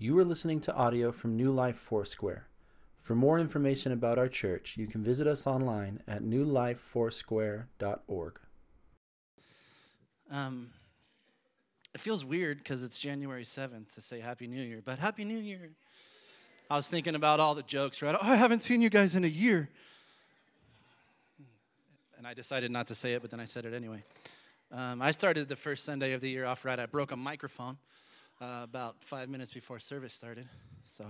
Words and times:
You 0.00 0.16
are 0.20 0.24
listening 0.24 0.60
to 0.60 0.72
audio 0.76 1.10
from 1.10 1.36
New 1.36 1.50
Life 1.50 1.76
Foursquare. 1.76 2.46
For 3.00 3.16
more 3.16 3.40
information 3.40 3.90
about 3.90 4.16
our 4.16 4.28
church, 4.28 4.76
you 4.76 4.86
can 4.86 5.02
visit 5.02 5.26
us 5.26 5.44
online 5.44 6.04
at 6.06 6.22
newlifefoursquare.org. 6.22 8.38
Um, 10.30 10.68
it 11.92 12.00
feels 12.00 12.24
weird 12.24 12.58
because 12.58 12.84
it's 12.84 13.00
January 13.00 13.42
7th 13.42 13.92
to 13.94 14.00
say 14.00 14.20
Happy 14.20 14.46
New 14.46 14.62
Year, 14.62 14.80
but 14.84 15.00
Happy 15.00 15.24
New 15.24 15.36
Year. 15.36 15.70
I 16.70 16.76
was 16.76 16.86
thinking 16.86 17.16
about 17.16 17.40
all 17.40 17.56
the 17.56 17.64
jokes, 17.64 18.00
right? 18.00 18.14
Oh, 18.14 18.18
I 18.22 18.36
haven't 18.36 18.62
seen 18.62 18.80
you 18.80 18.90
guys 18.90 19.16
in 19.16 19.24
a 19.24 19.28
year. 19.28 19.68
And 22.16 22.24
I 22.24 22.34
decided 22.34 22.70
not 22.70 22.86
to 22.86 22.94
say 22.94 23.14
it, 23.14 23.22
but 23.22 23.32
then 23.32 23.40
I 23.40 23.46
said 23.46 23.64
it 23.64 23.74
anyway. 23.74 24.04
Um, 24.70 25.02
I 25.02 25.10
started 25.10 25.48
the 25.48 25.56
first 25.56 25.84
Sunday 25.84 26.12
of 26.12 26.20
the 26.20 26.30
year 26.30 26.44
off 26.44 26.64
right. 26.64 26.78
I 26.78 26.86
broke 26.86 27.10
a 27.10 27.16
microphone 27.16 27.78
uh, 28.40 28.60
about 28.62 29.02
five 29.02 29.28
minutes 29.28 29.52
before 29.52 29.78
service 29.80 30.12
started. 30.12 30.46
So 30.86 31.04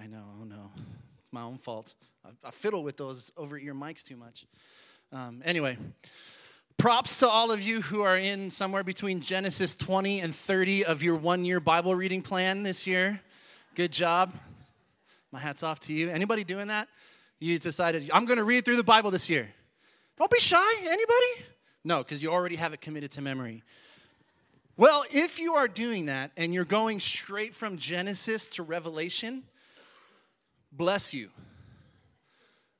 I 0.00 0.06
know, 0.06 0.24
oh 0.40 0.44
no, 0.44 0.70
it's 1.18 1.32
my 1.32 1.42
own 1.42 1.58
fault. 1.58 1.94
I, 2.24 2.30
I 2.46 2.50
fiddle 2.50 2.82
with 2.82 2.96
those 2.96 3.32
over 3.36 3.58
ear 3.58 3.74
mics 3.74 4.04
too 4.04 4.16
much. 4.16 4.46
Um, 5.12 5.42
anyway, 5.44 5.76
props 6.76 7.18
to 7.20 7.28
all 7.28 7.50
of 7.50 7.60
you 7.60 7.82
who 7.82 8.02
are 8.02 8.16
in 8.16 8.50
somewhere 8.50 8.84
between 8.84 9.20
Genesis 9.20 9.74
20 9.74 10.20
and 10.20 10.34
30 10.34 10.84
of 10.84 11.02
your 11.02 11.16
one 11.16 11.44
year 11.44 11.60
Bible 11.60 11.94
reading 11.94 12.22
plan 12.22 12.62
this 12.62 12.86
year. 12.86 13.20
Good 13.74 13.92
job. 13.92 14.32
My 15.32 15.38
hat's 15.38 15.62
off 15.62 15.80
to 15.80 15.92
you. 15.92 16.10
Anybody 16.10 16.44
doing 16.44 16.68
that? 16.68 16.88
You 17.38 17.58
decided, 17.58 18.10
I'm 18.12 18.24
going 18.24 18.38
to 18.38 18.44
read 18.44 18.64
through 18.64 18.76
the 18.76 18.84
Bible 18.84 19.10
this 19.10 19.28
year. 19.28 19.48
Don't 20.16 20.30
be 20.30 20.40
shy. 20.40 20.72
Anybody? 20.80 21.46
No, 21.84 21.98
because 21.98 22.22
you 22.22 22.30
already 22.30 22.56
have 22.56 22.72
it 22.72 22.80
committed 22.80 23.12
to 23.12 23.22
memory. 23.22 23.62
Well, 24.78 25.04
if 25.10 25.40
you 25.40 25.54
are 25.54 25.66
doing 25.66 26.06
that 26.06 26.30
and 26.36 26.54
you're 26.54 26.64
going 26.64 27.00
straight 27.00 27.52
from 27.52 27.78
Genesis 27.78 28.48
to 28.50 28.62
Revelation, 28.62 29.42
bless 30.70 31.12
you. 31.12 31.30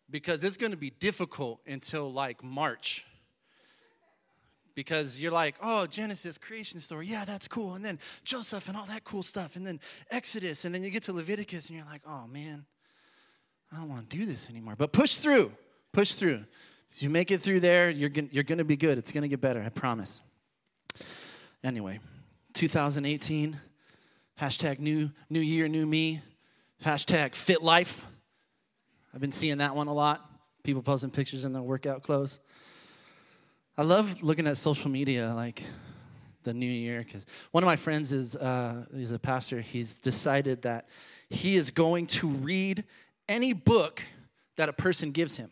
Because 0.09 0.45
it's 0.45 0.57
going 0.57 0.71
to 0.71 0.79
be 0.79 0.91
difficult 0.91 1.61
until 1.67 2.11
like 2.13 2.45
March. 2.45 3.05
Because 4.77 5.21
you're 5.21 5.33
like, 5.33 5.57
oh, 5.61 5.87
Genesis, 5.87 6.39
creation 6.39 6.79
story, 6.79 7.09
yeah, 7.09 7.25
that's 7.25 7.49
cool. 7.49 7.75
And 7.75 7.85
then 7.85 7.99
Joseph 8.23 8.69
and 8.69 8.77
all 8.77 8.87
that 8.87 9.03
cool 9.03 9.25
stuff. 9.25 9.57
And 9.57 9.67
then 9.67 9.81
Exodus. 10.13 10.65
And 10.65 10.73
then 10.73 10.85
you 10.85 10.91
get 10.91 11.03
to 11.03 11.13
Leviticus 11.13 11.69
and 11.69 11.79
you're 11.79 11.87
like, 11.87 12.03
oh, 12.07 12.29
man, 12.29 12.65
I 13.73 13.77
don't 13.79 13.89
want 13.89 14.09
to 14.09 14.17
do 14.17 14.25
this 14.25 14.49
anymore. 14.49 14.77
But 14.79 14.93
push 14.93 15.17
through, 15.17 15.51
push 15.93 16.13
through. 16.13 16.45
As 16.89 17.03
you 17.03 17.11
make 17.11 17.33
it 17.33 17.41
through 17.41 17.59
there, 17.59 17.91
you're, 17.91 18.09
going 18.09 18.31
you're 18.31 18.45
to 18.45 18.65
be 18.65 18.77
good. 18.77 18.99
It's 18.99 19.11
going 19.11 19.23
to 19.23 19.29
get 19.29 19.41
better, 19.41 19.61
I 19.61 19.69
promise. 19.71 20.21
Anyway, 21.69 21.99
2018, 22.55 23.55
hashtag 24.41 24.79
new, 24.79 25.11
new 25.29 25.39
year, 25.39 25.69
new 25.69 25.85
me, 25.85 26.19
hashtag 26.83 27.35
fit 27.35 27.63
life. 27.63 28.07
I've 29.13 29.21
been 29.21 29.33
seeing 29.33 29.59
that 29.59 29.77
one 29.77 29.87
a 29.87 29.93
lot. 29.93 30.25
People 30.63 30.81
posting 30.81 31.11
pictures 31.11 31.45
in 31.45 31.53
their 31.53 31.61
workout 31.61 32.03
clothes. 32.03 32.41
I 33.77 33.83
love 33.83 34.23
looking 34.23 34.47
at 34.47 34.57
social 34.57 34.91
media 34.91 35.35
like 35.37 35.63
the 36.43 36.55
new 36.55 36.65
year 36.65 37.05
because 37.05 37.27
one 37.51 37.63
of 37.63 37.67
my 37.67 37.77
friends 37.77 38.13
is 38.13 38.35
uh, 38.35 38.87
he's 38.97 39.13
a 39.13 39.19
pastor. 39.19 39.61
He's 39.61 39.97
decided 39.97 40.63
that 40.63 40.89
he 41.29 41.55
is 41.55 41.71
going 41.71 42.07
to 42.07 42.29
read 42.29 42.83
any 43.29 43.53
book 43.53 44.03
that 44.57 44.71
a 44.71 44.73
person 44.73 45.11
gives 45.11 45.37
him. 45.37 45.51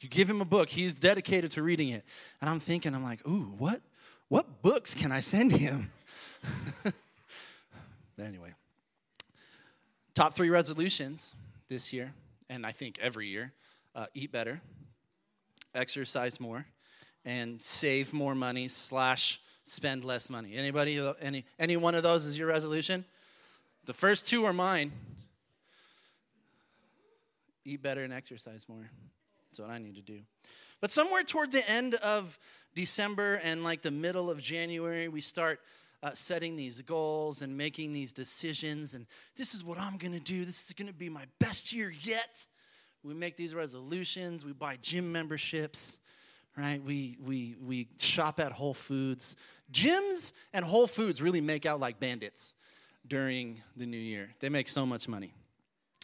You 0.00 0.08
give 0.08 0.28
him 0.28 0.40
a 0.40 0.46
book, 0.46 0.70
he's 0.70 0.94
dedicated 0.94 1.50
to 1.52 1.62
reading 1.62 1.90
it. 1.90 2.04
And 2.40 2.48
I'm 2.48 2.58
thinking, 2.58 2.94
I'm 2.94 3.02
like, 3.02 3.26
ooh, 3.28 3.52
what, 3.58 3.82
what 4.30 4.62
books 4.62 4.94
can 4.94 5.10
I 5.10 5.18
send 5.18 5.50
him? 5.50 5.90
but 6.84 6.94
anyway, 8.24 8.52
top 10.14 10.34
three 10.34 10.50
resolutions 10.50 11.34
this 11.68 11.92
year, 11.92 12.14
and 12.48 12.64
I 12.64 12.70
think 12.70 12.98
every 13.02 13.26
year 13.26 13.52
uh, 13.96 14.06
eat 14.14 14.30
better, 14.30 14.60
exercise 15.74 16.40
more, 16.40 16.64
and 17.24 17.60
save 17.60 18.14
more 18.14 18.36
money 18.36 18.68
slash 18.68 19.40
spend 19.64 20.04
less 20.04 20.30
money. 20.30 20.54
Anybody, 20.54 21.00
any, 21.20 21.44
any 21.58 21.76
one 21.76 21.96
of 21.96 22.04
those 22.04 22.24
is 22.24 22.38
your 22.38 22.48
resolution? 22.48 23.04
The 23.86 23.94
first 23.94 24.28
two 24.28 24.44
are 24.44 24.52
mine. 24.52 24.92
Eat 27.64 27.82
better 27.82 28.04
and 28.04 28.12
exercise 28.12 28.68
more. 28.68 28.88
That's 29.50 29.58
what 29.58 29.70
I 29.70 29.78
need 29.78 29.96
to 29.96 30.02
do. 30.02 30.20
But 30.80 30.90
somewhere 30.90 31.24
toward 31.24 31.50
the 31.50 31.68
end 31.68 31.94
of 31.94 32.38
December 32.74 33.40
and 33.42 33.64
like 33.64 33.82
the 33.82 33.90
middle 33.90 34.30
of 34.30 34.40
January, 34.40 35.08
we 35.08 35.20
start 35.20 35.60
uh, 36.02 36.12
setting 36.12 36.56
these 36.56 36.80
goals 36.82 37.42
and 37.42 37.56
making 37.56 37.92
these 37.92 38.12
decisions. 38.12 38.94
And 38.94 39.06
this 39.36 39.54
is 39.54 39.64
what 39.64 39.78
I'm 39.78 39.96
going 39.98 40.14
to 40.14 40.20
do. 40.20 40.44
This 40.44 40.66
is 40.66 40.72
going 40.72 40.88
to 40.88 40.94
be 40.94 41.08
my 41.08 41.24
best 41.38 41.72
year 41.72 41.90
yet. 41.90 42.46
We 43.02 43.14
make 43.14 43.36
these 43.36 43.54
resolutions. 43.54 44.44
We 44.44 44.52
buy 44.52 44.76
gym 44.80 45.10
memberships, 45.10 45.98
right? 46.56 46.82
We, 46.82 47.16
we, 47.24 47.56
we 47.62 47.88
shop 47.98 48.40
at 48.40 48.52
Whole 48.52 48.74
Foods. 48.74 49.36
Gyms 49.72 50.32
and 50.52 50.64
Whole 50.64 50.86
Foods 50.86 51.22
really 51.22 51.40
make 51.40 51.66
out 51.66 51.80
like 51.80 51.98
bandits 52.00 52.54
during 53.06 53.60
the 53.76 53.86
new 53.86 53.96
year. 53.96 54.30
They 54.40 54.48
make 54.48 54.68
so 54.68 54.84
much 54.84 55.08
money 55.08 55.32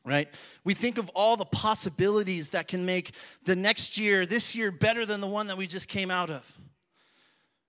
right? 0.07 0.29
We 0.63 0.73
think 0.73 0.99
of 0.99 1.11
all 1.15 1.37
the 1.37 1.45
possibilities 1.45 2.51
that 2.51 2.69
can 2.69 2.87
make 2.87 3.11
the 3.45 3.57
next 3.57 3.99
year, 3.99 4.25
this 4.25 4.55
year, 4.55 4.71
better 4.71 5.05
than 5.05 5.21
the 5.21 5.27
one 5.27 5.49
that 5.49 5.57
we 5.57 5.67
just 5.67 5.89
came 5.89 6.13
out 6.13 6.31
of, 6.31 6.51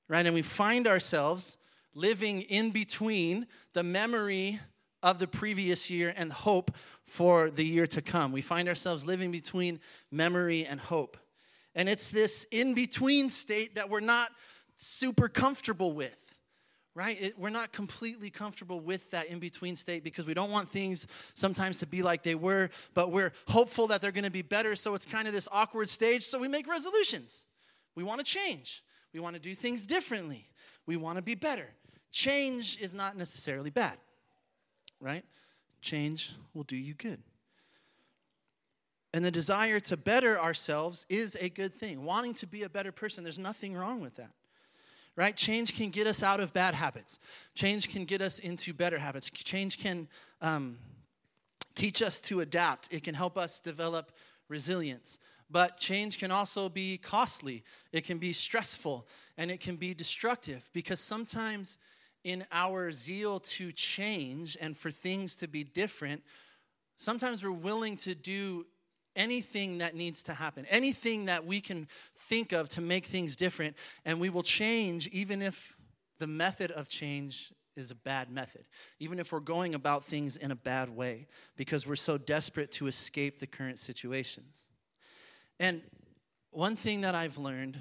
right? 0.08 0.26
And 0.26 0.36
we 0.36 0.44
find 0.44 0.88
ourselves 0.88 1.58
living 1.96 2.44
in 2.44 2.70
between 2.70 3.48
the 3.74 3.82
memory 3.82 4.60
of 5.02 5.18
the 5.18 5.28
previous 5.28 5.90
year 5.90 6.14
and 6.16 6.32
hope 6.32 6.72
for 7.06 7.50
the 7.50 7.66
year 7.66 7.88
to 7.88 8.02
come. 8.04 8.32
We 8.32 8.42
find 8.42 8.70
ourselves 8.70 9.08
living 9.08 9.32
between 9.32 9.80
memory 10.12 10.66
and 10.66 10.80
hope. 10.80 11.18
And 11.74 11.90
it's 11.90 12.12
this 12.12 12.46
in 12.52 12.76
between 12.76 13.32
state 13.32 13.76
that 13.76 13.90
we're 13.90 14.00
not 14.00 14.30
super 14.78 15.28
comfortable 15.28 15.94
with 15.94 16.27
right? 16.98 17.22
It, 17.22 17.38
we're 17.38 17.52
not 17.52 17.72
completely 17.72 18.32
comfortable 18.32 18.80
with 18.80 19.12
that 19.12 19.28
in 19.28 19.38
between 19.38 19.76
state 19.76 20.04
because 20.04 20.26
we 20.26 20.34
don't 20.34 20.50
want 20.50 20.68
things 20.68 21.06
sometimes 21.36 21.78
to 21.80 21.86
be 21.86 22.02
like 22.02 22.24
they 22.24 22.34
were, 22.34 22.72
but 22.96 23.12
we're 23.12 23.32
hopeful 23.48 23.86
that 23.88 24.02
they're 24.02 24.12
going 24.12 24.24
to 24.24 24.32
be 24.32 24.42
better. 24.42 24.76
So 24.76 24.96
it's 24.96 25.06
kind 25.06 25.28
of 25.28 25.34
this 25.34 25.48
awkward 25.52 25.90
stage. 25.90 26.24
So 26.24 26.40
we 26.40 26.48
make 26.48 26.68
resolutions. 26.68 27.46
We 27.96 28.04
want 28.04 28.18
to 28.20 28.26
change, 28.26 28.84
we 29.14 29.20
want 29.20 29.36
to 29.36 29.42
do 29.42 29.54
things 29.54 29.86
differently, 29.86 30.48
we 30.88 30.98
want 30.98 31.18
to 31.18 31.24
be 31.24 31.36
better. 31.36 31.68
Change 32.12 32.82
is 32.82 32.96
not 32.96 33.16
necessarily 33.16 33.70
bad, 33.70 33.98
right? 35.00 35.24
Change 35.82 36.34
will 36.56 36.64
do 36.64 36.76
you 36.76 36.96
good. 36.96 37.20
And 39.14 39.24
the 39.24 39.32
desire 39.32 39.80
to 39.82 39.98
better 39.98 40.40
ourselves 40.40 41.06
is 41.10 41.38
a 41.40 41.50
good 41.50 41.74
thing. 41.74 42.04
Wanting 42.04 42.34
to 42.36 42.48
be 42.48 42.64
a 42.64 42.70
better 42.70 42.92
person, 42.92 43.24
there's 43.24 43.40
nothing 43.40 43.76
wrong 43.76 44.02
with 44.02 44.16
that 44.16 44.32
right? 45.18 45.36
Change 45.36 45.76
can 45.76 45.90
get 45.90 46.08
us 46.08 46.24
out 46.24 46.40
of 46.40 46.54
bad 46.54 46.76
habits. 46.76 47.20
Change 47.56 47.90
can 47.90 48.06
get 48.06 48.22
us 48.22 48.40
into 48.40 48.72
better 48.72 49.00
habits. 49.00 49.30
Change 49.32 49.80
can 49.80 50.08
um, 50.42 50.78
teach 51.76 52.02
us 52.02 52.22
to 52.22 52.40
adapt, 52.40 52.94
it 52.94 53.04
can 53.04 53.16
help 53.16 53.38
us 53.38 53.60
develop 53.60 54.12
resilience. 54.48 55.20
But 55.50 55.78
change 55.78 56.20
can 56.20 56.32
also 56.32 56.70
be 56.70 56.98
costly, 56.98 57.64
it 57.92 58.04
can 58.04 58.18
be 58.18 58.34
stressful, 58.34 59.08
and 59.38 59.50
it 59.50 59.60
can 59.60 59.76
be 59.76 59.94
destructive 59.94 60.70
because 60.74 61.00
sometimes 61.00 61.78
in 62.24 62.46
our 62.52 62.92
zeal 62.92 63.40
to 63.40 63.72
change 63.72 64.58
and 64.60 64.76
for 64.76 64.92
things 64.92 65.38
to 65.38 65.48
be 65.48 65.64
different, 65.64 66.22
sometimes 66.98 67.44
we're 67.44 67.52
willing 67.52 67.96
to 67.98 68.14
do 68.14 68.66
anything 69.18 69.80
that 69.80 69.96
needs 69.96 70.24
to 70.24 70.34
happen, 70.34 70.66
anything 70.70 71.26
that 71.26 71.46
we 71.46 71.60
can 71.60 71.88
think 72.16 72.54
of 72.54 72.70
to 72.70 72.82
make 72.82 73.06
things 73.06 73.36
different, 73.36 73.76
and 74.06 74.22
we 74.22 74.30
will 74.30 74.44
change 74.44 75.08
even 75.08 75.42
if 75.42 75.76
the 76.20 76.28
method 76.28 76.72
of 76.72 76.88
change 76.88 77.52
is 77.76 77.92
a 77.92 77.96
bad 77.96 78.32
method, 78.32 78.64
even 79.00 79.20
if 79.20 79.32
we're 79.32 79.40
going 79.40 79.76
about 79.76 80.04
things 80.04 80.38
in 80.38 80.52
a 80.52 80.56
bad 80.56 80.90
way, 80.90 81.28
because 81.58 81.86
we're 81.86 81.96
so 81.96 82.18
desperate 82.18 82.72
to 82.72 82.88
escape 82.88 83.40
the 83.40 83.48
current 83.48 83.78
situations. 83.78 84.68
And 85.60 85.82
one 86.52 86.76
thing 86.76 87.02
that 87.02 87.14
I've 87.14 87.38
learned 87.38 87.78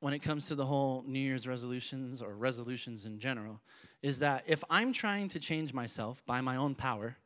when 0.00 0.14
it 0.14 0.20
comes 0.20 0.48
to 0.48 0.54
the 0.54 0.64
whole 0.64 1.04
New 1.06 1.18
Year's 1.18 1.48
resolutions 1.48 2.22
or 2.22 2.34
resolutions 2.34 3.04
in 3.04 3.18
general 3.18 3.60
is 4.00 4.20
that 4.20 4.44
if 4.46 4.62
I'm 4.70 4.92
trying 4.92 5.28
to 5.30 5.40
change 5.40 5.74
myself 5.74 6.24
by 6.24 6.40
my 6.40 6.56
own 6.56 6.74
power, 6.74 7.16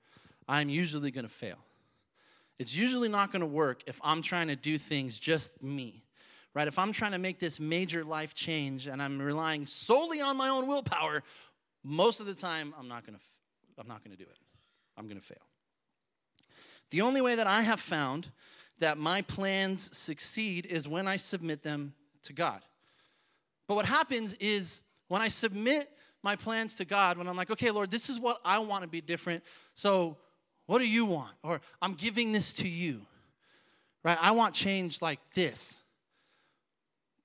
I'm 0.48 0.68
usually 0.68 1.10
going 1.10 1.26
to 1.26 1.30
fail. 1.32 1.58
It's 2.62 2.76
usually 2.76 3.08
not 3.08 3.32
going 3.32 3.40
to 3.40 3.46
work 3.46 3.82
if 3.88 3.98
I'm 4.04 4.22
trying 4.22 4.46
to 4.46 4.54
do 4.54 4.78
things 4.78 5.18
just 5.18 5.64
me, 5.64 6.04
right? 6.54 6.68
If 6.68 6.78
I'm 6.78 6.92
trying 6.92 7.10
to 7.10 7.18
make 7.18 7.40
this 7.40 7.58
major 7.58 8.04
life 8.04 8.34
change 8.34 8.86
and 8.86 9.02
I'm 9.02 9.20
relying 9.20 9.66
solely 9.66 10.20
on 10.20 10.36
my 10.36 10.48
own 10.48 10.68
willpower, 10.68 11.24
most 11.82 12.20
of 12.20 12.26
the 12.26 12.34
time 12.34 12.72
I'm 12.78 12.86
not 12.86 13.04
going 13.04 13.18
to 13.18 13.24
I'm 13.80 13.88
not 13.88 14.04
going 14.04 14.16
to 14.16 14.22
do 14.22 14.30
it. 14.30 14.38
I'm 14.96 15.08
going 15.08 15.18
to 15.18 15.26
fail. 15.26 15.42
The 16.90 17.00
only 17.00 17.20
way 17.20 17.34
that 17.34 17.48
I 17.48 17.62
have 17.62 17.80
found 17.80 18.28
that 18.78 18.96
my 18.96 19.22
plans 19.22 19.96
succeed 19.96 20.64
is 20.66 20.86
when 20.86 21.08
I 21.08 21.16
submit 21.16 21.64
them 21.64 21.92
to 22.22 22.32
God. 22.32 22.60
But 23.66 23.74
what 23.74 23.86
happens 23.86 24.34
is 24.34 24.82
when 25.08 25.20
I 25.20 25.26
submit 25.26 25.88
my 26.22 26.36
plans 26.36 26.76
to 26.76 26.84
God 26.84 27.18
when 27.18 27.26
I'm 27.26 27.36
like, 27.36 27.50
okay, 27.50 27.72
Lord, 27.72 27.90
this 27.90 28.08
is 28.08 28.20
what 28.20 28.40
I 28.44 28.60
want 28.60 28.82
to 28.82 28.88
be 28.88 29.00
different. 29.00 29.42
So, 29.74 30.16
what 30.72 30.78
do 30.78 30.88
you 30.88 31.04
want? 31.04 31.34
Or 31.42 31.60
I'm 31.82 31.92
giving 31.92 32.32
this 32.32 32.54
to 32.54 32.66
you, 32.66 33.02
right? 34.02 34.16
I 34.18 34.30
want 34.30 34.54
change 34.54 35.02
like 35.02 35.18
this. 35.34 35.82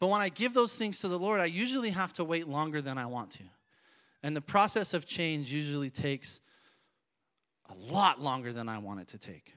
But 0.02 0.10
when 0.10 0.20
I 0.20 0.28
give 0.28 0.54
those 0.54 0.76
things 0.76 1.00
to 1.00 1.08
the 1.08 1.18
Lord, 1.18 1.40
I 1.40 1.46
usually 1.46 1.92
have 1.92 2.12
to 2.14 2.26
wait 2.26 2.46
longer 2.46 2.82
than 2.82 2.98
I 2.98 3.06
want 3.06 3.32
to. 3.32 3.44
And 4.22 4.36
the 4.36 4.42
process 4.42 4.94
of 4.94 5.06
change 5.06 5.50
usually 5.50 5.90
takes 5.90 6.42
a 7.70 7.94
lot 7.94 8.20
longer 8.20 8.52
than 8.52 8.68
I 8.68 8.80
want 8.80 9.00
it 9.00 9.08
to 9.08 9.18
take. 9.18 9.54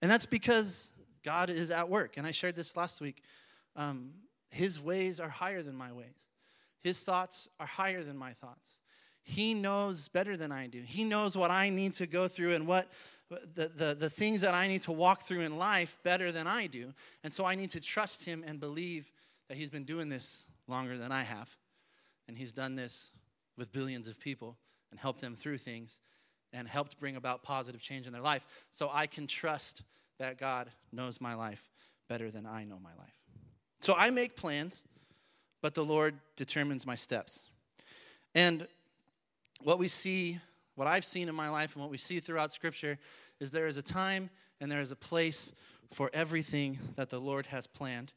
And 0.00 0.10
that's 0.10 0.24
because 0.24 0.92
God 1.22 1.50
is 1.50 1.70
at 1.70 1.86
work. 1.86 2.16
And 2.16 2.26
I 2.26 2.30
shared 2.30 2.56
this 2.56 2.78
last 2.78 3.02
week. 3.02 3.22
Um, 3.76 4.12
his 4.48 4.80
ways 4.80 5.20
are 5.20 5.28
higher 5.28 5.60
than 5.60 5.76
my 5.76 5.92
ways, 5.92 6.28
His 6.80 7.02
thoughts 7.02 7.50
are 7.60 7.66
higher 7.66 8.02
than 8.02 8.16
my 8.16 8.32
thoughts. 8.32 8.80
He 9.30 9.54
knows 9.54 10.08
better 10.08 10.36
than 10.36 10.50
I 10.50 10.66
do. 10.66 10.82
He 10.82 11.04
knows 11.04 11.36
what 11.36 11.52
I 11.52 11.68
need 11.68 11.94
to 11.94 12.06
go 12.08 12.26
through 12.26 12.54
and 12.56 12.66
what 12.66 12.88
the, 13.28 13.68
the, 13.68 13.94
the 13.94 14.10
things 14.10 14.40
that 14.40 14.54
I 14.54 14.66
need 14.66 14.82
to 14.82 14.92
walk 14.92 15.22
through 15.22 15.42
in 15.42 15.56
life 15.56 15.98
better 16.02 16.32
than 16.32 16.48
I 16.48 16.66
do. 16.66 16.92
And 17.22 17.32
so 17.32 17.44
I 17.44 17.54
need 17.54 17.70
to 17.70 17.80
trust 17.80 18.24
Him 18.24 18.42
and 18.44 18.58
believe 18.58 19.12
that 19.48 19.56
He's 19.56 19.70
been 19.70 19.84
doing 19.84 20.08
this 20.08 20.46
longer 20.66 20.98
than 20.98 21.12
I 21.12 21.22
have. 21.22 21.54
And 22.26 22.36
He's 22.36 22.52
done 22.52 22.74
this 22.74 23.12
with 23.56 23.72
billions 23.72 24.08
of 24.08 24.18
people 24.18 24.56
and 24.90 24.98
helped 24.98 25.20
them 25.20 25.36
through 25.36 25.58
things 25.58 26.00
and 26.52 26.66
helped 26.66 26.98
bring 26.98 27.14
about 27.14 27.44
positive 27.44 27.80
change 27.80 28.08
in 28.08 28.12
their 28.12 28.22
life. 28.22 28.44
So 28.72 28.90
I 28.92 29.06
can 29.06 29.28
trust 29.28 29.82
that 30.18 30.38
God 30.38 30.68
knows 30.90 31.20
my 31.20 31.34
life 31.34 31.70
better 32.08 32.32
than 32.32 32.46
I 32.46 32.64
know 32.64 32.80
my 32.82 32.94
life. 32.98 33.14
So 33.78 33.94
I 33.96 34.10
make 34.10 34.34
plans, 34.34 34.88
but 35.62 35.76
the 35.76 35.84
Lord 35.84 36.16
determines 36.34 36.84
my 36.84 36.96
steps. 36.96 37.48
And 38.34 38.66
what 39.62 39.78
we 39.78 39.88
see, 39.88 40.38
what 40.74 40.86
I've 40.86 41.04
seen 41.04 41.28
in 41.28 41.34
my 41.34 41.48
life, 41.48 41.74
and 41.74 41.82
what 41.82 41.90
we 41.90 41.98
see 41.98 42.20
throughout 42.20 42.52
Scripture 42.52 42.98
is 43.40 43.50
there 43.50 43.66
is 43.66 43.76
a 43.76 43.82
time 43.82 44.30
and 44.60 44.70
there 44.70 44.80
is 44.80 44.92
a 44.92 44.96
place 44.96 45.52
for 45.92 46.10
everything 46.12 46.78
that 46.96 47.10
the 47.10 47.18
Lord 47.18 47.46
has 47.46 47.66
planned 47.66 48.12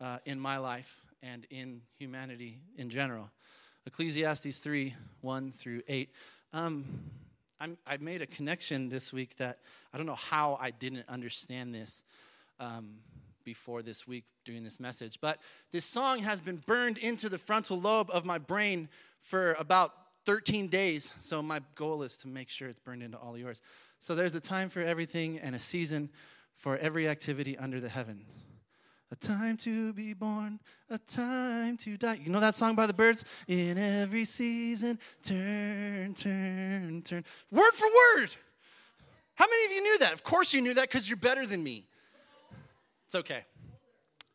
uh, 0.00 0.18
in 0.24 0.38
my 0.38 0.58
life 0.58 1.02
and 1.22 1.46
in 1.50 1.82
humanity 1.98 2.58
in 2.76 2.88
general. 2.88 3.30
Ecclesiastes 3.86 4.58
3 4.58 4.94
1 5.20 5.52
through 5.52 5.82
8. 5.88 6.10
Um, 6.52 6.84
i 7.58 7.96
made 7.98 8.20
a 8.20 8.26
connection 8.26 8.90
this 8.90 9.14
week 9.14 9.36
that 9.36 9.60
I 9.92 9.96
don't 9.96 10.06
know 10.06 10.14
how 10.14 10.58
I 10.60 10.70
didn't 10.70 11.08
understand 11.08 11.74
this 11.74 12.04
um, 12.60 12.96
before 13.44 13.80
this 13.80 14.06
week 14.06 14.24
doing 14.44 14.62
this 14.62 14.78
message, 14.78 15.18
but 15.22 15.38
this 15.72 15.86
song 15.86 16.18
has 16.18 16.40
been 16.40 16.58
burned 16.58 16.98
into 16.98 17.30
the 17.30 17.38
frontal 17.38 17.80
lobe 17.80 18.10
of 18.12 18.26
my 18.26 18.36
brain 18.36 18.88
for 19.20 19.54
about 19.54 19.92
13 20.26 20.66
days. 20.68 21.14
So 21.18 21.40
my 21.40 21.60
goal 21.76 22.02
is 22.02 22.18
to 22.18 22.28
make 22.28 22.50
sure 22.50 22.68
it's 22.68 22.80
burned 22.80 23.02
into 23.02 23.16
all 23.16 23.38
yours. 23.38 23.62
So 24.00 24.14
there's 24.14 24.34
a 24.34 24.40
time 24.40 24.68
for 24.68 24.80
everything 24.80 25.38
and 25.38 25.54
a 25.54 25.58
season 25.58 26.10
for 26.56 26.76
every 26.78 27.08
activity 27.08 27.56
under 27.56 27.80
the 27.80 27.88
heavens. 27.88 28.46
A 29.12 29.16
time 29.16 29.56
to 29.58 29.92
be 29.92 30.14
born, 30.14 30.58
a 30.90 30.98
time 30.98 31.76
to 31.78 31.96
die. 31.96 32.18
You 32.22 32.32
know 32.32 32.40
that 32.40 32.56
song 32.56 32.74
by 32.74 32.88
the 32.88 32.92
Byrds? 32.92 33.24
In 33.46 33.78
every 33.78 34.24
season, 34.24 34.98
turn, 35.22 36.12
turn, 36.14 37.02
turn. 37.02 37.24
Word 37.52 37.72
for 37.72 37.86
word. 37.86 38.34
How 39.36 39.46
many 39.46 39.66
of 39.66 39.72
you 39.72 39.82
knew 39.82 39.98
that? 39.98 40.12
Of 40.12 40.24
course 40.24 40.52
you 40.52 40.60
knew 40.60 40.74
that 40.74 40.88
because 40.88 41.08
you're 41.08 41.18
better 41.18 41.46
than 41.46 41.62
me. 41.62 41.84
It's 43.04 43.14
okay. 43.14 43.44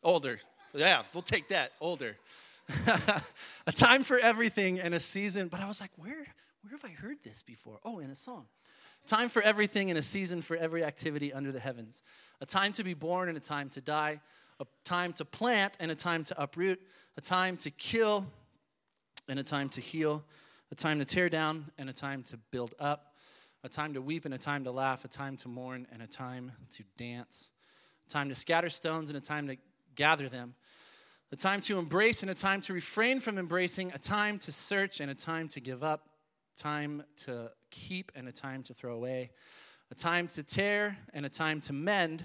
Older. 0.02 0.38
Yeah, 0.72 1.02
we'll 1.12 1.22
take 1.22 1.48
that. 1.48 1.72
Older. 1.78 2.16
A 3.66 3.72
time 3.72 4.02
for 4.02 4.18
everything 4.18 4.80
and 4.80 4.94
a 4.94 5.00
season. 5.00 5.48
But 5.48 5.60
I 5.60 5.68
was 5.68 5.80
like, 5.80 5.90
where, 5.96 6.26
where 6.62 6.70
have 6.70 6.84
I 6.84 6.90
heard 6.90 7.18
this 7.22 7.42
before? 7.42 7.78
Oh, 7.84 7.98
in 7.98 8.10
a 8.10 8.14
song. 8.14 8.46
Time 9.06 9.28
for 9.28 9.42
everything 9.42 9.90
and 9.90 9.98
a 9.98 10.02
season 10.02 10.42
for 10.42 10.56
every 10.56 10.84
activity 10.84 11.32
under 11.32 11.50
the 11.50 11.58
heavens. 11.58 12.02
A 12.40 12.46
time 12.46 12.72
to 12.74 12.84
be 12.84 12.94
born 12.94 13.28
and 13.28 13.36
a 13.36 13.40
time 13.40 13.68
to 13.70 13.80
die 13.80 14.20
a 14.62 14.66
time 14.84 15.12
to 15.14 15.24
plant 15.24 15.76
and 15.80 15.90
a 15.90 15.94
time 15.94 16.24
to 16.24 16.40
uproot, 16.40 16.80
a 17.16 17.20
time 17.20 17.56
to 17.58 17.70
kill 17.70 18.24
and 19.28 19.38
a 19.38 19.42
time 19.42 19.68
to 19.70 19.80
heal, 19.80 20.24
a 20.70 20.74
time 20.74 20.98
to 20.98 21.04
tear 21.04 21.28
down 21.28 21.66
and 21.78 21.88
a 21.88 21.92
time 21.92 22.22
to 22.22 22.36
build 22.50 22.74
up, 22.78 23.14
a 23.64 23.68
time 23.68 23.94
to 23.94 24.00
weep 24.00 24.24
and 24.24 24.34
a 24.34 24.38
time 24.38 24.64
to 24.64 24.70
laugh, 24.70 25.04
a 25.04 25.08
time 25.08 25.36
to 25.36 25.48
mourn 25.48 25.86
and 25.92 26.02
a 26.02 26.06
time 26.06 26.52
to 26.70 26.84
dance, 26.96 27.50
a 28.06 28.10
time 28.10 28.28
to 28.28 28.34
scatter 28.34 28.70
stones 28.70 29.08
and 29.08 29.16
a 29.16 29.20
time 29.20 29.48
to 29.48 29.56
gather 29.94 30.28
them, 30.28 30.54
a 31.32 31.36
time 31.36 31.60
to 31.62 31.78
embrace 31.78 32.22
and 32.22 32.30
a 32.30 32.34
time 32.34 32.60
to 32.60 32.72
refrain 32.72 33.18
from 33.18 33.38
embracing, 33.38 33.90
a 33.92 33.98
time 33.98 34.38
to 34.38 34.52
search 34.52 35.00
and 35.00 35.10
a 35.10 35.14
time 35.14 35.48
to 35.48 35.60
give 35.60 35.82
up, 35.82 36.08
time 36.56 37.02
to 37.16 37.50
keep 37.70 38.12
and 38.14 38.28
a 38.28 38.32
time 38.32 38.62
to 38.62 38.74
throw 38.74 38.94
away, 38.94 39.30
a 39.90 39.94
time 39.94 40.28
to 40.28 40.42
tear 40.42 40.96
and 41.12 41.26
a 41.26 41.30
time 41.30 41.60
to 41.62 41.72
mend 41.72 42.24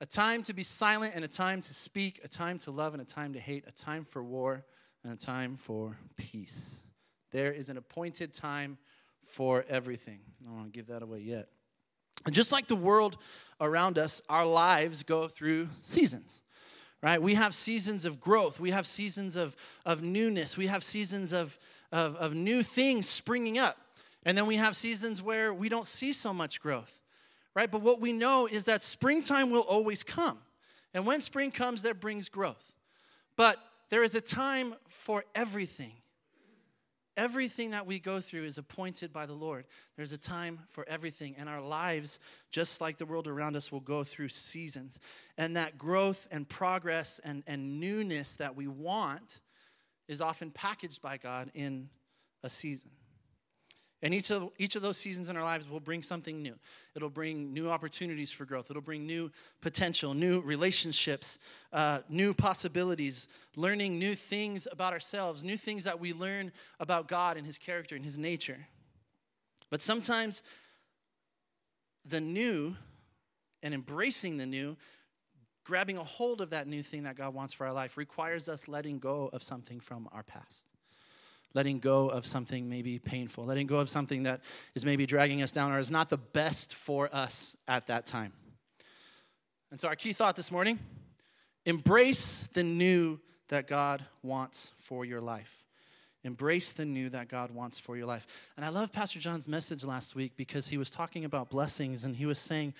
a 0.00 0.06
time 0.06 0.42
to 0.42 0.52
be 0.52 0.62
silent 0.62 1.14
and 1.14 1.24
a 1.24 1.28
time 1.28 1.62
to 1.62 1.72
speak, 1.72 2.20
a 2.24 2.28
time 2.28 2.58
to 2.58 2.70
love 2.70 2.92
and 2.92 3.02
a 3.02 3.06
time 3.06 3.32
to 3.32 3.40
hate, 3.40 3.64
a 3.66 3.72
time 3.72 4.04
for 4.04 4.22
war 4.22 4.64
and 5.02 5.12
a 5.12 5.16
time 5.16 5.56
for 5.56 5.96
peace. 6.16 6.82
There 7.30 7.52
is 7.52 7.70
an 7.70 7.76
appointed 7.76 8.32
time 8.32 8.76
for 9.24 9.64
everything. 9.68 10.20
I 10.42 10.44
don't 10.44 10.56
want 10.56 10.72
to 10.72 10.78
give 10.78 10.88
that 10.88 11.02
away 11.02 11.20
yet. 11.20 11.48
And 12.26 12.34
just 12.34 12.52
like 12.52 12.66
the 12.66 12.76
world 12.76 13.16
around 13.62 13.96
us, 13.96 14.20
our 14.28 14.44
lives 14.44 15.02
go 15.02 15.26
through 15.26 15.68
seasons, 15.80 16.42
right? 17.04 17.22
We 17.22 17.34
have 17.34 17.54
seasons 17.54 18.04
of 18.04 18.20
growth, 18.20 18.58
we 18.58 18.70
have 18.72 18.86
seasons 18.86 19.36
of, 19.36 19.54
of 19.86 20.02
newness, 20.02 20.56
we 20.56 20.66
have 20.66 20.82
seasons 20.82 21.32
of, 21.32 21.56
of, 21.92 22.16
of 22.16 22.34
new 22.34 22.62
things 22.62 23.08
springing 23.08 23.58
up. 23.58 23.76
And 24.26 24.36
then 24.36 24.46
we 24.46 24.56
have 24.56 24.74
seasons 24.74 25.20
where 25.20 25.52
we 25.52 25.68
don't 25.68 25.86
see 25.86 26.12
so 26.12 26.32
much 26.32 26.60
growth 26.60 27.00
right? 27.54 27.70
But 27.70 27.82
what 27.82 28.00
we 28.00 28.12
know 28.12 28.48
is 28.50 28.64
that 28.64 28.82
springtime 28.82 29.50
will 29.50 29.62
always 29.62 30.02
come. 30.02 30.38
And 30.92 31.06
when 31.06 31.20
spring 31.20 31.50
comes, 31.50 31.82
that 31.82 32.00
brings 32.00 32.28
growth. 32.28 32.72
But 33.36 33.56
there 33.90 34.02
is 34.02 34.14
a 34.14 34.20
time 34.20 34.74
for 34.88 35.24
everything. 35.34 35.92
Everything 37.16 37.70
that 37.70 37.86
we 37.86 38.00
go 38.00 38.18
through 38.18 38.44
is 38.44 38.58
appointed 38.58 39.12
by 39.12 39.26
the 39.26 39.34
Lord. 39.34 39.66
There's 39.96 40.12
a 40.12 40.18
time 40.18 40.58
for 40.68 40.84
everything. 40.88 41.36
And 41.38 41.48
our 41.48 41.60
lives, 41.60 42.18
just 42.50 42.80
like 42.80 42.98
the 42.98 43.06
world 43.06 43.28
around 43.28 43.54
us, 43.54 43.70
will 43.70 43.80
go 43.80 44.02
through 44.02 44.28
seasons. 44.28 44.98
And 45.38 45.56
that 45.56 45.78
growth 45.78 46.26
and 46.32 46.48
progress 46.48 47.20
and, 47.24 47.44
and 47.46 47.80
newness 47.80 48.36
that 48.36 48.56
we 48.56 48.66
want 48.66 49.40
is 50.08 50.20
often 50.20 50.50
packaged 50.50 51.00
by 51.00 51.16
God 51.16 51.50
in 51.54 51.88
a 52.42 52.50
season. 52.50 52.90
And 54.04 54.12
each 54.12 54.30
of, 54.30 54.50
each 54.58 54.76
of 54.76 54.82
those 54.82 54.98
seasons 54.98 55.30
in 55.30 55.36
our 55.38 55.42
lives 55.42 55.66
will 55.66 55.80
bring 55.80 56.02
something 56.02 56.42
new. 56.42 56.54
It'll 56.94 57.08
bring 57.08 57.54
new 57.54 57.70
opportunities 57.70 58.30
for 58.30 58.44
growth. 58.44 58.70
It'll 58.70 58.82
bring 58.82 59.06
new 59.06 59.30
potential, 59.62 60.12
new 60.12 60.42
relationships, 60.42 61.38
uh, 61.72 62.00
new 62.10 62.34
possibilities, 62.34 63.28
learning 63.56 63.98
new 63.98 64.14
things 64.14 64.68
about 64.70 64.92
ourselves, 64.92 65.42
new 65.42 65.56
things 65.56 65.84
that 65.84 65.98
we 65.98 66.12
learn 66.12 66.52
about 66.80 67.08
God 67.08 67.38
and 67.38 67.46
His 67.46 67.56
character 67.56 67.96
and 67.96 68.04
His 68.04 68.18
nature. 68.18 68.66
But 69.70 69.80
sometimes 69.80 70.42
the 72.04 72.20
new 72.20 72.76
and 73.62 73.72
embracing 73.72 74.36
the 74.36 74.44
new, 74.44 74.76
grabbing 75.64 75.96
a 75.96 76.04
hold 76.04 76.42
of 76.42 76.50
that 76.50 76.66
new 76.66 76.82
thing 76.82 77.04
that 77.04 77.16
God 77.16 77.32
wants 77.32 77.54
for 77.54 77.66
our 77.66 77.72
life, 77.72 77.96
requires 77.96 78.50
us 78.50 78.68
letting 78.68 78.98
go 78.98 79.30
of 79.32 79.42
something 79.42 79.80
from 79.80 80.10
our 80.12 80.22
past 80.22 80.66
letting 81.54 81.78
go 81.78 82.08
of 82.08 82.26
something 82.26 82.68
maybe 82.68 82.98
painful, 82.98 83.44
letting 83.44 83.66
go 83.66 83.78
of 83.78 83.88
something 83.88 84.24
that 84.24 84.40
is 84.74 84.84
maybe 84.84 85.06
dragging 85.06 85.42
us 85.42 85.52
down 85.52 85.72
or 85.72 85.78
is 85.78 85.90
not 85.90 86.10
the 86.10 86.18
best 86.18 86.74
for 86.74 87.08
us 87.12 87.56
at 87.68 87.86
that 87.86 88.06
time. 88.06 88.32
And 89.70 89.80
so, 89.80 89.88
our 89.88 89.96
key 89.96 90.12
thought 90.12 90.36
this 90.36 90.50
morning 90.50 90.78
embrace 91.64 92.48
the 92.52 92.62
new 92.62 93.18
that 93.48 93.66
God 93.66 94.04
wants 94.22 94.72
for 94.82 95.04
your 95.04 95.20
life. 95.20 95.64
Embrace 96.24 96.72
the 96.72 96.86
new 96.86 97.10
that 97.10 97.28
God 97.28 97.50
wants 97.50 97.78
for 97.78 97.96
your 97.96 98.06
life. 98.06 98.26
And 98.56 98.64
I 98.64 98.70
love 98.70 98.92
Pastor 98.92 99.18
John's 99.18 99.46
message 99.46 99.84
last 99.84 100.16
week 100.16 100.32
because 100.36 100.66
he 100.66 100.78
was 100.78 100.90
talking 100.90 101.24
about 101.24 101.50
blessings 101.50 102.04
and 102.04 102.16
he 102.16 102.24
was 102.24 102.38
saying, 102.38 102.74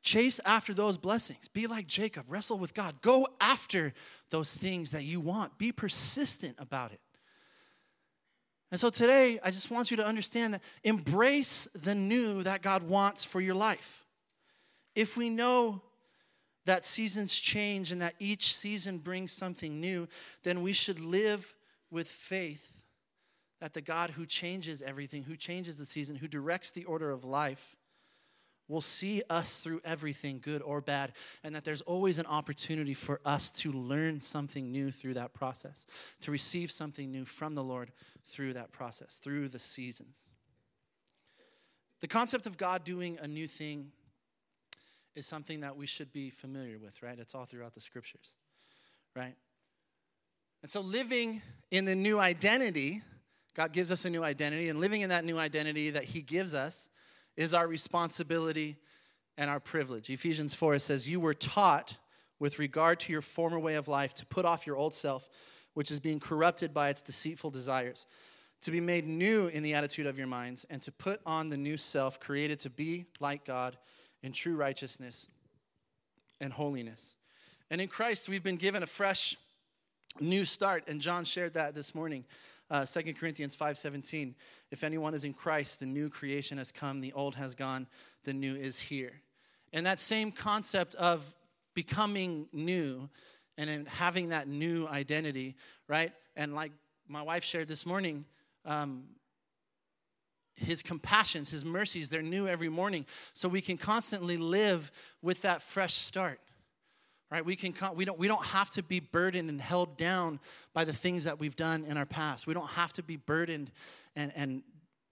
Chase 0.00 0.40
after 0.46 0.72
those 0.72 0.96
blessings. 0.96 1.48
Be 1.48 1.66
like 1.66 1.86
Jacob, 1.86 2.24
wrestle 2.28 2.58
with 2.58 2.72
God. 2.72 3.02
Go 3.02 3.26
after 3.40 3.92
those 4.30 4.56
things 4.56 4.92
that 4.92 5.02
you 5.02 5.20
want. 5.20 5.58
Be 5.58 5.72
persistent 5.72 6.54
about 6.58 6.92
it. 6.92 7.00
And 8.70 8.78
so 8.78 8.90
today, 8.90 9.38
I 9.42 9.50
just 9.50 9.70
want 9.70 9.90
you 9.90 9.96
to 9.96 10.06
understand 10.06 10.54
that 10.54 10.62
embrace 10.84 11.64
the 11.74 11.94
new 11.94 12.42
that 12.42 12.62
God 12.62 12.82
wants 12.82 13.24
for 13.24 13.40
your 13.40 13.54
life. 13.54 14.04
If 14.94 15.16
we 15.16 15.30
know 15.30 15.80
that 16.66 16.84
seasons 16.84 17.38
change 17.38 17.92
and 17.92 18.02
that 18.02 18.14
each 18.18 18.54
season 18.54 18.98
brings 18.98 19.32
something 19.32 19.80
new, 19.80 20.06
then 20.42 20.62
we 20.62 20.74
should 20.74 21.00
live 21.00 21.54
with 21.90 22.08
faith 22.08 22.84
that 23.60 23.72
the 23.72 23.80
God 23.80 24.10
who 24.10 24.26
changes 24.26 24.82
everything, 24.82 25.24
who 25.24 25.34
changes 25.34 25.78
the 25.78 25.86
season, 25.86 26.14
who 26.14 26.28
directs 26.28 26.70
the 26.70 26.84
order 26.84 27.10
of 27.10 27.24
life, 27.24 27.74
will 28.68 28.80
see 28.82 29.22
us 29.30 29.60
through 29.60 29.80
everything, 29.84 30.40
good 30.42 30.62
or 30.62 30.80
bad, 30.80 31.12
and 31.42 31.54
that 31.54 31.64
there's 31.64 31.80
always 31.80 32.18
an 32.18 32.26
opportunity 32.26 32.94
for 32.94 33.20
us 33.24 33.50
to 33.50 33.72
learn 33.72 34.20
something 34.20 34.70
new 34.70 34.90
through 34.90 35.14
that 35.14 35.32
process, 35.32 35.86
to 36.20 36.30
receive 36.30 36.70
something 36.70 37.10
new 37.10 37.24
from 37.24 37.54
the 37.54 37.64
Lord 37.64 37.90
through 38.24 38.52
that 38.52 38.70
process, 38.70 39.20
through 39.22 39.48
the 39.48 39.58
seasons. 39.58 40.28
The 42.00 42.08
concept 42.08 42.46
of 42.46 42.56
God 42.58 42.84
doing 42.84 43.18
a 43.20 43.26
new 43.26 43.46
thing 43.48 43.90
is 45.16 45.26
something 45.26 45.60
that 45.60 45.76
we 45.76 45.86
should 45.86 46.12
be 46.12 46.30
familiar 46.30 46.78
with, 46.78 47.02
right? 47.02 47.18
It's 47.18 47.34
all 47.34 47.44
throughout 47.44 47.74
the 47.74 47.80
scriptures, 47.80 48.34
right? 49.16 49.34
And 50.62 50.70
so 50.70 50.80
living 50.80 51.40
in 51.70 51.84
the 51.84 51.94
new 51.94 52.20
identity, 52.20 53.00
God 53.54 53.72
gives 53.72 53.90
us 53.90 54.04
a 54.04 54.10
new 54.10 54.22
identity, 54.22 54.68
and 54.68 54.78
living 54.78 55.00
in 55.00 55.08
that 55.08 55.24
new 55.24 55.38
identity 55.38 55.90
that 55.90 56.04
He 56.04 56.20
gives 56.20 56.54
us 56.54 56.88
is 57.38 57.54
our 57.54 57.68
responsibility 57.68 58.76
and 59.38 59.48
our 59.48 59.60
privilege. 59.60 60.10
Ephesians 60.10 60.54
4 60.54 60.80
says, 60.80 61.08
You 61.08 61.20
were 61.20 61.32
taught 61.32 61.96
with 62.40 62.58
regard 62.58 62.98
to 63.00 63.12
your 63.12 63.22
former 63.22 63.60
way 63.60 63.76
of 63.76 63.86
life 63.86 64.12
to 64.14 64.26
put 64.26 64.44
off 64.44 64.66
your 64.66 64.76
old 64.76 64.92
self, 64.92 65.30
which 65.74 65.92
is 65.92 66.00
being 66.00 66.18
corrupted 66.18 66.74
by 66.74 66.88
its 66.88 67.00
deceitful 67.00 67.52
desires, 67.52 68.06
to 68.62 68.72
be 68.72 68.80
made 68.80 69.06
new 69.06 69.46
in 69.46 69.62
the 69.62 69.72
attitude 69.72 70.06
of 70.06 70.18
your 70.18 70.26
minds, 70.26 70.66
and 70.68 70.82
to 70.82 70.90
put 70.90 71.20
on 71.24 71.48
the 71.48 71.56
new 71.56 71.76
self, 71.76 72.18
created 72.18 72.58
to 72.58 72.70
be 72.70 73.06
like 73.20 73.44
God 73.44 73.78
in 74.24 74.32
true 74.32 74.56
righteousness 74.56 75.28
and 76.40 76.52
holiness. 76.52 77.14
And 77.70 77.80
in 77.80 77.86
Christ, 77.86 78.28
we've 78.28 78.42
been 78.42 78.56
given 78.56 78.82
a 78.82 78.86
fresh 78.86 79.36
new 80.18 80.44
start, 80.44 80.88
and 80.88 81.00
John 81.00 81.24
shared 81.24 81.54
that 81.54 81.76
this 81.76 81.94
morning. 81.94 82.24
Uh, 82.70 82.84
2 82.84 83.14
Corinthians 83.14 83.56
5:17. 83.56 84.34
If 84.70 84.84
anyone 84.84 85.14
is 85.14 85.24
in 85.24 85.32
Christ, 85.32 85.80
the 85.80 85.86
new 85.86 86.10
creation 86.10 86.58
has 86.58 86.70
come, 86.70 87.00
the 87.00 87.12
old 87.12 87.34
has 87.36 87.54
gone, 87.54 87.86
the 88.24 88.34
new 88.34 88.54
is 88.54 88.78
here. 88.78 89.22
And 89.72 89.86
that 89.86 89.98
same 89.98 90.30
concept 90.30 90.94
of 90.96 91.34
becoming 91.74 92.48
new 92.52 93.08
and 93.56 93.68
in 93.68 93.86
having 93.86 94.28
that 94.30 94.48
new 94.48 94.86
identity, 94.86 95.56
right? 95.88 96.12
And 96.36 96.54
like 96.54 96.72
my 97.08 97.22
wife 97.22 97.44
shared 97.44 97.68
this 97.68 97.86
morning, 97.86 98.24
um, 98.64 99.04
his 100.54 100.82
compassions, 100.82 101.50
his 101.50 101.64
mercies, 101.64 102.10
they're 102.10 102.22
new 102.22 102.46
every 102.48 102.68
morning. 102.68 103.06
So 103.34 103.48
we 103.48 103.60
can 103.60 103.76
constantly 103.76 104.36
live 104.36 104.90
with 105.22 105.42
that 105.42 105.62
fresh 105.62 105.94
start. 105.94 106.40
Right? 107.30 107.44
We 107.44 107.56
can 107.56 107.74
we 107.94 108.04
don't 108.04 108.18
we 108.18 108.26
don't 108.26 108.44
have 108.44 108.70
to 108.70 108.82
be 108.82 109.00
burdened 109.00 109.50
and 109.50 109.60
held 109.60 109.96
down 109.98 110.40
by 110.72 110.84
the 110.84 110.92
things 110.92 111.24
that 111.24 111.38
we've 111.38 111.56
done 111.56 111.84
in 111.84 111.96
our 111.96 112.06
past. 112.06 112.46
We 112.46 112.54
don't 112.54 112.70
have 112.70 112.92
to 112.94 113.02
be 113.02 113.16
burdened 113.16 113.70
and 114.16 114.32
and 114.34 114.62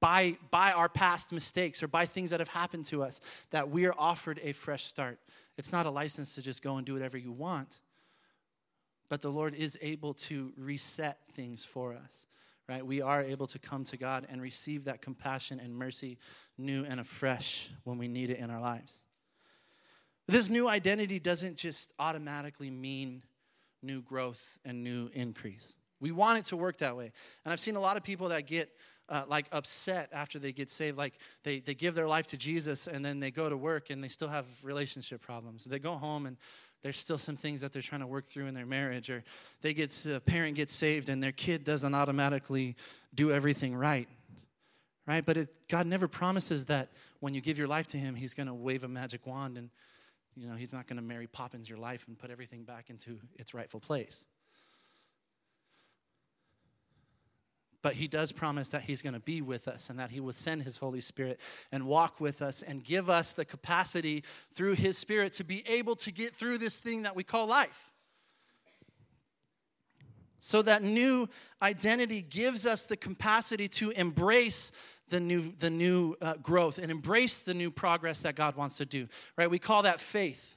by 0.01 0.39
by 0.51 0.73
our 0.73 0.89
past 0.89 1.33
mistakes 1.33 1.83
or 1.83 1.89
by 1.89 2.07
things 2.07 2.31
that 2.31 2.41
have 2.41 2.49
happened 2.49 2.87
to 2.87 3.03
us 3.03 3.21
that 3.51 3.69
we 3.69 3.85
are 3.87 3.95
offered 3.99 4.41
a 4.43 4.53
fresh 4.53 4.85
start. 4.85 5.19
It's 5.59 5.73
not 5.73 5.85
a 5.85 5.91
license 5.91 6.35
to 6.37 6.43
just 6.43 6.63
go 6.63 6.77
and 6.77 6.87
do 6.87 6.95
whatever 6.95 7.19
you 7.19 7.33
want. 7.33 7.81
But 9.09 9.21
the 9.21 9.31
Lord 9.31 9.55
is 9.55 9.79
able 9.83 10.15
to 10.15 10.53
reset 10.57 11.19
things 11.29 11.65
for 11.65 11.95
us 11.95 12.27
right? 12.69 12.85
We 12.85 13.01
are 13.01 13.23
able 13.23 13.47
to 13.49 13.59
come 13.59 13.85
to 13.85 13.97
God 13.97 14.27
and 14.29 14.43
receive 14.43 14.85
that 14.85 15.03
compassion 15.03 15.61
and 15.61 15.75
mercy 15.75 16.19
new 16.59 16.85
and 16.85 17.01
afresh 17.01 17.71
when 17.85 17.99
we 17.99 18.09
need 18.09 18.31
it 18.31 18.39
in 18.39 18.51
our 18.51 18.61
lives. 18.61 19.06
This 20.29 20.51
new 20.51 20.69
identity 20.69 21.19
doesn't 21.19 21.57
just 21.57 21.93
automatically 21.99 22.71
mean 22.71 23.23
new 23.83 24.03
growth 24.03 24.59
and 24.65 24.83
new 24.83 25.09
increase. 25.15 25.75
We 26.01 26.11
want 26.11 26.39
it 26.39 26.45
to 26.47 26.57
work 26.57 26.79
that 26.79 26.97
way. 26.97 27.13
And 27.45 27.53
I've 27.53 27.61
seen 27.61 27.77
a 27.77 27.81
lot 27.81 27.97
of 27.97 28.03
people 28.03 28.29
that 28.31 28.47
get 28.47 28.71
uh, 29.09 29.23
like 29.29 29.47
upset 29.53 30.11
after 30.13 30.39
they 30.39 30.53
get 30.53 30.69
saved. 30.69 30.99
Like 30.99 31.15
they, 31.45 31.61
they 31.61 31.75
give 31.75 31.95
their 31.95 32.09
life 32.09 32.27
to 32.29 32.37
Jesus 32.37 32.87
and 32.89 33.05
then 33.05 33.21
they 33.21 33.31
go 33.31 33.49
to 33.49 33.57
work 33.57 33.91
and 33.91 34.03
they 34.03 34.09
still 34.09 34.29
have 34.29 34.47
relationship 34.63 35.21
problems. 35.21 35.65
They 35.65 35.79
go 35.79 35.93
home 35.93 36.27
and 36.27 36.37
there's 36.83 36.99
still 36.99 37.19
some 37.19 37.37
things 37.37 37.61
that 37.63 37.73
they're 37.73 37.83
trying 37.83 38.01
to 38.01 38.07
work 38.07 38.27
through 38.27 38.47
in 38.47 38.55
their 38.55 38.67
marriage 38.67 39.11
or 39.11 39.25
they 39.61 39.75
get 39.75 40.07
a 40.07 40.21
parent 40.21 40.57
gets 40.57 40.73
saved 40.73 41.09
and 41.09 41.23
their 41.23 41.33
kid 41.33 41.65
doesn't 41.65 41.95
automatically 41.95 42.77
do 43.15 43.33
everything 43.33 43.75
right 43.75 44.09
right 45.05 45.27
but 45.27 45.37
it, 45.37 45.49
god 45.69 45.85
never 45.87 46.07
promises 46.07 46.67
that 46.67 46.91
when 47.19 47.35
you 47.35 47.41
give 47.41 47.59
your 47.59 47.67
life 47.67 47.89
to 47.89 47.97
him 47.97 48.15
he's 48.15 48.35
going 48.35 48.47
to 48.47 48.55
wave 48.55 48.85
a 48.85 48.89
magic 48.89 49.27
wand 49.27 49.59
and 49.59 49.71
you 50.37 50.49
know 50.49 50.55
he's 50.55 50.73
not 50.73 50.87
going 50.87 50.97
to 50.97 51.03
mary 51.03 51.27
poppins 51.27 51.69
your 51.69 51.79
life 51.79 52.07
and 52.09 52.19
put 52.19 52.31
everything 52.31 52.65
back 52.65 52.91
into 52.91 53.19
its 53.37 53.55
rightful 53.55 53.81
place 53.81 54.27
But 57.87 57.95
he 57.95 58.09
does 58.09 58.33
promise 58.33 58.71
that 58.71 58.83
he's 58.83 59.01
going 59.01 59.15
to 59.15 59.21
be 59.21 59.43
with 59.43 59.69
us 59.69 59.91
and 59.91 59.99
that 60.01 60.11
he 60.11 60.19
will 60.19 60.33
send 60.33 60.65
his 60.65 60.77
Holy 60.77 61.01
Spirit 61.01 61.39
and 61.71 61.87
walk 61.87 62.21
with 62.21 62.43
us 62.43 62.63
and 62.63 62.83
give 62.83 63.09
us 63.09 63.33
the 63.33 63.45
capacity 63.45 64.25
through 64.51 64.73
his 64.73 64.99
Spirit 64.99 65.33
to 65.35 65.45
be 65.45 65.63
able 65.69 65.95
to 65.95 66.13
get 66.13 66.35
through 66.35 66.59
this 66.59 66.79
thing 66.79 67.03
that 67.03 67.15
we 67.15 67.23
call 67.23 67.47
life. 67.47 67.93
So 70.41 70.63
that 70.63 70.83
new 70.83 71.29
identity 71.63 72.23
gives 72.23 72.67
us 72.67 72.87
the 72.87 72.97
capacity 72.97 73.69
to 73.69 73.91
embrace 73.91 74.73
the 75.09 75.21
new, 75.21 75.53
the 75.59 75.71
new 75.71 76.17
uh, 76.21 76.35
growth 76.43 76.79
and 76.79 76.91
embrace 76.91 77.41
the 77.41 77.55
new 77.55 77.71
progress 77.71 78.21
that 78.21 78.35
God 78.35 78.57
wants 78.57 78.79
to 78.79 78.85
do, 78.85 79.09
right? 79.37 79.51
We 79.51 79.59
call 79.59 79.83
that 79.83 80.01
faith. 80.01 80.57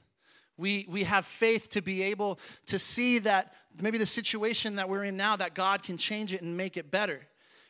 We, 0.56 0.86
we 0.88 1.04
have 1.04 1.24
faith 1.24 1.70
to 1.70 1.80
be 1.80 2.02
able 2.02 2.38
to 2.66 2.78
see 2.78 3.20
that 3.20 3.54
maybe 3.80 3.98
the 3.98 4.06
situation 4.06 4.76
that 4.76 4.88
we're 4.88 5.04
in 5.04 5.16
now, 5.16 5.36
that 5.36 5.54
God 5.54 5.82
can 5.82 5.96
change 5.96 6.34
it 6.34 6.42
and 6.42 6.56
make 6.56 6.76
it 6.76 6.90
better. 6.90 7.20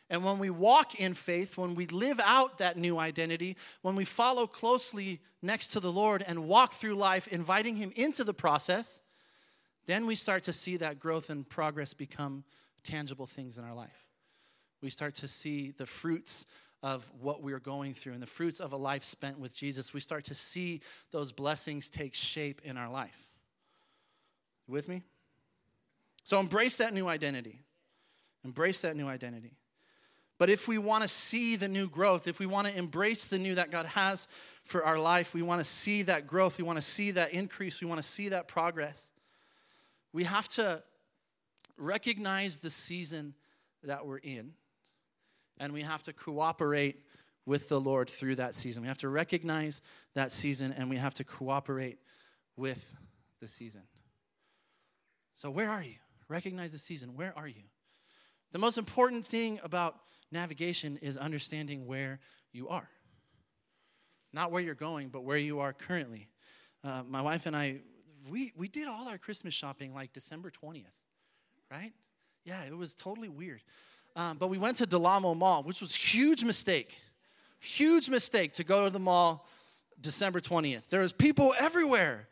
And 0.09 0.25
when 0.25 0.39
we 0.39 0.49
walk 0.49 0.99
in 0.99 1.13
faith, 1.13 1.57
when 1.57 1.73
we 1.73 1.85
live 1.87 2.19
out 2.21 2.57
that 2.57 2.75
new 2.77 2.99
identity, 2.99 3.55
when 3.81 3.95
we 3.95 4.03
follow 4.03 4.45
closely 4.45 5.21
next 5.41 5.67
to 5.67 5.79
the 5.79 5.91
Lord 5.91 6.21
and 6.27 6.47
walk 6.49 6.73
through 6.73 6.95
life, 6.95 7.29
inviting 7.29 7.77
Him 7.77 7.93
into 7.95 8.25
the 8.25 8.33
process, 8.33 9.01
then 9.85 10.05
we 10.05 10.15
start 10.15 10.43
to 10.43 10.53
see 10.53 10.75
that 10.77 10.99
growth 10.99 11.29
and 11.29 11.47
progress 11.47 11.93
become 11.93 12.43
tangible 12.83 13.25
things 13.25 13.57
in 13.57 13.63
our 13.63 13.73
life. 13.73 14.07
We 14.81 14.89
start 14.89 15.15
to 15.15 15.29
see 15.29 15.71
the 15.71 15.85
fruits 15.85 16.45
of 16.83 17.09
what 17.19 17.43
we're 17.43 17.59
going 17.59 17.93
through 17.93 18.13
and 18.13 18.21
the 18.21 18.27
fruits 18.27 18.59
of 18.59 18.73
a 18.73 18.77
life 18.77 19.03
spent 19.03 19.39
with 19.39 19.55
Jesus. 19.55 19.93
We 19.93 19.99
start 19.99 20.23
to 20.25 20.35
see 20.35 20.81
those 21.11 21.31
blessings 21.31 21.89
take 21.89 22.15
shape 22.15 22.61
in 22.63 22.77
our 22.77 22.89
life. 22.89 23.27
with 24.67 24.87
me? 24.87 25.01
So 26.23 26.39
embrace 26.39 26.77
that 26.77 26.93
new 26.93 27.07
identity. 27.07 27.59
Embrace 28.45 28.79
that 28.79 28.95
new 28.95 29.07
identity. 29.07 29.51
But 30.37 30.49
if 30.49 30.67
we 30.67 30.79
want 30.79 31.03
to 31.03 31.07
see 31.07 31.55
the 31.55 31.67
new 31.67 31.87
growth, 31.87 32.27
if 32.27 32.39
we 32.39 32.47
want 32.47 32.67
to 32.67 32.75
embrace 32.75 33.25
the 33.25 33.37
new 33.37 33.53
that 33.55 33.69
God 33.69 33.85
has 33.85 34.27
for 34.63 34.83
our 34.83 34.97
life, 34.97 35.35
we 35.35 35.43
want 35.43 35.59
to 35.59 35.65
see 35.65 36.01
that 36.03 36.25
growth, 36.25 36.57
we 36.57 36.63
want 36.63 36.77
to 36.77 36.81
see 36.81 37.11
that 37.11 37.33
increase, 37.33 37.79
we 37.79 37.87
want 37.87 38.01
to 38.01 38.07
see 38.07 38.29
that 38.29 38.47
progress, 38.47 39.11
we 40.13 40.23
have 40.23 40.47
to 40.47 40.81
recognize 41.77 42.57
the 42.57 42.71
season 42.71 43.35
that 43.83 44.05
we're 44.05 44.17
in, 44.17 44.53
and 45.61 45.71
we 45.71 45.83
have 45.83 46.01
to 46.03 46.11
cooperate 46.11 47.05
with 47.45 47.69
the 47.69 47.79
Lord 47.79 48.09
through 48.09 48.35
that 48.35 48.55
season. 48.55 48.81
We 48.81 48.87
have 48.87 48.97
to 48.97 49.09
recognize 49.09 49.81
that 50.15 50.31
season, 50.31 50.73
and 50.77 50.89
we 50.89 50.97
have 50.97 51.13
to 51.15 51.23
cooperate 51.23 51.99
with 52.57 52.93
the 53.39 53.47
season. 53.47 53.83
So, 55.35 55.51
where 55.51 55.69
are 55.69 55.83
you? 55.83 55.95
Recognize 56.27 56.71
the 56.71 56.79
season. 56.79 57.15
Where 57.15 57.33
are 57.37 57.47
you? 57.47 57.63
The 58.51 58.57
most 58.59 58.77
important 58.77 59.25
thing 59.25 59.59
about 59.63 59.99
navigation 60.31 60.97
is 61.01 61.17
understanding 61.17 61.85
where 61.85 62.19
you 62.51 62.67
are. 62.67 62.89
Not 64.33 64.51
where 64.51 64.61
you're 64.61 64.75
going, 64.75 65.09
but 65.09 65.23
where 65.23 65.37
you 65.37 65.59
are 65.59 65.73
currently. 65.73 66.27
Uh, 66.83 67.03
my 67.07 67.21
wife 67.21 67.45
and 67.45 67.55
I, 67.55 67.81
we, 68.29 68.51
we 68.55 68.67
did 68.67 68.87
all 68.87 69.07
our 69.07 69.17
Christmas 69.17 69.53
shopping 69.53 69.93
like 69.93 70.11
December 70.11 70.49
20th, 70.49 70.85
right? 71.69 71.91
Yeah, 72.45 72.63
it 72.63 72.75
was 72.75 72.95
totally 72.95 73.29
weird. 73.29 73.61
Um, 74.15 74.37
but 74.37 74.47
we 74.47 74.57
went 74.57 74.77
to 74.77 74.85
Del 74.85 75.05
Amo 75.05 75.33
Mall, 75.33 75.63
which 75.63 75.81
was 75.81 75.95
huge 75.95 76.43
mistake. 76.43 76.99
Huge 77.59 78.09
mistake 78.09 78.53
to 78.53 78.63
go 78.63 78.85
to 78.85 78.89
the 78.89 78.99
mall 78.99 79.47
December 80.01 80.39
20th. 80.39 80.89
There 80.89 81.01
was 81.01 81.13
people 81.13 81.53
everywhere, 81.59 82.27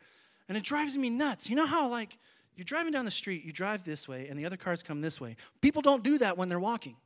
and 0.48 0.58
it 0.58 0.64
drives 0.64 0.96
me 0.96 1.08
nuts. 1.08 1.48
You 1.48 1.56
know 1.56 1.66
how 1.66 1.88
like 1.88 2.18
you're 2.56 2.64
driving 2.64 2.92
down 2.92 3.04
the 3.04 3.10
street, 3.10 3.44
you 3.44 3.52
drive 3.52 3.84
this 3.84 4.08
way, 4.08 4.28
and 4.28 4.38
the 4.38 4.44
other 4.44 4.56
cars 4.56 4.82
come 4.82 5.00
this 5.00 5.20
way. 5.20 5.36
People 5.62 5.82
don't 5.82 6.02
do 6.02 6.18
that 6.18 6.36
when 6.36 6.48
they're 6.48 6.60
walking. 6.60 6.96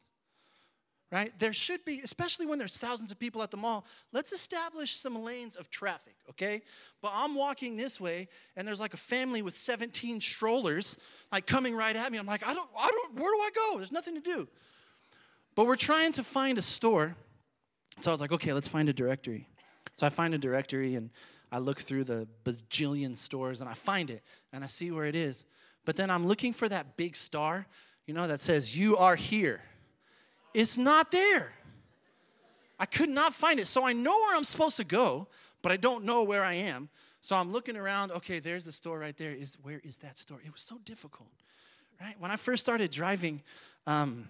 Right? 1.14 1.32
There 1.38 1.52
should 1.52 1.84
be, 1.84 2.00
especially 2.02 2.44
when 2.44 2.58
there's 2.58 2.76
thousands 2.76 3.12
of 3.12 3.20
people 3.20 3.40
at 3.44 3.52
the 3.52 3.56
mall, 3.56 3.86
let's 4.12 4.32
establish 4.32 4.96
some 4.96 5.14
lanes 5.22 5.54
of 5.54 5.70
traffic, 5.70 6.16
okay? 6.30 6.60
But 7.00 7.12
I'm 7.14 7.36
walking 7.36 7.76
this 7.76 8.00
way, 8.00 8.26
and 8.56 8.66
there's 8.66 8.80
like 8.80 8.94
a 8.94 8.96
family 8.96 9.40
with 9.40 9.56
17 9.56 10.20
strollers, 10.20 10.98
like 11.30 11.46
coming 11.46 11.76
right 11.76 11.94
at 11.94 12.10
me. 12.10 12.18
I'm 12.18 12.26
like, 12.26 12.44
I 12.44 12.52
don't, 12.52 12.68
I 12.76 12.88
don't, 12.90 13.14
where 13.14 13.32
do 13.32 13.40
I 13.42 13.50
go? 13.54 13.76
There's 13.76 13.92
nothing 13.92 14.16
to 14.16 14.20
do. 14.20 14.48
But 15.54 15.68
we're 15.68 15.76
trying 15.76 16.10
to 16.14 16.24
find 16.24 16.58
a 16.58 16.62
store. 16.62 17.14
So 18.00 18.10
I 18.10 18.12
was 18.12 18.20
like, 18.20 18.32
okay, 18.32 18.52
let's 18.52 18.66
find 18.66 18.88
a 18.88 18.92
directory. 18.92 19.46
So 19.92 20.08
I 20.08 20.10
find 20.10 20.34
a 20.34 20.38
directory, 20.38 20.96
and 20.96 21.10
I 21.52 21.58
look 21.58 21.78
through 21.78 22.04
the 22.04 22.26
bajillion 22.44 23.16
stores 23.16 23.60
and 23.60 23.70
I 23.70 23.74
find 23.74 24.10
it 24.10 24.24
and 24.52 24.64
I 24.64 24.66
see 24.66 24.90
where 24.90 25.04
it 25.04 25.14
is. 25.14 25.44
But 25.84 25.94
then 25.94 26.10
I'm 26.10 26.26
looking 26.26 26.52
for 26.52 26.68
that 26.68 26.96
big 26.96 27.14
star, 27.14 27.68
you 28.04 28.14
know, 28.14 28.26
that 28.26 28.40
says, 28.40 28.76
You 28.76 28.96
are 28.96 29.14
here. 29.14 29.60
It's 30.54 30.78
not 30.78 31.10
there. 31.10 31.52
I 32.78 32.86
could 32.86 33.08
not 33.08 33.34
find 33.34 33.58
it. 33.58 33.66
So 33.66 33.86
I 33.86 33.92
know 33.92 34.12
where 34.12 34.36
I'm 34.36 34.44
supposed 34.44 34.76
to 34.76 34.84
go, 34.84 35.28
but 35.62 35.72
I 35.72 35.76
don't 35.76 36.04
know 36.04 36.24
where 36.24 36.44
I 36.44 36.54
am. 36.54 36.88
So 37.20 37.36
I'm 37.36 37.52
looking 37.52 37.76
around. 37.76 38.12
Okay, 38.12 38.38
there's 38.38 38.64
the 38.64 38.72
store 38.72 38.98
right 38.98 39.16
there. 39.16 39.32
Is 39.32 39.56
where 39.62 39.80
is 39.82 39.98
that 39.98 40.18
store? 40.18 40.38
It 40.44 40.52
was 40.52 40.60
so 40.60 40.78
difficult, 40.84 41.30
right? 42.00 42.14
When 42.18 42.30
I 42.30 42.36
first 42.36 42.62
started 42.62 42.90
driving, 42.90 43.42
um, 43.86 44.28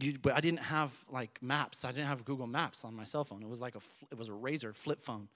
you, 0.00 0.14
I 0.32 0.40
didn't 0.40 0.60
have 0.60 0.96
like 1.10 1.38
maps. 1.42 1.84
I 1.84 1.90
didn't 1.90 2.06
have 2.06 2.24
Google 2.24 2.46
Maps 2.46 2.84
on 2.84 2.94
my 2.94 3.04
cell 3.04 3.24
phone. 3.24 3.42
It 3.42 3.48
was 3.48 3.60
like 3.60 3.74
a 3.74 3.80
it 4.12 4.18
was 4.18 4.28
a 4.28 4.32
Razr 4.32 4.74
flip 4.74 5.04
phone. 5.04 5.28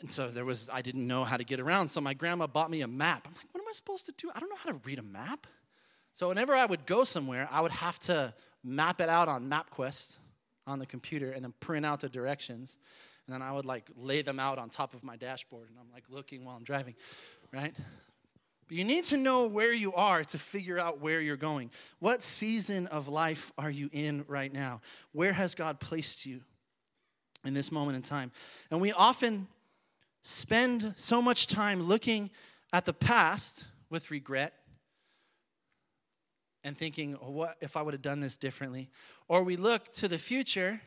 And 0.00 0.10
so 0.10 0.28
there 0.28 0.44
was 0.44 0.68
I 0.72 0.82
didn't 0.82 1.06
know 1.06 1.24
how 1.24 1.36
to 1.36 1.44
get 1.44 1.60
around. 1.60 1.88
So 1.88 2.00
my 2.00 2.14
grandma 2.14 2.46
bought 2.46 2.70
me 2.70 2.82
a 2.82 2.88
map. 2.88 3.22
I'm 3.26 3.34
like, 3.34 3.46
what 3.52 3.60
am 3.60 3.68
I 3.68 3.72
supposed 3.72 4.06
to 4.06 4.12
do? 4.16 4.30
I 4.34 4.40
don't 4.40 4.48
know 4.48 4.56
how 4.56 4.70
to 4.70 4.80
read 4.84 4.98
a 4.98 5.02
map. 5.02 5.46
So 6.12 6.28
whenever 6.28 6.54
I 6.54 6.66
would 6.66 6.86
go 6.86 7.04
somewhere, 7.04 7.48
I 7.52 7.60
would 7.60 7.72
have 7.72 7.98
to 8.00 8.32
map 8.66 9.00
it 9.00 9.08
out 9.08 9.28
on 9.28 9.48
MapQuest 9.48 10.16
on 10.66 10.78
the 10.78 10.86
computer 10.86 11.30
and 11.30 11.44
then 11.44 11.54
print 11.60 11.86
out 11.86 12.00
the 12.00 12.08
directions. 12.08 12.78
And 13.26 13.34
then 13.34 13.42
I 13.42 13.52
would 13.52 13.64
like 13.64 13.88
lay 13.96 14.22
them 14.22 14.40
out 14.40 14.58
on 14.58 14.68
top 14.68 14.92
of 14.92 15.04
my 15.04 15.16
dashboard 15.16 15.70
and 15.70 15.78
I'm 15.78 15.90
like 15.92 16.04
looking 16.10 16.44
while 16.44 16.56
I'm 16.56 16.64
driving, 16.64 16.94
right? 17.52 17.72
But 18.68 18.76
you 18.76 18.84
need 18.84 19.04
to 19.04 19.16
know 19.16 19.46
where 19.46 19.72
you 19.72 19.94
are 19.94 20.24
to 20.24 20.38
figure 20.38 20.78
out 20.78 21.00
where 21.00 21.20
you're 21.20 21.36
going. 21.36 21.70
What 22.00 22.22
season 22.22 22.88
of 22.88 23.06
life 23.06 23.52
are 23.56 23.70
you 23.70 23.88
in 23.92 24.24
right 24.26 24.52
now? 24.52 24.80
Where 25.12 25.32
has 25.32 25.54
God 25.54 25.78
placed 25.78 26.26
you 26.26 26.40
in 27.44 27.54
this 27.54 27.70
moment 27.70 27.96
in 27.96 28.02
time? 28.02 28.32
And 28.72 28.80
we 28.80 28.92
often 28.92 29.46
spend 30.22 30.94
so 30.96 31.22
much 31.22 31.46
time 31.46 31.80
looking 31.80 32.30
at 32.72 32.84
the 32.84 32.92
past 32.92 33.66
with 33.88 34.10
regret 34.10 34.52
and 36.66 36.76
thinking, 36.76 37.16
oh, 37.22 37.30
what 37.30 37.56
if 37.60 37.76
I 37.76 37.82
would 37.82 37.94
have 37.94 38.02
done 38.02 38.18
this 38.18 38.36
differently? 38.36 38.90
Or 39.28 39.44
we 39.44 39.54
look 39.54 39.92
to 39.94 40.08
the 40.08 40.18
future 40.18 40.80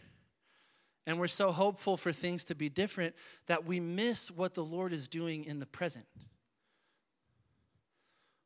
and 1.07 1.17
we're 1.17 1.27
so 1.27 1.51
hopeful 1.51 1.95
for 1.95 2.11
things 2.11 2.43
to 2.43 2.55
be 2.55 2.67
different 2.67 3.15
that 3.47 3.65
we 3.65 3.79
miss 3.79 4.29
what 4.29 4.53
the 4.53 4.63
Lord 4.63 4.91
is 4.91 5.07
doing 5.07 5.45
in 5.45 5.57
the 5.57 5.65
present. 5.65 6.05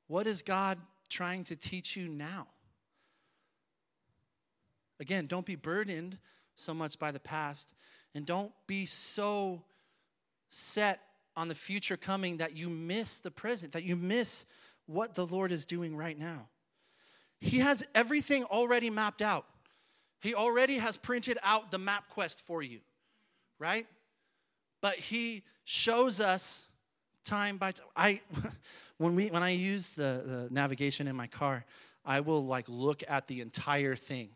What 0.06 0.28
is 0.28 0.44
God 0.44 0.78
trying 1.10 1.44
to 1.46 1.56
teach 1.56 1.96
you 1.96 2.08
now? 2.08 2.46
Again, 5.00 5.26
don't 5.26 5.46
be 5.46 5.56
burdened 5.56 6.20
so 6.56 6.72
much 6.72 7.00
by 7.00 7.10
the 7.10 7.20
past, 7.20 7.74
and 8.14 8.28
don't 8.28 8.54
be 8.68 8.86
so 8.86 9.64
set 10.50 11.00
on 11.36 11.48
the 11.48 11.56
future 11.56 11.98
coming 11.98 12.38
that 12.38 12.56
you 12.56 12.70
miss 12.70 13.22
the 13.22 13.32
present, 13.32 13.72
that 13.72 13.84
you 13.84 13.96
miss 13.96 14.46
what 14.86 15.16
the 15.16 15.26
Lord 15.26 15.52
is 15.52 15.66
doing 15.66 15.98
right 15.98 16.18
now. 16.18 16.48
He 17.44 17.60
has 17.60 17.86
everything 17.94 18.46
already 18.46 18.90
mapped 18.90 19.22
out. 19.22 19.46
He 20.22 20.34
already 20.34 20.78
has 20.78 20.96
printed 20.96 21.38
out 21.44 21.72
the 21.72 21.78
MapQuest 21.78 22.42
for 22.44 22.64
you, 22.64 22.80
right? 23.60 23.86
But 24.82 24.96
he 24.96 25.44
shows 25.66 26.22
us 26.22 26.68
time 27.26 27.58
by 27.58 27.74
time. 27.74 27.88
I 27.98 28.22
when 28.98 29.16
we 29.16 29.28
when 29.28 29.44
I 29.44 29.50
use 29.50 29.94
the, 29.94 30.24
the 30.26 30.48
navigation 30.52 31.06
in 31.06 31.18
my 31.18 31.28
car, 31.28 31.66
I 32.06 32.22
will 32.22 32.46
like 32.46 32.64
look 32.70 33.04
at 33.10 33.28
the 33.28 33.42
entire 33.42 33.96
thing, 33.96 34.30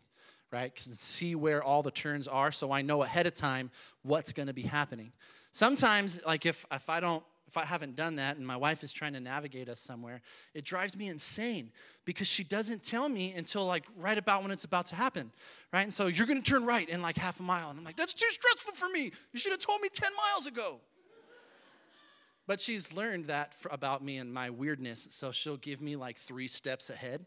right? 0.52 0.70
Because 0.72 1.00
See 1.00 1.34
where 1.34 1.62
all 1.62 1.82
the 1.82 1.90
turns 1.90 2.28
are, 2.28 2.52
so 2.52 2.70
I 2.70 2.82
know 2.82 3.02
ahead 3.02 3.26
of 3.26 3.32
time 3.32 3.70
what's 4.02 4.34
going 4.34 4.48
to 4.48 4.54
be 4.54 4.62
happening. 4.62 5.12
Sometimes, 5.52 6.20
like 6.26 6.44
if 6.44 6.66
if 6.70 6.90
I 6.90 7.00
don't 7.00 7.24
if 7.48 7.56
I 7.56 7.64
haven't 7.64 7.96
done 7.96 8.16
that 8.16 8.36
and 8.36 8.46
my 8.46 8.56
wife 8.56 8.84
is 8.84 8.92
trying 8.92 9.14
to 9.14 9.20
navigate 9.20 9.68
us 9.68 9.80
somewhere, 9.80 10.20
it 10.54 10.64
drives 10.64 10.96
me 10.96 11.08
insane 11.08 11.72
because 12.04 12.28
she 12.28 12.44
doesn't 12.44 12.84
tell 12.84 13.08
me 13.08 13.32
until 13.32 13.64
like 13.64 13.86
right 13.96 14.18
about 14.18 14.42
when 14.42 14.50
it's 14.50 14.64
about 14.64 14.86
to 14.86 14.94
happen, 14.94 15.32
right? 15.72 15.82
And 15.82 15.92
so 15.92 16.06
you're 16.06 16.26
to 16.26 16.40
turn 16.42 16.66
right 16.66 16.88
in 16.88 17.00
like 17.00 17.16
half 17.16 17.40
a 17.40 17.42
mile, 17.42 17.70
and 17.70 17.78
I'm 17.78 17.84
like, 17.84 17.96
that's 17.96 18.12
too 18.12 18.28
stressful 18.28 18.74
for 18.74 18.88
me. 18.92 19.10
You 19.32 19.40
should 19.40 19.52
have 19.52 19.60
told 19.60 19.80
me 19.80 19.88
ten 19.92 20.10
miles 20.30 20.46
ago. 20.46 20.78
But 22.46 22.60
she's 22.60 22.96
learned 22.96 23.26
that 23.26 23.54
for, 23.54 23.68
about 23.70 24.04
me 24.04 24.18
and 24.18 24.32
my 24.32 24.50
weirdness, 24.50 25.08
so 25.10 25.32
she'll 25.32 25.56
give 25.56 25.82
me 25.82 25.96
like 25.96 26.18
three 26.18 26.48
steps 26.48 26.90
ahead. 26.90 27.24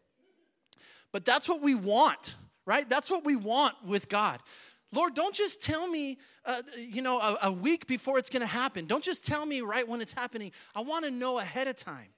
But 1.11 1.25
that's 1.25 1.49
what 1.49 1.61
we 1.61 1.75
want, 1.75 2.35
right? 2.65 2.87
That's 2.87 3.09
what 3.09 3.25
we 3.25 3.35
want 3.35 3.75
with 3.85 4.09
God. 4.09 4.39
Lord, 4.93 5.15
don't 5.15 5.33
just 5.33 5.63
tell 5.63 5.89
me, 5.89 6.17
uh, 6.45 6.61
you 6.77 7.01
know, 7.01 7.19
a, 7.19 7.37
a 7.43 7.51
week 7.51 7.87
before 7.87 8.19
it's 8.19 8.29
going 8.29 8.41
to 8.41 8.47
happen. 8.47 8.85
Don't 8.85 9.03
just 9.03 9.25
tell 9.25 9.45
me 9.45 9.61
right 9.61 9.87
when 9.87 10.01
it's 10.01 10.13
happening. 10.13 10.51
I 10.75 10.81
want 10.81 11.05
to 11.05 11.11
know 11.11 11.39
ahead 11.39 11.67
of 11.67 11.77
time. 11.77 12.09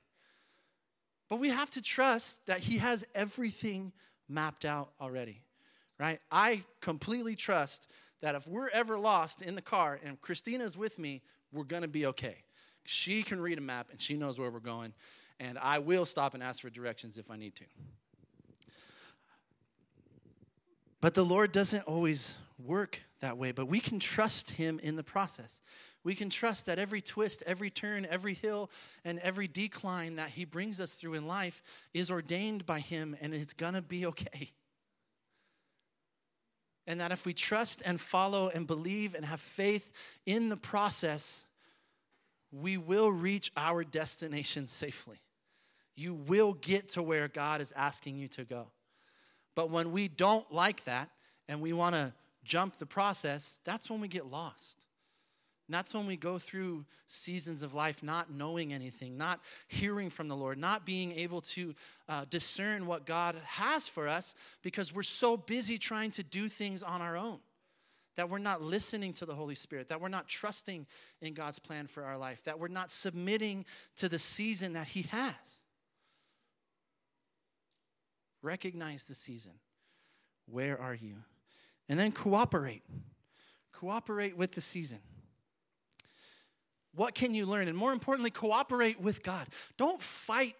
But 1.29 1.39
we 1.39 1.49
have 1.49 1.69
to 1.71 1.81
trust 1.81 2.47
that 2.47 2.59
He 2.59 2.77
has 2.77 3.05
everything 3.13 3.93
mapped 4.27 4.65
out 4.65 4.91
already, 4.99 5.41
right? 5.99 6.19
I 6.31 6.63
completely 6.81 7.35
trust 7.35 7.89
that 8.21 8.35
if 8.35 8.47
we're 8.47 8.69
ever 8.69 8.97
lost 8.97 9.41
in 9.41 9.55
the 9.55 9.61
car 9.61 9.99
and 10.03 10.19
Christina's 10.21 10.77
with 10.77 10.97
me, 10.97 11.21
we're 11.51 11.63
going 11.63 11.81
to 11.83 11.87
be 11.87 12.07
okay. 12.07 12.37
She 12.85 13.21
can 13.23 13.39
read 13.41 13.57
a 13.57 13.61
map 13.61 13.89
and 13.91 14.01
she 14.01 14.15
knows 14.15 14.39
where 14.39 14.49
we're 14.49 14.59
going, 14.59 14.93
and 15.39 15.57
I 15.57 15.79
will 15.79 16.05
stop 16.05 16.33
and 16.33 16.41
ask 16.41 16.61
for 16.61 16.69
directions 16.69 17.17
if 17.17 17.29
I 17.29 17.37
need 17.37 17.55
to. 17.55 17.65
But 21.03 21.15
the 21.15 21.25
Lord 21.25 21.51
doesn't 21.51 21.83
always 21.85 22.37
work 22.57 22.97
that 23.19 23.37
way, 23.37 23.51
but 23.51 23.65
we 23.65 23.81
can 23.81 23.99
trust 23.99 24.51
Him 24.51 24.79
in 24.81 24.95
the 24.95 25.03
process. 25.03 25.59
We 26.05 26.15
can 26.15 26.29
trust 26.29 26.67
that 26.67 26.79
every 26.79 27.01
twist, 27.01 27.43
every 27.45 27.69
turn, 27.69 28.07
every 28.09 28.35
hill, 28.35 28.71
and 29.03 29.19
every 29.19 29.49
decline 29.49 30.15
that 30.15 30.29
He 30.29 30.45
brings 30.45 30.79
us 30.79 30.95
through 30.95 31.15
in 31.15 31.27
life 31.27 31.61
is 31.93 32.09
ordained 32.09 32.65
by 32.65 32.79
Him 32.79 33.17
and 33.19 33.33
it's 33.33 33.51
gonna 33.51 33.81
be 33.81 34.05
okay. 34.05 34.51
And 36.87 37.01
that 37.01 37.11
if 37.11 37.25
we 37.25 37.33
trust 37.33 37.83
and 37.85 37.99
follow 37.99 38.47
and 38.55 38.65
believe 38.65 39.13
and 39.13 39.25
have 39.25 39.41
faith 39.41 39.91
in 40.25 40.47
the 40.47 40.55
process, 40.55 41.47
we 42.49 42.77
will 42.77 43.11
reach 43.11 43.51
our 43.57 43.83
destination 43.83 44.67
safely. 44.67 45.19
You 45.97 46.13
will 46.13 46.53
get 46.53 46.87
to 46.91 47.03
where 47.03 47.27
God 47.27 47.59
is 47.59 47.73
asking 47.73 48.19
you 48.19 48.29
to 48.29 48.45
go. 48.45 48.67
But 49.55 49.69
when 49.69 49.91
we 49.91 50.07
don't 50.07 50.51
like 50.51 50.83
that 50.85 51.09
and 51.47 51.61
we 51.61 51.73
want 51.73 51.95
to 51.95 52.13
jump 52.43 52.77
the 52.77 52.85
process, 52.85 53.57
that's 53.63 53.89
when 53.89 54.01
we 54.01 54.07
get 54.07 54.27
lost. 54.27 54.85
And 55.67 55.73
that's 55.73 55.93
when 55.93 56.07
we 56.07 56.17
go 56.17 56.37
through 56.37 56.85
seasons 57.07 57.63
of 57.63 57.73
life 57.73 58.03
not 58.03 58.29
knowing 58.29 58.73
anything, 58.73 59.17
not 59.17 59.39
hearing 59.67 60.09
from 60.09 60.27
the 60.27 60.35
Lord, 60.35 60.57
not 60.57 60.85
being 60.85 61.13
able 61.13 61.41
to 61.41 61.73
uh, 62.09 62.25
discern 62.29 62.85
what 62.85 63.05
God 63.05 63.35
has 63.45 63.87
for 63.87 64.07
us 64.07 64.35
because 64.61 64.93
we're 64.93 65.03
so 65.03 65.37
busy 65.37 65.77
trying 65.77 66.11
to 66.11 66.23
do 66.23 66.49
things 66.49 66.83
on 66.83 67.01
our 67.01 67.15
own 67.15 67.39
that 68.15 68.29
we're 68.29 68.37
not 68.37 68.61
listening 68.61 69.13
to 69.13 69.25
the 69.25 69.33
Holy 69.33 69.55
Spirit, 69.55 69.87
that 69.87 69.99
we're 69.99 70.07
not 70.07 70.27
trusting 70.27 70.85
in 71.21 71.33
God's 71.33 71.59
plan 71.59 71.87
for 71.87 72.03
our 72.03 72.17
life, 72.17 72.43
that 72.43 72.59
we're 72.59 72.67
not 72.67 72.91
submitting 72.91 73.65
to 73.97 74.07
the 74.07 74.19
season 74.19 74.73
that 74.73 74.87
He 74.87 75.03
has. 75.03 75.62
Recognize 78.43 79.05
the 79.05 79.15
season. 79.15 79.53
Where 80.45 80.79
are 80.79 80.93
you? 80.93 81.15
And 81.89 81.97
then 81.99 82.11
cooperate. 82.11 82.83
Cooperate 83.71 84.37
with 84.37 84.51
the 84.51 84.61
season. 84.61 84.99
What 86.93 87.15
can 87.15 87.33
you 87.33 87.45
learn? 87.45 87.67
And 87.67 87.77
more 87.77 87.91
importantly, 87.91 88.29
cooperate 88.29 88.99
with 88.99 89.23
God. 89.23 89.47
Don't 89.77 89.99
fight 89.99 90.55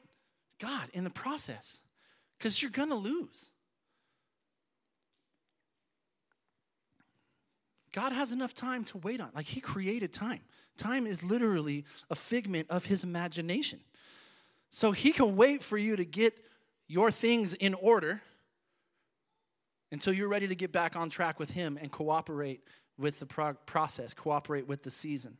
God 0.59 0.89
in 0.93 1.03
the 1.03 1.09
process 1.09 1.81
because 2.37 2.61
you're 2.61 2.71
going 2.71 2.89
to 2.89 2.95
lose. 2.95 3.51
God 7.91 8.11
has 8.11 8.31
enough 8.31 8.55
time 8.55 8.83
to 8.85 8.97
wait 8.99 9.21
on. 9.21 9.29
Like 9.35 9.45
He 9.45 9.59
created 9.59 10.11
time. 10.11 10.39
Time 10.77 11.05
is 11.05 11.23
literally 11.23 11.85
a 12.09 12.15
figment 12.15 12.67
of 12.71 12.85
His 12.85 13.03
imagination. 13.03 13.79
So 14.69 14.91
He 14.91 15.11
can 15.11 15.35
wait 15.35 15.61
for 15.61 15.77
you 15.77 15.95
to 15.95 16.05
get 16.05 16.33
your 16.87 17.11
things 17.11 17.53
in 17.53 17.73
order 17.75 18.21
until 19.91 20.13
you're 20.13 20.29
ready 20.29 20.47
to 20.47 20.55
get 20.55 20.71
back 20.71 20.95
on 20.95 21.09
track 21.09 21.39
with 21.39 21.51
Him 21.51 21.77
and 21.81 21.91
cooperate 21.91 22.61
with 22.97 23.19
the 23.19 23.25
pro- 23.25 23.53
process, 23.53 24.13
cooperate 24.13 24.67
with 24.67 24.83
the 24.83 24.91
season. 24.91 25.37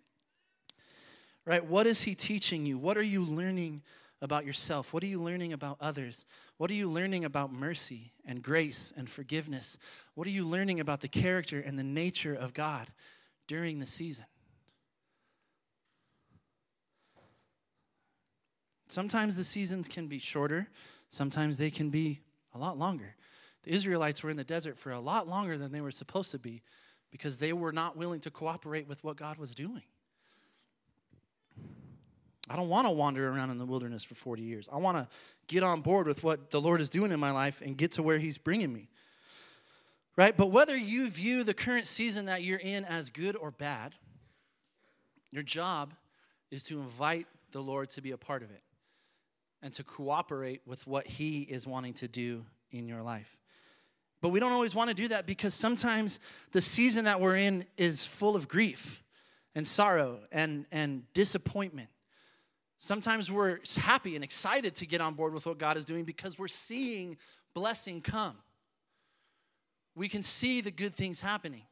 Right? 1.45 1.65
What 1.65 1.88
is 1.88 2.01
He 2.01 2.15
teaching 2.15 2.65
you? 2.65 2.77
What 2.77 2.97
are 2.97 3.03
you 3.03 3.25
learning 3.25 3.82
about 4.21 4.45
yourself? 4.45 4.93
What 4.93 5.03
are 5.03 5.08
you 5.08 5.21
learning 5.21 5.51
about 5.51 5.77
others? 5.82 6.25
What 6.58 6.71
are 6.71 6.75
you 6.75 6.89
learning 6.89 7.25
about 7.25 7.51
mercy 7.51 8.12
and 8.25 8.41
grace 8.41 8.93
and 8.95 9.10
forgiveness? 9.10 9.77
What 10.15 10.27
are 10.27 10.32
you 10.32 10.45
learning 10.45 10.79
about 10.79 11.01
the 11.01 11.10
character 11.10 11.60
and 11.60 11.77
the 11.77 11.84
nature 11.84 12.34
of 12.34 12.53
God 12.53 12.88
during 13.47 13.79
the 13.79 13.86
season? 13.86 14.25
Sometimes 18.88 19.36
the 19.36 19.43
seasons 19.43 19.88
can 19.88 20.08
be 20.08 20.19
shorter, 20.19 20.67
sometimes 21.13 21.58
they 21.58 21.69
can 21.69 21.89
be 21.89 22.19
a 22.56 22.58
lot 22.58 22.78
longer. 22.78 23.15
The 23.63 23.71
Israelites 23.71 24.23
were 24.23 24.30
in 24.30 24.38
the 24.38 24.43
desert 24.43 24.78
for 24.78 24.91
a 24.91 24.99
lot 24.99 25.28
longer 25.28 25.58
than 25.58 25.71
they 25.71 25.82
were 25.82 25.91
supposed 25.91 26.32
to 26.32 26.39
be 26.39 26.62
because 27.12 27.38
they 27.38 27.54
were 27.54 27.71
not 27.71 27.95
willing 27.95 28.19
to 28.21 28.32
cooperate 28.32 28.88
with 28.88 29.04
what 29.04 29.15
God 29.15 29.38
was 29.38 29.54
doing. 29.54 29.84
I 32.49 32.56
don't 32.56 32.67
want 32.67 32.88
to 32.88 32.93
wander 32.93 33.30
around 33.30 33.52
in 33.52 33.58
the 33.58 33.65
wilderness 33.65 34.04
for 34.04 34.15
40 34.15 34.41
years. 34.41 34.67
I 34.73 34.78
want 34.78 34.97
to 34.97 35.08
get 35.47 35.63
on 35.63 35.82
board 35.82 36.08
with 36.08 36.23
what 36.23 36.52
the 36.52 36.60
Lord 36.60 36.82
is 36.82 36.89
doing 36.89 37.12
in 37.12 37.19
my 37.19 37.32
life 37.32 37.62
and 37.63 37.78
get 37.78 37.93
to 37.93 38.04
where 38.04 38.17
He's 38.17 38.38
bringing 38.38 38.73
me. 38.73 38.89
Right? 40.17 40.36
But 40.36 40.52
whether 40.52 40.76
you 40.76 41.10
view 41.10 41.43
the 41.43 41.54
current 41.54 41.88
season 41.88 42.26
that 42.26 42.43
you're 42.43 42.60
in 42.60 42.86
as 42.86 43.10
good 43.10 43.36
or 43.36 43.52
bad, 43.52 43.93
Your 45.32 45.43
job 45.43 45.93
is 46.52 46.63
to 46.65 46.80
invite 46.80 47.28
the 47.52 47.62
Lord 47.62 47.89
to 47.91 48.02
be 48.02 48.12
a 48.12 48.17
part 48.17 48.43
of 48.43 48.52
it 48.52 48.62
and 49.63 49.73
to 49.73 49.84
cooperate 49.84 50.62
with 50.67 50.86
what 50.86 51.08
He 51.08 51.41
is 51.41 51.65
wanting 51.65 51.93
to 51.95 52.08
do 52.08 52.45
in 52.71 52.88
your 52.88 53.02
life. 53.02 53.38
But 54.21 54.30
we 54.30 54.39
don't 54.39 54.52
always 54.52 54.76
want 54.76 54.89
to 54.89 54.95
do 54.95 55.08
that 55.08 55.26
because 55.26 55.54
sometimes 55.54 56.19
the 56.52 56.62
season 56.62 57.06
that 57.06 57.19
we're 57.19 57.38
in 57.38 57.65
is 57.78 58.06
full 58.06 58.36
of 58.36 58.47
grief 58.47 59.02
and 59.56 59.65
sorrow 59.67 60.19
and, 60.32 60.65
and 60.71 61.04
disappointment. 61.13 61.89
Sometimes 62.78 63.32
we're 63.32 63.60
happy 63.78 64.15
and 64.15 64.23
excited 64.23 64.76
to 64.76 64.86
get 64.86 65.02
on 65.02 65.13
board 65.13 65.34
with 65.34 65.45
what 65.45 65.58
God 65.58 65.78
is 65.78 65.86
doing 65.86 66.04
because 66.04 66.38
we're 66.38 66.47
seeing 66.47 67.17
blessing 67.54 68.02
come. 68.02 68.36
We 69.95 70.10
can 70.10 70.23
see 70.23 70.62
the 70.62 70.71
good 70.71 70.93
things 70.93 71.21
happening. 71.21 71.63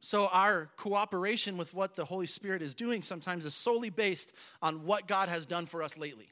So, 0.00 0.28
our 0.28 0.70
cooperation 0.76 1.58
with 1.58 1.74
what 1.74 1.94
the 1.94 2.06
Holy 2.06 2.26
Spirit 2.26 2.62
is 2.62 2.74
doing 2.74 3.02
sometimes 3.02 3.44
is 3.44 3.54
solely 3.54 3.90
based 3.90 4.34
on 4.62 4.86
what 4.86 5.06
God 5.06 5.28
has 5.28 5.44
done 5.44 5.66
for 5.66 5.82
us 5.82 5.98
lately. 5.98 6.30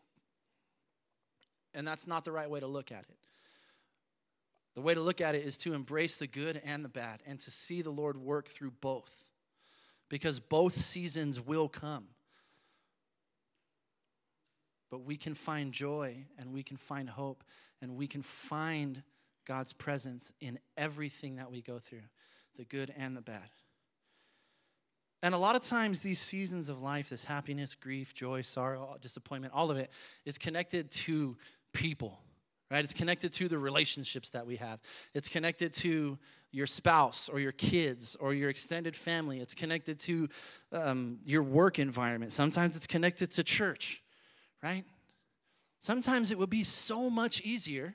And 1.74 1.87
that's 1.87 2.07
not 2.07 2.24
the 2.24 2.33
right 2.33 2.48
way 2.48 2.61
to 2.61 2.66
look 2.66 2.90
at 2.90 3.00
it. 3.00 3.16
The 4.74 4.81
way 4.81 4.94
to 4.94 5.00
look 5.00 5.20
at 5.20 5.35
it 5.35 5.44
is 5.44 5.59
to 5.59 5.74
embrace 5.74 6.16
the 6.16 6.26
good 6.26 6.61
and 6.64 6.83
the 6.83 6.88
bad 6.88 7.20
and 7.26 7.38
to 7.40 7.50
see 7.50 7.83
the 7.83 7.90
Lord 7.90 8.16
work 8.16 8.48
through 8.48 8.70
both. 8.81 9.28
Because 10.09 10.40
both 10.40 10.74
seasons 10.74 11.38
will 11.38 11.68
come. 11.68 12.07
But 14.90 15.00
we 15.00 15.18
can 15.18 15.35
find 15.35 15.74
joy 15.74 16.24
and 16.38 16.54
we 16.54 16.62
can 16.62 16.78
find 16.78 17.11
hope 17.11 17.44
and 17.83 17.96
we 17.96 18.07
can 18.07 18.22
find 18.22 19.02
God's 19.46 19.74
presence 19.74 20.33
in 20.40 20.59
everything 20.78 21.37
that 21.37 21.50
we 21.50 21.61
go 21.61 21.78
through 21.78 22.00
the 22.58 22.64
good 22.64 22.92
and 22.98 23.16
the 23.16 23.22
bad. 23.22 23.48
And 25.22 25.34
a 25.34 25.38
lot 25.38 25.56
of 25.56 25.62
times, 25.62 26.00
these 26.00 26.20
seasons 26.20 26.68
of 26.68 26.80
life, 26.80 27.08
this 27.08 27.24
happiness, 27.24 27.74
grief, 27.74 28.14
joy, 28.14 28.42
sorrow, 28.42 28.96
disappointment, 29.00 29.52
all 29.54 29.70
of 29.70 29.76
it 29.76 29.90
is 30.24 30.38
connected 30.38 30.90
to 30.92 31.36
people, 31.72 32.20
right? 32.70 32.84
It's 32.84 32.94
connected 32.94 33.32
to 33.34 33.48
the 33.48 33.58
relationships 33.58 34.30
that 34.30 34.46
we 34.46 34.56
have. 34.56 34.80
It's 35.14 35.28
connected 35.28 35.72
to 35.74 36.18
your 36.52 36.66
spouse 36.66 37.28
or 37.28 37.40
your 37.40 37.52
kids 37.52 38.16
or 38.16 38.32
your 38.32 38.48
extended 38.48 38.94
family. 38.94 39.40
It's 39.40 39.54
connected 39.54 39.98
to 40.00 40.28
um, 40.72 41.18
your 41.24 41.42
work 41.42 41.80
environment. 41.80 42.32
Sometimes 42.32 42.76
it's 42.76 42.86
connected 42.86 43.32
to 43.32 43.42
church, 43.42 44.02
right? 44.62 44.84
Sometimes 45.80 46.30
it 46.30 46.38
would 46.38 46.50
be 46.50 46.64
so 46.64 47.10
much 47.10 47.40
easier 47.42 47.94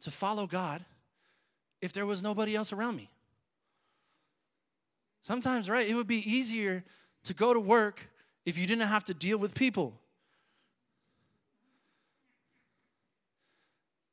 to 0.00 0.10
follow 0.10 0.46
God 0.46 0.84
if 1.82 1.92
there 1.92 2.06
was 2.06 2.22
nobody 2.22 2.56
else 2.56 2.72
around 2.72 2.96
me. 2.96 3.10
Sometimes, 5.22 5.68
right, 5.68 5.88
it 5.88 5.94
would 5.94 6.06
be 6.06 6.30
easier 6.30 6.84
to 7.24 7.34
go 7.34 7.52
to 7.52 7.60
work 7.60 8.08
if 8.46 8.56
you 8.58 8.66
didn't 8.66 8.88
have 8.88 9.04
to 9.04 9.14
deal 9.14 9.38
with 9.38 9.54
people. 9.54 9.94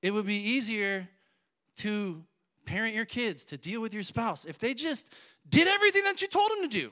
It 0.02 0.12
would 0.12 0.26
be 0.26 0.36
easier 0.36 1.08
to 1.78 2.22
parent 2.66 2.94
your 2.94 3.06
kids, 3.06 3.46
to 3.46 3.58
deal 3.58 3.82
with 3.82 3.94
your 3.94 4.04
spouse, 4.04 4.46
if 4.46 4.60
they 4.60 4.74
just 4.74 5.16
did 5.50 5.68
everything 5.68 6.04
that 6.04 6.22
you 6.22 6.28
told 6.28 6.50
them 6.52 6.70
to 6.70 6.80
do. 6.80 6.92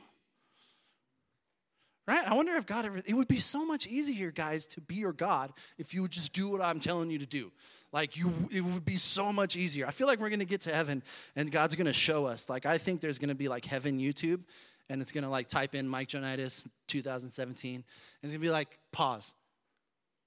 Right? 2.07 2.27
I 2.27 2.35
wonder 2.35 2.53
if 2.55 2.67
God 2.67 2.85
ever, 2.85 3.01
it 3.03 3.13
would 3.15 3.27
be 3.27 3.39
so 3.39 3.65
much 3.65 3.87
easier, 3.87 4.29
guys, 4.29 4.67
to 4.67 4.81
be 4.81 4.95
your 4.95 5.13
God 5.13 5.51
if 5.79 5.93
you 5.93 6.03
would 6.03 6.11
just 6.11 6.33
do 6.33 6.49
what 6.49 6.61
I'm 6.61 6.79
telling 6.79 7.09
you 7.09 7.17
to 7.17 7.25
do. 7.25 7.51
Like, 7.91 8.15
you, 8.15 8.31
it 8.53 8.61
would 8.61 8.85
be 8.85 8.95
so 8.95 9.33
much 9.33 9.55
easier. 9.55 9.87
I 9.87 9.91
feel 9.91 10.05
like 10.05 10.19
we're 10.19 10.29
gonna 10.29 10.45
get 10.45 10.61
to 10.61 10.73
heaven 10.73 11.01
and 11.35 11.51
God's 11.51 11.73
gonna 11.73 11.93
show 11.93 12.27
us. 12.27 12.47
Like, 12.47 12.67
I 12.67 12.77
think 12.77 13.01
there's 13.01 13.17
gonna 13.17 13.33
be 13.33 13.47
like 13.47 13.65
heaven 13.65 13.99
YouTube 13.99 14.43
and 14.89 15.01
it's 15.01 15.11
gonna 15.11 15.29
like 15.29 15.47
type 15.47 15.73
in 15.73 15.87
Mike 15.87 16.09
Jonitis 16.09 16.67
2017 16.87 17.75
and 17.75 17.83
it's 18.21 18.33
gonna 18.33 18.41
be 18.41 18.51
like, 18.51 18.77
pause. 18.91 19.33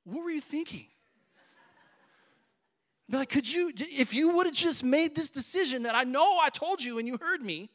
What 0.05 0.25
were 0.25 0.31
you 0.31 0.41
thinking? 0.41 0.87
Be 3.11 3.17
like, 3.17 3.31
could 3.31 3.51
you, 3.51 3.73
if 3.77 4.13
you 4.13 4.31
would 4.31 4.47
have 4.47 4.55
just 4.55 4.85
made 4.85 5.15
this 5.15 5.31
decision 5.31 5.85
that 5.85 5.95
I 5.95 6.05
know 6.05 6.39
I 6.43 6.49
told 6.51 6.83
you 6.83 6.99
and 6.99 7.07
you 7.07 7.17
heard 7.21 7.41
me, 7.41 7.71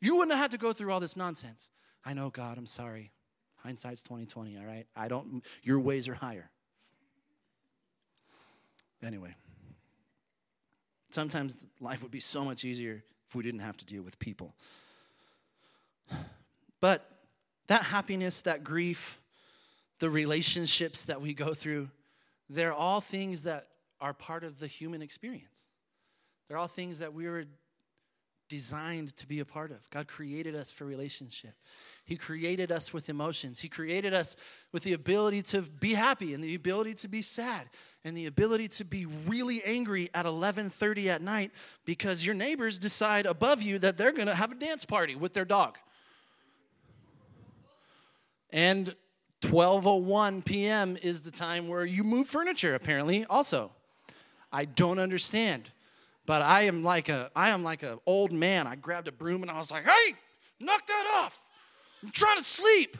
you 0.00 0.16
wouldn't 0.16 0.32
have 0.32 0.42
had 0.42 0.50
to 0.52 0.58
go 0.58 0.72
through 0.72 0.92
all 0.92 1.00
this 1.00 1.16
nonsense. 1.16 1.70
I 2.04 2.14
know, 2.14 2.30
God, 2.30 2.58
I'm 2.58 2.66
sorry. 2.66 3.12
Hindsight's 3.56 4.02
2020, 4.02 4.58
all 4.58 4.64
right? 4.64 4.86
I 4.96 5.08
don't, 5.08 5.44
your 5.62 5.78
ways 5.80 6.08
are 6.08 6.14
higher. 6.14 6.50
Anyway, 9.04 9.34
sometimes 11.10 11.56
life 11.80 12.02
would 12.02 12.10
be 12.10 12.20
so 12.20 12.44
much 12.44 12.64
easier 12.64 13.02
if 13.28 13.34
we 13.34 13.42
didn't 13.42 13.60
have 13.60 13.76
to 13.78 13.86
deal 13.86 14.02
with 14.02 14.18
people. 14.18 14.54
But 16.80 17.08
that 17.68 17.82
happiness, 17.82 18.42
that 18.42 18.64
grief, 18.64 19.20
the 20.00 20.10
relationships 20.10 21.06
that 21.06 21.20
we 21.20 21.32
go 21.32 21.54
through, 21.54 21.88
they're 22.48 22.72
all 22.72 23.00
things 23.00 23.44
that 23.44 23.66
are 24.00 24.12
part 24.12 24.42
of 24.42 24.58
the 24.58 24.66
human 24.66 25.00
experience. 25.00 25.66
They're 26.48 26.58
all 26.58 26.66
things 26.66 26.98
that 26.98 27.14
we 27.14 27.28
were 27.28 27.44
designed 28.52 29.16
to 29.16 29.26
be 29.26 29.40
a 29.40 29.46
part 29.46 29.70
of. 29.70 29.78
God 29.88 30.06
created 30.06 30.54
us 30.54 30.70
for 30.70 30.84
relationship. 30.84 31.54
He 32.04 32.16
created 32.16 32.70
us 32.70 32.92
with 32.92 33.08
emotions. 33.08 33.58
He 33.58 33.68
created 33.70 34.12
us 34.12 34.36
with 34.72 34.82
the 34.82 34.92
ability 34.92 35.40
to 35.44 35.62
be 35.62 35.94
happy 35.94 36.34
and 36.34 36.44
the 36.44 36.54
ability 36.54 36.92
to 36.96 37.08
be 37.08 37.22
sad 37.22 37.66
and 38.04 38.14
the 38.14 38.26
ability 38.26 38.68
to 38.68 38.84
be 38.84 39.06
really 39.26 39.62
angry 39.64 40.10
at 40.12 40.26
11:30 40.26 41.08
at 41.08 41.22
night 41.22 41.50
because 41.86 42.26
your 42.26 42.34
neighbors 42.34 42.76
decide 42.76 43.24
above 43.24 43.62
you 43.62 43.78
that 43.78 43.96
they're 43.96 44.12
going 44.12 44.28
to 44.28 44.34
have 44.34 44.52
a 44.52 44.56
dance 44.56 44.84
party 44.84 45.14
with 45.14 45.32
their 45.32 45.46
dog. 45.46 45.78
And 48.50 48.94
12:01 49.40 50.44
p.m. 50.44 50.98
is 51.02 51.22
the 51.22 51.30
time 51.30 51.68
where 51.68 51.86
you 51.86 52.04
move 52.04 52.28
furniture 52.28 52.74
apparently 52.74 53.24
also. 53.24 53.70
I 54.52 54.66
don't 54.66 54.98
understand. 54.98 55.70
But 56.24 56.42
I 56.42 56.62
am 56.62 56.82
like 56.82 57.08
a 57.08 57.30
I 57.34 57.50
am 57.50 57.62
like 57.62 57.82
an 57.82 57.98
old 58.06 58.32
man. 58.32 58.66
I 58.66 58.76
grabbed 58.76 59.08
a 59.08 59.12
broom 59.12 59.42
and 59.42 59.50
I 59.50 59.58
was 59.58 59.70
like, 59.70 59.84
"Hey, 59.84 60.14
knock 60.60 60.86
that 60.86 61.22
off! 61.24 61.44
I'm 62.02 62.10
trying 62.10 62.36
to 62.36 62.44
sleep." 62.44 62.96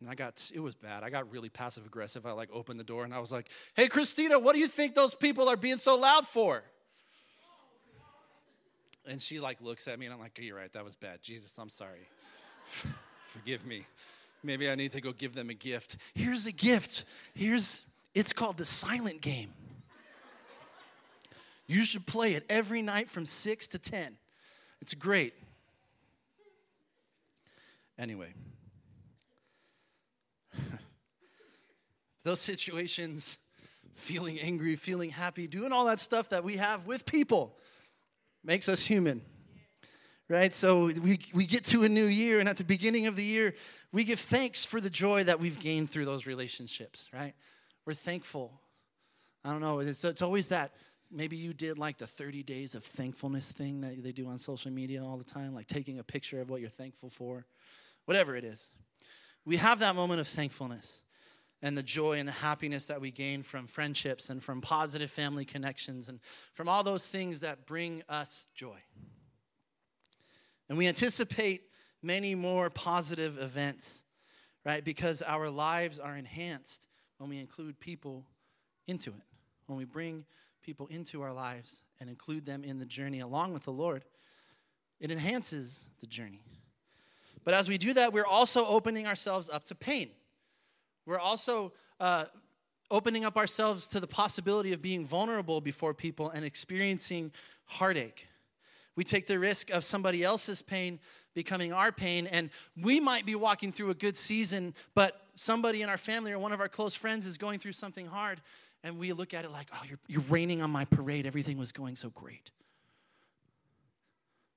And 0.00 0.08
I 0.08 0.14
got 0.14 0.50
it 0.54 0.60
was 0.60 0.74
bad. 0.74 1.02
I 1.02 1.10
got 1.10 1.30
really 1.30 1.48
passive 1.48 1.86
aggressive. 1.86 2.26
I 2.26 2.32
like 2.32 2.50
opened 2.52 2.78
the 2.78 2.84
door 2.84 3.04
and 3.04 3.14
I 3.14 3.20
was 3.20 3.32
like, 3.32 3.48
"Hey, 3.74 3.88
Christina, 3.88 4.38
what 4.38 4.54
do 4.54 4.58
you 4.58 4.68
think 4.68 4.94
those 4.94 5.14
people 5.14 5.48
are 5.48 5.56
being 5.56 5.78
so 5.78 5.96
loud 5.96 6.26
for?" 6.26 6.62
And 9.06 9.20
she 9.20 9.40
like 9.40 9.62
looks 9.62 9.88
at 9.88 9.98
me 9.98 10.06
and 10.06 10.14
I'm 10.14 10.20
like, 10.20 10.38
"You're 10.38 10.56
right. 10.56 10.72
That 10.74 10.84
was 10.84 10.94
bad. 10.94 11.22
Jesus, 11.22 11.56
I'm 11.58 11.70
sorry. 11.70 12.06
Forgive 13.22 13.64
me. 13.64 13.86
Maybe 14.42 14.70
I 14.70 14.74
need 14.74 14.92
to 14.92 15.00
go 15.00 15.12
give 15.12 15.34
them 15.34 15.48
a 15.48 15.54
gift. 15.54 15.96
Here's 16.14 16.46
a 16.46 16.52
gift. 16.52 17.04
Here's 17.34 17.86
it's 18.14 18.34
called 18.34 18.58
the 18.58 18.66
silent 18.66 19.22
game." 19.22 19.54
You 21.70 21.84
should 21.84 22.04
play 22.04 22.34
it 22.34 22.44
every 22.48 22.82
night 22.82 23.08
from 23.08 23.24
6 23.24 23.68
to 23.68 23.78
10. 23.78 24.16
It's 24.82 24.92
great. 24.92 25.34
Anyway, 27.96 28.32
those 32.24 32.40
situations, 32.40 33.38
feeling 33.94 34.40
angry, 34.40 34.74
feeling 34.74 35.10
happy, 35.10 35.46
doing 35.46 35.70
all 35.70 35.84
that 35.84 36.00
stuff 36.00 36.30
that 36.30 36.42
we 36.42 36.56
have 36.56 36.86
with 36.86 37.06
people 37.06 37.56
makes 38.42 38.68
us 38.68 38.84
human. 38.84 39.22
Right? 40.28 40.52
So 40.52 40.86
we, 40.86 41.20
we 41.34 41.46
get 41.46 41.64
to 41.66 41.84
a 41.84 41.88
new 41.88 42.06
year, 42.06 42.40
and 42.40 42.48
at 42.48 42.56
the 42.56 42.64
beginning 42.64 43.06
of 43.06 43.14
the 43.14 43.24
year, 43.24 43.54
we 43.92 44.02
give 44.02 44.18
thanks 44.18 44.64
for 44.64 44.80
the 44.80 44.90
joy 44.90 45.22
that 45.22 45.38
we've 45.38 45.60
gained 45.60 45.88
through 45.90 46.06
those 46.06 46.26
relationships, 46.26 47.08
right? 47.12 47.34
We're 47.86 47.94
thankful. 47.94 48.60
I 49.44 49.50
don't 49.50 49.60
know, 49.60 49.78
it's, 49.78 50.04
it's 50.04 50.20
always 50.20 50.48
that 50.48 50.72
maybe 51.10 51.36
you 51.36 51.52
did 51.52 51.78
like 51.78 51.98
the 51.98 52.06
30 52.06 52.42
days 52.42 52.74
of 52.74 52.84
thankfulness 52.84 53.52
thing 53.52 53.80
that 53.80 54.02
they 54.02 54.12
do 54.12 54.26
on 54.28 54.38
social 54.38 54.70
media 54.70 55.04
all 55.04 55.16
the 55.16 55.24
time, 55.24 55.54
like 55.54 55.66
taking 55.66 55.98
a 55.98 56.04
picture 56.04 56.40
of 56.40 56.50
what 56.50 56.60
you're 56.60 56.70
thankful 56.70 57.10
for, 57.10 57.44
whatever 58.04 58.36
it 58.36 58.44
is. 58.44 58.70
We 59.44 59.56
have 59.56 59.80
that 59.80 59.96
moment 59.96 60.20
of 60.20 60.28
thankfulness 60.28 61.02
and 61.62 61.76
the 61.76 61.82
joy 61.82 62.18
and 62.18 62.28
the 62.28 62.32
happiness 62.32 62.86
that 62.86 63.00
we 63.00 63.10
gain 63.10 63.42
from 63.42 63.66
friendships 63.66 64.30
and 64.30 64.42
from 64.42 64.60
positive 64.60 65.10
family 65.10 65.44
connections 65.44 66.08
and 66.08 66.20
from 66.54 66.68
all 66.68 66.82
those 66.82 67.08
things 67.08 67.40
that 67.40 67.66
bring 67.66 68.02
us 68.08 68.46
joy. 68.54 68.78
And 70.68 70.78
we 70.78 70.86
anticipate 70.86 71.62
many 72.02 72.34
more 72.34 72.70
positive 72.70 73.38
events, 73.38 74.04
right? 74.64 74.84
Because 74.84 75.20
our 75.22 75.50
lives 75.50 75.98
are 75.98 76.16
enhanced 76.16 76.86
when 77.18 77.28
we 77.28 77.38
include 77.38 77.78
people 77.80 78.24
into 78.86 79.10
it, 79.10 79.24
when 79.66 79.76
we 79.76 79.84
bring 79.84 80.24
people 80.62 80.86
into 80.88 81.22
our 81.22 81.32
lives 81.32 81.82
and 82.00 82.08
include 82.08 82.46
them 82.46 82.64
in 82.64 82.78
the 82.78 82.86
journey 82.86 83.20
along 83.20 83.52
with 83.52 83.64
the 83.64 83.72
Lord, 83.72 84.04
it 85.00 85.10
enhances 85.10 85.88
the 86.00 86.06
journey. 86.06 86.42
But 87.44 87.54
as 87.54 87.68
we 87.68 87.78
do 87.78 87.94
that, 87.94 88.12
we're 88.12 88.26
also 88.26 88.66
opening 88.66 89.06
ourselves 89.06 89.48
up 89.48 89.64
to 89.64 89.74
pain. 89.74 90.10
We're 91.06 91.18
also 91.18 91.72
uh, 91.98 92.24
opening 92.90 93.24
up 93.24 93.36
ourselves 93.36 93.86
to 93.88 94.00
the 94.00 94.06
possibility 94.06 94.72
of 94.72 94.82
being 94.82 95.06
vulnerable 95.06 95.60
before 95.60 95.94
people 95.94 96.30
and 96.30 96.44
experiencing 96.44 97.32
heartache. 97.66 98.26
We 98.96 99.04
take 99.04 99.26
the 99.26 99.38
risk 99.38 99.70
of 99.70 99.84
somebody 99.84 100.22
else's 100.22 100.60
pain 100.60 101.00
becoming 101.34 101.72
our 101.72 101.92
pain. 101.92 102.26
And 102.26 102.50
we 102.80 103.00
might 103.00 103.26
be 103.26 103.34
walking 103.34 103.72
through 103.72 103.90
a 103.90 103.94
good 103.94 104.16
season, 104.16 104.74
but 104.94 105.20
somebody 105.34 105.82
in 105.82 105.88
our 105.88 105.98
family 105.98 106.32
or 106.32 106.38
one 106.38 106.52
of 106.52 106.60
our 106.60 106.68
close 106.68 106.94
friends 106.94 107.26
is 107.26 107.38
going 107.38 107.58
through 107.58 107.72
something 107.72 108.06
hard. 108.06 108.40
And 108.82 108.98
we 108.98 109.12
look 109.12 109.34
at 109.34 109.44
it 109.44 109.50
like, 109.50 109.68
oh, 109.74 109.82
you're, 109.86 109.98
you're 110.08 110.24
raining 110.28 110.62
on 110.62 110.70
my 110.70 110.84
parade. 110.86 111.26
Everything 111.26 111.58
was 111.58 111.72
going 111.72 111.96
so 111.96 112.10
great. 112.10 112.50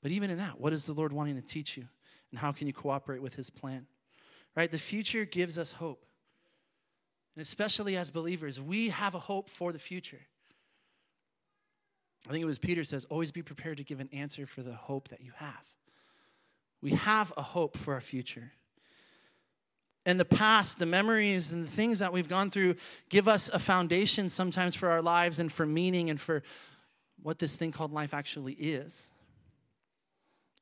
But 0.02 0.12
even 0.12 0.30
in 0.30 0.38
that, 0.38 0.60
what 0.60 0.74
is 0.74 0.86
the 0.86 0.94
Lord 0.94 1.14
wanting 1.14 1.36
to 1.36 1.42
teach 1.42 1.78
you? 1.78 1.88
And 2.32 2.40
how 2.40 2.52
can 2.52 2.68
you 2.68 2.74
cooperate 2.74 3.22
with 3.22 3.36
his 3.36 3.50
plan? 3.50 3.86
Right? 4.56 4.72
The 4.72 4.78
future 4.78 5.26
gives 5.26 5.58
us 5.58 5.72
hope. 5.72 6.06
And 7.36 7.42
especially 7.42 7.98
as 7.98 8.12
believers, 8.12 8.60
we 8.60 8.90
have 8.90 9.16
a 9.16 9.20
hope 9.20 9.50
for 9.50 9.72
the 9.72 9.80
future. 9.80 10.20
I 12.28 12.32
think 12.32 12.42
it 12.42 12.46
was 12.46 12.60
Peter 12.60 12.84
says, 12.84 13.06
always 13.06 13.32
be 13.32 13.42
prepared 13.42 13.78
to 13.78 13.84
give 13.84 14.00
an 14.00 14.10
answer 14.14 14.46
for 14.46 14.62
the 14.62 14.74
hope 14.74 15.10
that 15.10 15.22
you 15.22 15.32
have. 15.38 15.64
We 16.84 16.92
have 16.92 17.32
a 17.38 17.42
hope 17.42 17.78
for 17.78 17.94
our 17.94 18.02
future. 18.02 18.52
And 20.06 20.20
the 20.20 20.26
past, 20.26 20.80
the 20.80 20.86
memories, 20.86 21.54
and 21.54 21.64
the 21.64 21.72
things 21.72 22.00
that 22.00 22.12
we've 22.12 22.28
gone 22.28 22.50
through 22.50 22.76
give 23.08 23.30
us 23.30 23.48
a 23.48 23.58
foundation 23.58 24.28
sometimes 24.28 24.76
for 24.76 24.90
our 24.90 25.02
lives 25.02 25.40
and 25.40 25.50
for 25.50 25.66
meaning 25.66 26.10
and 26.10 26.20
for 26.20 26.44
what 27.22 27.40
this 27.40 27.56
thing 27.56 27.72
called 27.72 27.94
life 27.94 28.14
actually 28.14 28.52
is. 28.56 29.12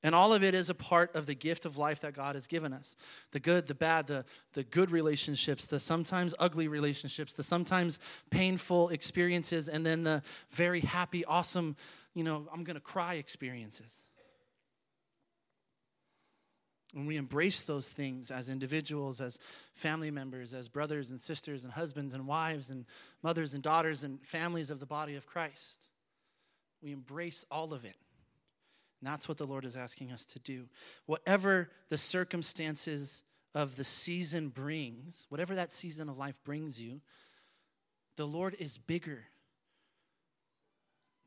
And 0.03 0.13
all 0.13 0.31
of 0.31 0.43
it 0.43 0.53
is 0.53 0.69
a 0.69 0.75
part 0.75 1.15
of 1.15 1.25
the 1.25 1.33
gift 1.33 1.65
of 1.65 1.79
life 1.79 2.01
that 2.01 2.13
God 2.13 2.35
has 2.35 2.45
given 2.45 2.71
us 2.71 2.95
the 3.31 3.39
good, 3.39 3.65
the 3.65 3.73
bad, 3.73 4.05
the, 4.05 4.23
the 4.53 4.63
good 4.63 4.91
relationships, 4.91 5.65
the 5.65 5.79
sometimes 5.79 6.35
ugly 6.37 6.67
relationships, 6.67 7.33
the 7.33 7.41
sometimes 7.41 7.97
painful 8.29 8.89
experiences, 8.89 9.69
and 9.69 9.83
then 9.83 10.03
the 10.03 10.21
very 10.51 10.81
happy, 10.81 11.25
awesome, 11.25 11.75
you 12.13 12.23
know, 12.23 12.47
I'm 12.53 12.63
going 12.63 12.75
to 12.75 12.79
cry 12.79 13.15
experiences. 13.15 14.01
When 16.93 17.05
we 17.05 17.17
embrace 17.17 17.63
those 17.63 17.91
things 17.91 18.31
as 18.31 18.49
individuals, 18.49 19.21
as 19.21 19.39
family 19.75 20.11
members, 20.11 20.53
as 20.53 20.67
brothers 20.67 21.09
and 21.09 21.19
sisters, 21.19 21.63
and 21.63 21.71
husbands 21.71 22.13
and 22.13 22.27
wives, 22.27 22.69
and 22.69 22.85
mothers 23.23 23.53
and 23.53 23.63
daughters, 23.63 24.03
and 24.03 24.19
families 24.25 24.69
of 24.69 24.79
the 24.79 24.85
body 24.85 25.15
of 25.15 25.25
Christ, 25.25 25.87
we 26.81 26.91
embrace 26.91 27.45
all 27.49 27.73
of 27.73 27.85
it. 27.85 27.95
And 28.99 29.09
that's 29.11 29.27
what 29.27 29.37
the 29.37 29.47
Lord 29.47 29.65
is 29.65 29.77
asking 29.77 30.11
us 30.11 30.25
to 30.25 30.39
do. 30.39 30.67
Whatever 31.05 31.69
the 31.89 31.97
circumstances 31.97 33.23
of 33.55 33.75
the 33.75 33.83
season 33.83 34.49
brings, 34.49 35.25
whatever 35.29 35.55
that 35.55 35.71
season 35.71 36.09
of 36.09 36.17
life 36.17 36.43
brings 36.43 36.79
you, 36.79 37.01
the 38.15 38.25
Lord 38.25 38.55
is 38.59 38.77
bigger 38.77 39.23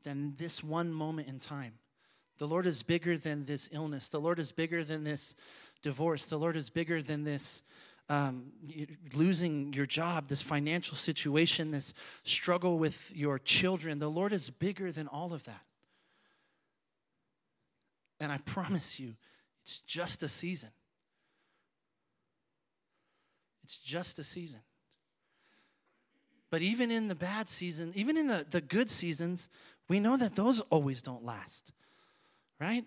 than 0.03 0.35
this 0.37 0.63
one 0.63 0.93
moment 0.93 1.27
in 1.27 1.39
time. 1.39 1.73
The 2.37 2.47
Lord 2.47 2.65
is 2.65 2.83
bigger 2.83 3.17
than 3.17 3.45
this 3.45 3.69
illness. 3.71 4.09
The 4.09 4.19
Lord 4.19 4.39
is 4.39 4.51
bigger 4.51 4.83
than 4.83 5.03
this 5.03 5.35
divorce. 5.81 6.27
The 6.27 6.37
Lord 6.37 6.57
is 6.57 6.69
bigger 6.69 7.01
than 7.01 7.23
this 7.23 7.63
um, 8.09 8.51
losing 9.15 9.73
your 9.73 9.85
job, 9.85 10.27
this 10.27 10.41
financial 10.41 10.95
situation, 10.95 11.71
this 11.71 11.93
struggle 12.23 12.77
with 12.77 13.11
your 13.15 13.39
children. 13.39 13.99
The 13.99 14.09
Lord 14.09 14.33
is 14.33 14.49
bigger 14.49 14.91
than 14.91 15.07
all 15.07 15.33
of 15.33 15.43
that. 15.45 15.61
And 18.19 18.31
I 18.31 18.37
promise 18.39 18.99
you, 18.99 19.13
it's 19.63 19.79
just 19.81 20.23
a 20.23 20.27
season. 20.27 20.69
It's 23.63 23.79
just 23.79 24.19
a 24.19 24.23
season. 24.23 24.59
But 26.51 26.61
even 26.61 26.91
in 26.91 27.07
the 27.07 27.15
bad 27.15 27.49
season, 27.49 27.91
even 27.95 28.17
in 28.17 28.27
the, 28.27 28.45
the 28.49 28.61
good 28.61 28.89
seasons, 28.89 29.49
we 29.89 29.99
know 29.99 30.15
that 30.17 30.35
those 30.35 30.61
always 30.61 31.01
don't 31.01 31.25
last, 31.25 31.71
right? 32.59 32.85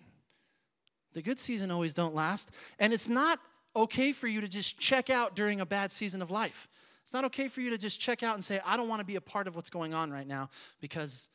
The 1.12 1.22
good 1.22 1.38
season 1.38 1.70
always 1.70 1.94
don't 1.94 2.14
last. 2.14 2.50
And 2.78 2.92
it's 2.92 3.08
not 3.08 3.38
okay 3.74 4.12
for 4.12 4.26
you 4.26 4.40
to 4.40 4.48
just 4.48 4.78
check 4.78 5.10
out 5.10 5.34
during 5.34 5.60
a 5.60 5.66
bad 5.66 5.90
season 5.90 6.22
of 6.22 6.30
life. 6.30 6.68
It's 7.02 7.14
not 7.14 7.24
okay 7.24 7.48
for 7.48 7.60
you 7.60 7.70
to 7.70 7.78
just 7.78 8.00
check 8.00 8.22
out 8.22 8.34
and 8.34 8.44
say, 8.44 8.60
I 8.66 8.76
don't 8.76 8.88
want 8.88 9.00
to 9.00 9.06
be 9.06 9.16
a 9.16 9.20
part 9.20 9.46
of 9.46 9.56
what's 9.56 9.70
going 9.70 9.94
on 9.94 10.10
right 10.10 10.26
now 10.26 10.50
because 10.80 11.28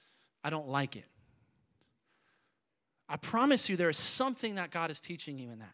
I 0.43 0.49
don't 0.49 0.67
like 0.67 0.95
it. 0.95 1.05
I 3.09 3.17
promise 3.17 3.69
you, 3.69 3.75
there 3.75 3.89
is 3.89 3.97
something 3.97 4.55
that 4.55 4.71
God 4.71 4.91
is 4.91 4.99
teaching 4.99 5.37
you 5.37 5.51
in 5.51 5.59
that. 5.59 5.73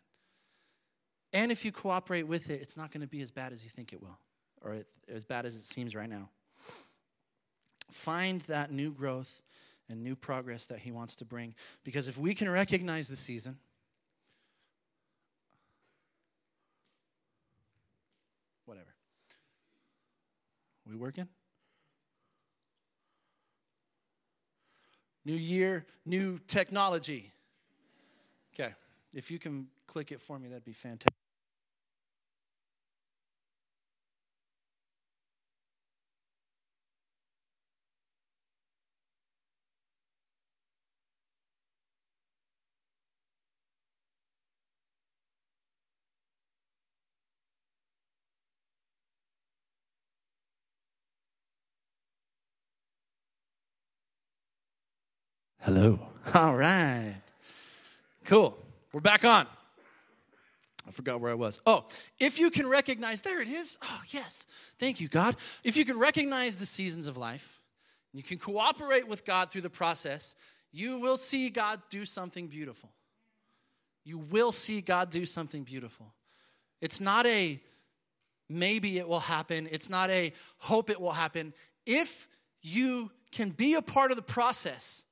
And 1.34 1.52
if 1.52 1.64
you 1.64 1.72
cooperate 1.72 2.24
with 2.24 2.50
it, 2.50 2.62
it's 2.62 2.76
not 2.76 2.92
going 2.92 3.02
to 3.02 3.08
be 3.08 3.22
as 3.22 3.30
bad 3.30 3.52
as 3.52 3.64
you 3.64 3.70
think 3.70 3.94
it 3.94 4.02
will, 4.02 4.18
or 4.62 4.78
as 5.14 5.24
bad 5.24 5.46
as 5.46 5.56
it 5.56 5.62
seems 5.62 5.96
right 5.96 6.10
now. 6.10 6.30
Find 7.92 8.42
that 8.42 8.72
new 8.72 8.92
growth 8.92 9.42
and 9.90 10.04
new 10.04 10.16
progress 10.16 10.66
that 10.68 10.80
He 10.80 10.92
wants 10.92 11.16
to 11.18 11.26
bring. 11.26 11.56
Because 11.84 12.08
if 12.08 12.18
we 12.18 12.34
can 12.36 12.50
recognize 12.50 13.08
the 13.08 13.16
season, 13.16 13.56
whatever. 18.66 18.94
We 20.88 20.96
working? 20.96 21.28
New 25.26 25.36
year, 25.36 25.86
new 26.06 26.40
technology. 26.48 27.32
Okay, 28.54 28.74
if 29.14 29.30
you 29.30 29.38
can 29.38 29.68
click 29.86 30.12
it 30.12 30.22
for 30.22 30.40
me, 30.40 30.48
that'd 30.48 30.66
be 30.66 30.74
fantastic. 30.74 31.19
Hello. 55.62 56.00
All 56.34 56.56
right. 56.56 57.16
Cool. 58.24 58.58
We're 58.94 59.02
back 59.02 59.26
on. 59.26 59.46
I 60.88 60.92
forgot 60.92 61.20
where 61.20 61.32
I 61.32 61.36
was. 61.36 61.60
Oh, 61.66 61.86
if 62.18 62.40
you 62.40 62.50
can 62.50 62.68
recognize, 62.68 63.22
there 63.22 63.42
it 63.42 63.50
is. 63.50 63.78
Oh, 63.84 64.02
yes. 64.08 64.48
Thank 64.80 65.02
you, 65.02 65.10
God. 65.10 65.36
If 65.66 65.76
you 65.76 65.84
can 65.84 66.00
recognize 66.00 66.56
the 66.56 66.66
seasons 66.66 67.08
of 67.08 67.18
life, 67.18 67.62
you 68.14 68.24
can 68.24 68.38
cooperate 68.38 69.08
with 69.08 69.26
God 69.26 69.52
through 69.52 69.62
the 69.62 69.70
process, 69.70 70.36
you 70.72 71.00
will 71.00 71.18
see 71.18 71.50
God 71.50 71.82
do 71.90 72.06
something 72.06 72.48
beautiful. 72.48 72.90
You 74.06 74.18
will 74.18 74.54
see 74.54 74.80
God 74.80 75.12
do 75.12 75.26
something 75.26 75.64
beautiful. 75.64 76.14
It's 76.80 77.02
not 77.02 77.26
a 77.26 77.60
maybe 78.48 78.98
it 78.98 79.08
will 79.08 79.20
happen, 79.20 79.68
it's 79.72 79.90
not 79.90 80.10
a 80.10 80.32
hope 80.58 80.90
it 80.90 81.02
will 81.02 81.12
happen. 81.12 81.54
If 81.86 82.30
you 82.62 83.12
can 83.32 83.50
be 83.50 83.76
a 83.76 83.82
part 83.82 84.12
of 84.12 84.18
the 84.18 84.24
process, 84.24 85.06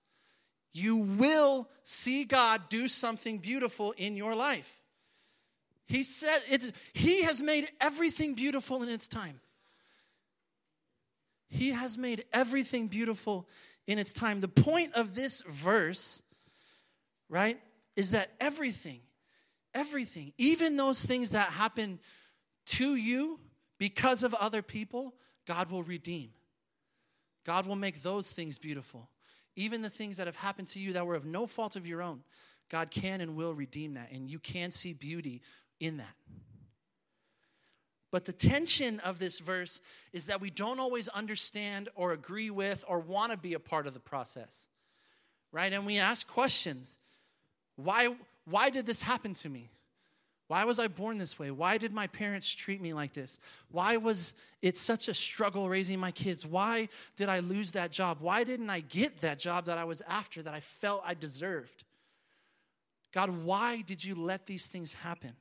you 0.74 0.98
will 0.98 1.68
see 1.84 2.24
God 2.24 2.70
do 2.70 2.88
something 2.88 3.40
beautiful 3.40 3.94
in 3.98 4.16
your 4.16 4.36
life. 4.36 4.82
He 5.88 6.04
said 6.04 6.40
it's, 6.52 6.72
he 6.94 7.24
has 7.24 7.42
made 7.42 7.68
everything 7.80 8.36
beautiful 8.36 8.84
in 8.84 8.90
its 8.90 9.08
time. 9.08 9.40
He 11.50 11.70
has 11.70 11.98
made 11.98 12.26
everything 12.34 12.88
beautiful 12.88 13.48
in 13.88 14.00
its 14.00 14.12
time. 14.12 14.42
The 14.42 14.50
point 14.50 14.94
of 14.96 15.16
this 15.16 15.42
verse, 15.44 16.22
right, 17.30 17.58
is 17.96 18.12
that 18.12 18.30
everything, 18.40 19.00
everything, 19.74 20.34
even 20.38 20.76
those 20.76 21.06
things 21.06 21.32
that 21.32 21.48
happen 21.48 22.00
to 22.66 22.96
you 22.96 23.40
because 23.78 24.24
of 24.24 24.34
other 24.34 24.62
people, 24.62 25.16
God 25.48 25.72
will 25.72 25.84
redeem. 25.84 26.30
God 27.46 27.66
will 27.66 27.78
make 27.78 28.02
those 28.02 28.32
things 28.34 28.60
beautiful. 28.60 29.10
Even 29.58 29.82
the 29.82 29.90
things 29.90 30.18
that 30.18 30.28
have 30.28 30.36
happened 30.36 30.68
to 30.70 30.80
you 30.80 30.94
that 30.94 31.06
were 31.06 31.16
of 31.16 31.26
no 31.26 31.48
fault 31.48 31.76
of 31.76 31.88
your 31.88 32.02
own, 32.02 32.22
God 32.70 32.92
can 32.92 33.22
and 33.22 33.36
will 33.36 33.56
redeem 33.56 33.96
that, 33.96 34.12
and 34.12 34.30
you 34.30 34.40
can 34.40 34.72
see 34.72 34.94
beauty 34.94 35.42
in 35.80 35.98
that. 35.98 36.16
But 38.12 38.26
the 38.26 38.34
tension 38.34 39.00
of 39.02 39.20
this 39.20 39.40
verse 39.40 39.82
is 40.14 40.28
that 40.28 40.40
we 40.40 40.52
don't 40.52 40.80
always 40.80 41.08
understand 41.10 41.90
or 41.96 42.14
agree 42.14 42.52
with 42.52 42.86
or 42.88 43.00
want 43.00 43.32
to 43.32 43.38
be 43.38 43.56
a 43.56 43.60
part 43.60 43.88
of 43.88 43.94
the 43.94 44.00
process, 44.00 44.68
right? 45.52 45.74
And 45.74 45.86
we 45.86 45.98
ask 45.98 46.28
questions 46.28 47.00
why, 47.76 48.16
why 48.46 48.70
did 48.70 48.86
this 48.86 49.02
happen 49.02 49.34
to 49.36 49.50
me? 49.50 49.70
Why 50.48 50.64
was 50.64 50.80
I 50.80 50.88
born 50.88 51.18
this 51.18 51.38
way? 51.38 51.52
Why 51.52 51.78
did 51.78 51.92
my 51.92 52.08
parents 52.08 52.54
treat 52.54 52.82
me 52.82 52.94
like 52.94 53.14
this? 53.14 53.40
Why 53.70 53.98
was 53.98 54.34
it 54.62 54.78
such 54.78 55.10
a 55.10 55.14
struggle 55.14 55.68
raising 55.68 56.00
my 56.00 56.12
kids? 56.12 56.46
Why 56.46 56.88
did 57.18 57.28
I 57.28 57.40
lose 57.40 57.74
that 57.74 57.92
job? 57.92 58.20
Why 58.22 58.46
didn't 58.46 58.70
I 58.70 58.80
get 58.80 59.18
that 59.22 59.40
job 59.40 59.66
that 59.66 59.78
I 59.78 59.84
was 59.84 60.02
after 60.08 60.42
that 60.44 60.54
I 60.54 60.62
felt 60.62 61.04
I 61.06 61.16
deserved? 61.16 61.84
God, 63.12 63.30
why 63.30 63.82
did 63.82 64.04
you 64.04 64.16
let 64.16 64.46
these 64.46 64.68
things 64.68 64.94
happen? 64.94 65.34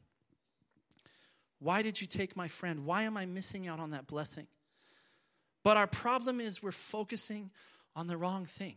Why 1.61 1.83
did 1.83 2.01
you 2.01 2.07
take 2.07 2.37
my 2.37 2.49
friend? 2.49 2.85
Why 2.85 3.03
am 3.03 3.17
I 3.17 3.27
missing 3.27 3.69
out 3.69 3.79
on 3.79 3.93
that 3.93 4.07
blessing? 4.07 4.47
But 5.63 5.77
our 5.77 5.87
problem 5.87 6.41
is 6.41 6.63
we're 6.63 6.73
focusing 6.73 7.51
on 7.95 8.09
the 8.09 8.17
wrong 8.17 8.45
thing. 8.45 8.77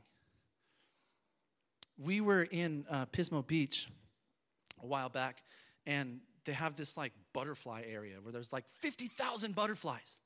we 1.98 2.22
were 2.22 2.44
in 2.44 2.86
uh, 2.90 3.06
Pismo 3.08 3.46
Beach 3.46 3.90
a 4.82 4.86
while 4.86 5.10
back, 5.10 5.44
and 5.90 6.20
they 6.46 6.54
have 6.54 6.76
this 6.76 6.96
like 6.96 7.12
butterfly 7.34 7.82
area 7.90 8.18
where 8.22 8.32
there's 8.32 8.54
like 8.54 8.70
50,000 8.80 9.56
butterflies. 9.56 10.20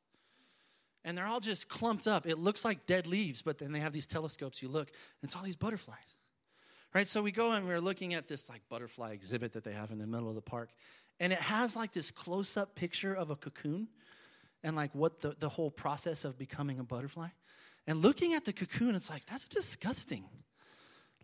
And 1.06 1.17
they're 1.17 1.26
all 1.26 1.39
just 1.39 1.69
clumped 1.69 2.06
up. 2.06 2.28
It 2.28 2.38
looks 2.38 2.65
like 2.65 2.86
dead 2.86 3.08
leaves, 3.08 3.41
but 3.41 3.58
then 3.58 3.71
they 3.71 3.80
have 3.80 3.93
these 3.93 4.08
telescopes. 4.08 4.62
You 4.62 4.67
look, 4.67 4.89
and 4.89 5.23
it's 5.23 5.36
all 5.36 5.41
these 5.41 5.56
butterflies. 5.56 6.17
Right? 6.93 7.08
So 7.08 7.23
we 7.23 7.32
go 7.32 7.54
and 7.54 7.65
we're 7.65 7.80
looking 7.80 8.13
at 8.13 8.28
this 8.28 8.49
like 8.49 8.62
butterfly 8.69 9.12
exhibit 9.13 9.54
that 9.54 9.63
they 9.63 9.71
have 9.71 9.91
in 9.91 9.99
the 9.99 10.08
middle 10.08 10.28
of 10.30 10.36
the 10.36 10.41
park. 10.41 10.69
And 11.19 11.32
it 11.32 11.39
has 11.39 11.78
like 11.78 11.93
this 11.93 12.12
close 12.12 12.58
up 12.58 12.76
picture 12.76 13.13
of 13.13 13.30
a 13.30 13.36
cocoon 13.38 13.88
and 14.63 14.76
like 14.76 14.93
what 14.93 15.21
the, 15.21 15.30
the 15.30 15.49
whole 15.49 15.71
process 15.71 16.26
of 16.26 16.38
becoming 16.38 16.80
a 16.80 16.84
butterfly. 16.84 17.30
And 17.88 18.02
looking 18.02 18.34
at 18.34 18.43
the 18.43 18.54
cocoon, 18.54 18.95
it's 18.95 19.10
like, 19.10 19.26
that's 19.26 19.47
disgusting. 19.47 20.26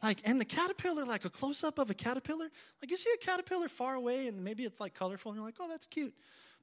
Like, 0.02 0.20
and 0.24 0.40
the 0.40 0.46
caterpillar, 0.46 1.06
like 1.06 1.26
a 1.26 1.30
close 1.30 1.64
up 1.64 1.78
of 1.78 1.90
a 1.90 1.94
caterpillar, 1.94 2.50
like 2.82 2.90
you 2.90 2.98
see 2.98 3.12
a 3.14 3.26
caterpillar 3.26 3.68
far 3.68 3.96
away 3.96 4.28
and 4.28 4.44
maybe 4.44 4.64
it's 4.64 4.80
like 4.80 4.94
colorful 4.94 5.32
and 5.32 5.38
you're 5.38 5.46
like, 5.46 5.56
oh, 5.60 5.68
that's 5.68 5.86
cute. 5.86 6.14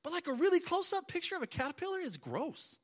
But 0.03 0.13
like 0.13 0.27
a 0.27 0.33
really 0.33 0.61
close 0.61 0.93
up 0.93 1.07
picture 1.07 1.37
of 1.37 1.43
a 1.43 1.47
caterpillar 1.47 1.99
is 1.99 2.17
gross. 2.17 2.79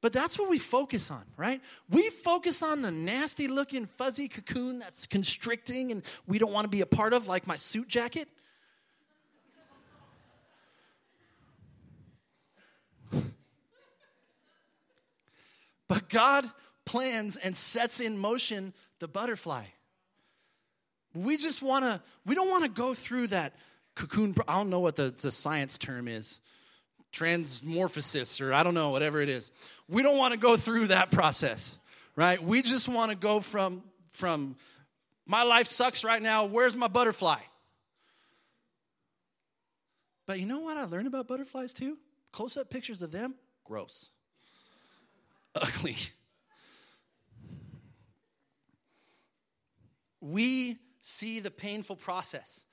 But 0.00 0.14
that's 0.14 0.38
what 0.38 0.48
we 0.48 0.58
focus 0.58 1.10
on, 1.10 1.22
right? 1.36 1.60
We 1.90 2.08
focus 2.08 2.62
on 2.62 2.80
the 2.80 2.90
nasty 2.90 3.48
looking 3.48 3.86
fuzzy 3.86 4.28
cocoon 4.28 4.78
that's 4.78 5.06
constricting 5.06 5.92
and 5.92 6.02
we 6.26 6.38
don't 6.38 6.52
want 6.52 6.64
to 6.64 6.70
be 6.70 6.80
a 6.80 6.86
part 6.86 7.12
of, 7.12 7.28
like 7.28 7.46
my 7.46 7.56
suit 7.56 7.88
jacket. 7.88 8.28
But 15.88 16.08
God 16.08 16.48
plans 16.90 17.36
and 17.36 17.56
sets 17.56 18.00
in 18.00 18.18
motion 18.18 18.74
the 18.98 19.06
butterfly. 19.06 19.62
We 21.14 21.36
just 21.36 21.62
want 21.62 21.84
to, 21.84 22.00
we 22.26 22.34
don't 22.34 22.50
want 22.50 22.64
to 22.64 22.70
go 22.70 22.94
through 22.94 23.28
that 23.28 23.52
cocoon. 23.94 24.34
I 24.48 24.54
don't 24.54 24.70
know 24.70 24.80
what 24.80 24.96
the, 24.96 25.14
the 25.22 25.30
science 25.30 25.78
term 25.78 26.08
is 26.08 26.40
transmorphosis, 27.12 28.40
or 28.44 28.52
I 28.52 28.64
don't 28.64 28.74
know, 28.74 28.90
whatever 28.90 29.20
it 29.20 29.28
is. 29.28 29.52
We 29.88 30.02
don't 30.02 30.16
want 30.16 30.34
to 30.34 30.38
go 30.38 30.56
through 30.56 30.88
that 30.88 31.12
process, 31.12 31.78
right? 32.16 32.42
We 32.42 32.60
just 32.60 32.88
want 32.88 33.12
to 33.12 33.16
go 33.16 33.38
from, 33.38 33.84
from 34.12 34.56
my 35.26 35.44
life 35.44 35.68
sucks 35.68 36.02
right 36.04 36.20
now, 36.20 36.46
where's 36.46 36.74
my 36.74 36.88
butterfly? 36.88 37.38
But 40.26 40.40
you 40.40 40.46
know 40.46 40.60
what 40.60 40.76
I 40.76 40.86
learned 40.86 41.06
about 41.06 41.28
butterflies 41.28 41.72
too? 41.72 41.96
Close 42.32 42.56
up 42.56 42.68
pictures 42.68 43.02
of 43.02 43.12
them, 43.12 43.34
gross, 43.64 44.10
ugly. 45.54 45.96
We 50.20 50.78
see 51.00 51.40
the 51.40 51.50
painful 51.50 51.96
process. 51.96 52.66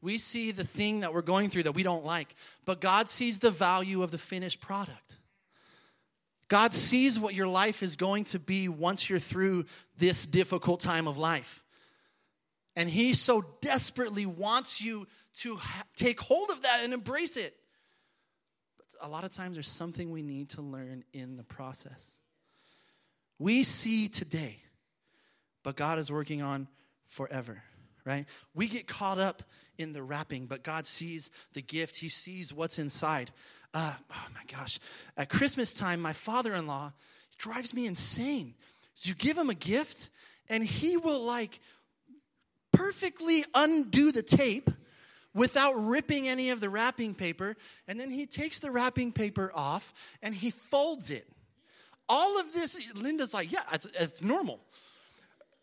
We 0.00 0.18
see 0.18 0.52
the 0.52 0.64
thing 0.64 1.00
that 1.00 1.12
we're 1.12 1.22
going 1.22 1.48
through 1.50 1.64
that 1.64 1.72
we 1.72 1.82
don't 1.82 2.04
like, 2.04 2.34
but 2.64 2.80
God 2.80 3.08
sees 3.08 3.40
the 3.40 3.50
value 3.50 4.02
of 4.02 4.10
the 4.10 4.18
finished 4.18 4.60
product. 4.60 5.16
God 6.48 6.72
sees 6.72 7.18
what 7.18 7.34
your 7.34 7.48
life 7.48 7.82
is 7.82 7.96
going 7.96 8.24
to 8.24 8.38
be 8.38 8.68
once 8.68 9.10
you're 9.10 9.18
through 9.18 9.66
this 9.98 10.24
difficult 10.24 10.80
time 10.80 11.06
of 11.06 11.18
life. 11.18 11.62
And 12.74 12.88
He 12.88 13.12
so 13.14 13.42
desperately 13.60 14.24
wants 14.24 14.80
you 14.80 15.06
to 15.40 15.56
ha- 15.56 15.84
take 15.96 16.20
hold 16.20 16.50
of 16.50 16.62
that 16.62 16.80
and 16.84 16.94
embrace 16.94 17.36
it. 17.36 17.54
But 18.78 18.86
a 19.06 19.10
lot 19.10 19.24
of 19.24 19.32
times 19.32 19.54
there's 19.54 19.68
something 19.68 20.10
we 20.10 20.22
need 20.22 20.50
to 20.50 20.62
learn 20.62 21.04
in 21.12 21.36
the 21.36 21.42
process. 21.42 22.18
We 23.38 23.62
see 23.62 24.08
today, 24.08 24.58
but 25.64 25.76
God 25.76 25.98
is 25.98 26.10
working 26.10 26.40
on 26.40 26.66
forever, 27.08 27.62
right? 28.04 28.26
We 28.54 28.68
get 28.68 28.86
caught 28.86 29.18
up 29.18 29.42
in 29.76 29.92
the 29.92 30.02
wrapping, 30.02 30.46
but 30.46 30.62
God 30.62 30.86
sees 30.86 31.30
the 31.54 31.62
gift, 31.62 31.96
He 31.96 32.08
sees 32.08 32.52
what's 32.52 32.78
inside. 32.78 33.30
Uh, 33.74 33.94
oh 34.10 34.26
my 34.34 34.40
gosh. 34.56 34.78
At 35.16 35.28
Christmas 35.28 35.74
time, 35.74 36.00
my 36.00 36.12
father 36.12 36.54
in 36.54 36.66
law 36.66 36.92
drives 37.38 37.74
me 37.74 37.86
insane. 37.86 38.54
You 39.02 39.14
give 39.14 39.36
him 39.36 39.50
a 39.50 39.54
gift, 39.54 40.08
and 40.48 40.64
he 40.64 40.96
will 40.96 41.24
like 41.24 41.60
perfectly 42.72 43.44
undo 43.54 44.10
the 44.12 44.22
tape 44.22 44.70
without 45.34 45.72
ripping 45.74 46.28
any 46.28 46.50
of 46.50 46.60
the 46.60 46.68
wrapping 46.68 47.14
paper. 47.14 47.56
And 47.86 47.98
then 47.98 48.10
he 48.10 48.26
takes 48.26 48.58
the 48.58 48.70
wrapping 48.70 49.12
paper 49.12 49.52
off 49.54 49.92
and 50.22 50.34
he 50.34 50.50
folds 50.50 51.10
it. 51.10 51.26
All 52.08 52.40
of 52.40 52.52
this, 52.52 52.80
Linda's 52.94 53.34
like, 53.34 53.52
yeah, 53.52 53.62
it's, 53.72 53.84
it's 53.84 54.22
normal 54.22 54.60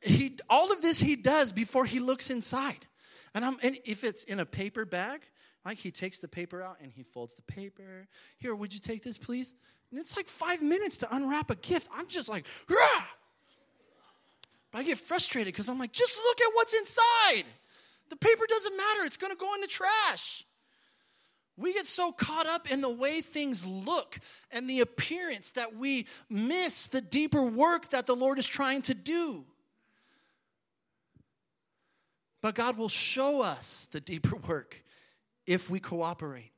he 0.06 0.38
all 0.50 0.72
of 0.72 0.82
this 0.82 1.00
he 1.00 1.16
does 1.16 1.52
before 1.52 1.86
he 1.86 2.00
looks 2.00 2.30
inside. 2.30 2.86
And, 3.34 3.44
I'm, 3.44 3.58
and 3.62 3.78
if 3.84 4.04
it's 4.04 4.24
in 4.24 4.40
a 4.40 4.46
paper 4.46 4.86
bag, 4.86 5.22
like 5.66 5.78
he 5.78 5.92
takes 5.92 6.20
the 6.20 6.28
paper 6.28 6.62
out 6.62 6.78
and 6.82 6.92
he 6.92 7.04
folds 7.04 7.36
the 7.36 7.42
paper. 7.42 8.08
Here, 8.38 8.56
would 8.56 8.74
you 8.74 8.80
take 8.80 9.04
this, 9.04 9.18
please? 9.18 9.56
And 9.92 10.00
it's 10.00 10.16
like 10.16 10.28
five 10.28 10.62
minutes 10.62 10.98
to 10.98 11.16
unwrap 11.16 11.50
a 11.50 11.56
gift. 11.56 11.90
I'm 11.94 12.08
just 12.08 12.30
like, 12.30 12.46
Rah! 12.70 13.04
but 14.72 14.80
I 14.80 14.84
get 14.84 14.98
frustrated 14.98 15.54
because 15.54 15.70
I'm 15.70 15.80
like, 15.80 15.92
just 15.92 16.18
look 16.18 16.42
at 16.42 16.52
what's 16.54 16.74
inside. 16.74 17.44
The 18.10 18.16
paper 18.18 18.44
doesn't 18.48 18.78
matter. 18.78 19.06
It's 19.06 19.18
going 19.18 19.32
to 19.32 19.38
go 19.38 19.54
in 19.56 19.62
the 19.62 19.68
trash. 19.68 20.44
We 21.58 21.74
get 21.74 21.86
so 21.86 22.12
caught 22.12 22.46
up 22.46 22.70
in 22.70 22.82
the 22.82 22.90
way 22.90 23.22
things 23.22 23.66
look 23.66 24.20
and 24.52 24.70
the 24.70 24.82
appearance 24.82 25.52
that 25.52 25.76
we 25.76 26.08
miss 26.30 26.88
the 26.88 27.00
deeper 27.00 27.42
work 27.42 27.90
that 27.92 28.06
the 28.06 28.16
Lord 28.16 28.38
is 28.38 28.46
trying 28.46 28.82
to 28.84 28.94
do. 28.94 29.46
But 32.46 32.54
God 32.54 32.78
will 32.78 32.90
show 32.90 33.42
us 33.42 33.90
the 33.92 34.00
deeper 34.00 34.36
work 34.48 34.80
if 35.48 35.68
we 35.68 35.80
cooperate, 35.80 36.52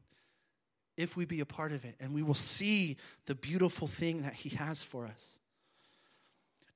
if 0.97 1.15
we 1.15 1.23
be 1.23 1.39
a 1.39 1.45
part 1.45 1.71
of 1.71 1.85
it, 1.85 1.95
and 2.01 2.13
we 2.13 2.23
will 2.23 2.33
see 2.33 2.97
the 3.25 3.35
beautiful 3.35 3.87
thing 3.87 4.23
that 4.23 4.33
He 4.33 4.49
has 4.57 4.83
for 4.83 5.05
us. 5.05 5.39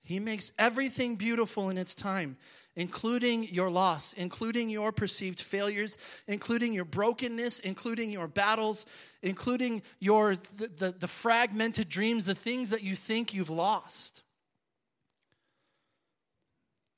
He 0.01 0.19
makes 0.19 0.53
everything 0.57 1.17
beautiful 1.17 1.69
in 1.69 1.77
its 1.77 1.93
time, 1.93 2.37
including 2.77 3.43
your 3.43 3.69
loss, 3.69 4.13
including 4.13 4.69
your 4.69 4.93
perceived 4.93 5.41
failures, 5.41 5.97
including 6.27 6.73
your 6.73 6.85
brokenness, 6.85 7.59
including 7.59 8.11
your 8.11 8.29
battles, 8.29 8.85
including 9.21 9.81
your 9.99 10.37
the, 10.37 10.71
the, 10.77 10.91
the 10.93 11.07
fragmented 11.09 11.89
dreams, 11.89 12.27
the 12.27 12.33
things 12.33 12.69
that 12.69 12.81
you 12.81 12.95
think 12.95 13.33
you've 13.33 13.49
lost. 13.49 14.23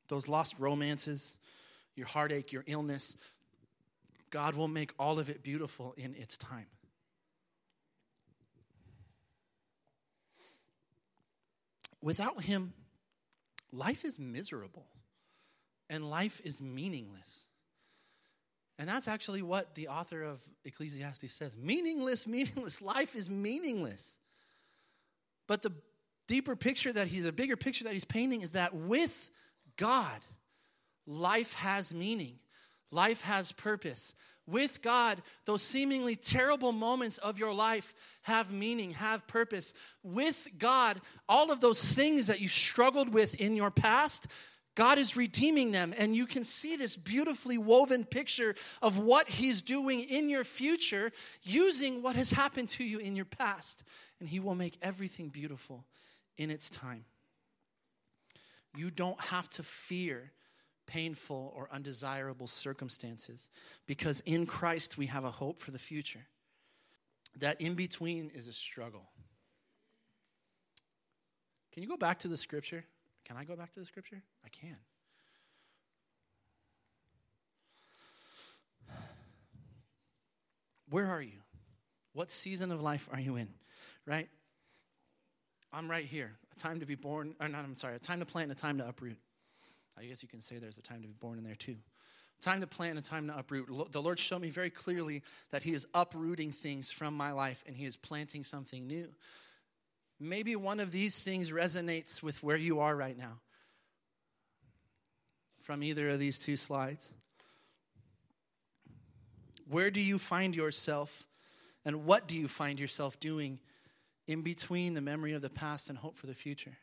Those 0.10 0.28
lost 0.28 0.60
romances, 0.60 1.38
your 1.96 2.08
heartache, 2.08 2.52
your 2.52 2.64
illness. 2.68 3.16
God 4.30 4.56
will 4.56 4.68
make 4.68 4.94
all 4.98 5.20
of 5.20 5.30
it 5.30 5.44
beautiful 5.44 5.94
in 5.98 6.16
its 6.16 6.38
time. 6.38 6.66
Without 12.02 12.42
Him, 12.42 12.74
life 13.72 14.04
is 14.04 14.20
miserable 14.20 14.88
and 15.90 16.10
life 16.10 16.42
is 16.44 16.62
meaningless. 16.62 17.48
And 18.80 18.90
that's 18.90 19.08
actually 19.08 19.42
what 19.42 19.76
the 19.76 19.90
author 19.90 20.24
of 20.24 20.42
Ecclesiastes 20.66 21.32
says 21.34 21.56
meaningless, 21.56 22.28
meaningless. 22.28 22.82
Life 22.82 23.16
is 23.16 23.30
meaningless. 23.30 24.18
But 25.48 25.62
the 25.62 25.72
deeper 26.28 26.56
picture 26.56 26.92
that 26.92 27.08
he's, 27.08 27.26
a 27.26 27.32
bigger 27.32 27.56
picture 27.56 27.84
that 27.86 27.94
he's 27.94 28.06
painting 28.06 28.42
is 28.42 28.54
that 28.54 28.74
with 28.74 29.30
God, 29.78 30.20
life 31.06 31.54
has 31.56 31.94
meaning, 31.94 32.40
life 32.92 33.22
has 33.24 33.52
purpose. 33.52 34.14
With 34.46 34.82
God, 34.82 35.22
those 35.46 35.62
seemingly 35.62 36.18
terrible 36.18 36.74
moments 36.74 37.18
of 37.18 37.40
your 37.40 37.54
life 37.54 37.94
have 38.24 38.52
meaning, 38.52 38.92
have 38.92 39.26
purpose. 39.26 39.74
With 40.04 40.50
God, 40.58 41.00
all 41.30 41.50
of 41.50 41.62
those 41.62 41.82
things 41.94 42.28
that 42.28 42.42
you 42.42 42.50
struggled 42.50 43.14
with 43.14 43.40
in 43.40 43.56
your 43.56 43.72
past, 43.72 44.28
God 44.76 44.98
is 44.98 45.16
redeeming 45.16 45.72
them, 45.72 45.94
and 45.98 46.16
you 46.16 46.26
can 46.26 46.44
see 46.44 46.76
this 46.76 46.98
beautifully 46.98 47.58
woven 47.58 48.06
picture 48.06 48.56
of 48.82 48.98
what 48.98 49.28
He's 49.30 49.62
doing 49.62 50.02
in 50.02 50.30
your 50.30 50.44
future 50.44 51.12
using 51.44 52.02
what 52.02 52.16
has 52.16 52.32
happened 52.32 52.70
to 52.70 52.84
you 52.84 52.98
in 52.98 53.16
your 53.16 53.26
past. 53.26 53.84
And 54.20 54.28
He 54.28 54.40
will 54.40 54.56
make 54.56 54.78
everything 54.82 55.30
beautiful 55.30 55.86
in 56.38 56.50
its 56.50 56.70
time. 56.70 57.06
You 58.76 58.90
don't 58.90 59.20
have 59.22 59.48
to 59.52 59.64
fear 59.64 60.32
painful, 60.94 61.52
or 61.56 61.68
undesirable 61.72 62.46
circumstances 62.46 63.50
because 63.88 64.20
in 64.22 64.46
Christ 64.46 64.96
we 64.96 65.08
have 65.08 65.24
a 65.24 65.32
hope 65.32 65.58
for 65.58 65.72
the 65.72 65.80
future. 65.80 66.20
That 67.40 67.60
in 67.60 67.74
between 67.74 68.30
is 68.36 68.48
a 68.48 68.54
struggle. 68.54 69.10
Can 71.72 71.82
you 71.82 71.90
go 71.90 71.98
back 71.98 72.20
to 72.20 72.28
the 72.28 72.38
scripture? 72.38 72.86
Can 73.26 73.38
I 73.38 73.44
go 73.44 73.56
back 73.56 73.72
to 73.74 73.80
the 73.80 73.88
scripture? 73.88 74.22
I 74.46 74.50
can. 74.50 74.78
Where 80.90 81.08
are 81.08 81.24
you? 81.24 81.40
What 82.14 82.30
season 82.30 82.72
of 82.72 82.84
life 82.84 83.10
are 83.12 83.20
you 83.20 83.38
in? 83.38 83.48
Right? 84.06 84.30
I'm 85.72 85.90
right 85.90 86.06
here. 86.06 86.34
A 86.56 86.60
time 86.60 86.82
to 86.82 86.86
be 86.86 86.94
born, 86.94 87.34
or 87.42 87.48
not, 87.48 87.64
I'm 87.64 87.76
sorry, 87.76 87.96
a 87.96 88.00
time 88.00 88.20
to 88.20 88.28
plant 88.28 88.52
and 88.52 88.58
a 88.60 88.62
time 88.62 88.78
to 88.78 88.88
uproot. 88.88 89.18
I 89.98 90.06
guess 90.06 90.24
you 90.24 90.30
can 90.30 90.42
say 90.42 90.58
there's 90.58 90.78
a 90.78 90.82
time 90.82 91.02
to 91.02 91.08
be 91.08 91.14
born 91.14 91.38
in 91.38 91.44
there 91.44 91.56
too. 91.56 91.76
Time 92.42 92.62
to 92.62 92.68
plant 92.68 92.98
and 92.98 93.06
time 93.06 93.28
to 93.28 93.38
uproot. 93.38 93.92
The 93.92 94.02
Lord 94.02 94.20
showed 94.20 94.42
me 94.42 94.50
very 94.50 94.70
clearly 94.70 95.22
that 95.52 95.64
He 95.64 95.72
is 95.72 95.88
uprooting 95.94 96.52
things 96.52 96.92
from 96.92 97.16
my 97.16 97.32
life 97.32 97.64
and 97.68 97.76
He 97.76 97.86
is 97.86 97.96
planting 97.96 98.44
something 98.44 98.86
new. 98.86 99.08
Maybe 100.20 100.56
one 100.56 100.80
of 100.80 100.92
these 100.92 101.20
things 101.20 101.52
resonates 101.52 102.22
with 102.22 102.42
where 102.44 102.58
you 102.58 102.80
are 102.80 102.96
right 102.96 103.18
now 103.18 103.40
from 105.62 105.84
either 105.84 106.10
of 106.10 106.20
these 106.20 106.40
two 106.40 106.58
slides. 106.58 107.14
Where 109.70 109.90
do 109.90 110.02
you 110.02 110.18
find 110.18 110.56
yourself, 110.56 111.26
and 111.86 112.06
what 112.06 112.28
do 112.28 112.38
you 112.38 112.50
find 112.50 112.80
yourself 112.80 113.20
doing 113.20 113.60
in 114.28 114.42
between 114.42 114.94
the 114.94 115.02
memory 115.02 115.34
of 115.34 115.42
the 115.42 115.50
past 115.50 115.90
and 115.90 115.98
hope 115.98 116.18
for 116.18 116.28
the 116.28 116.34
future? 116.34 116.78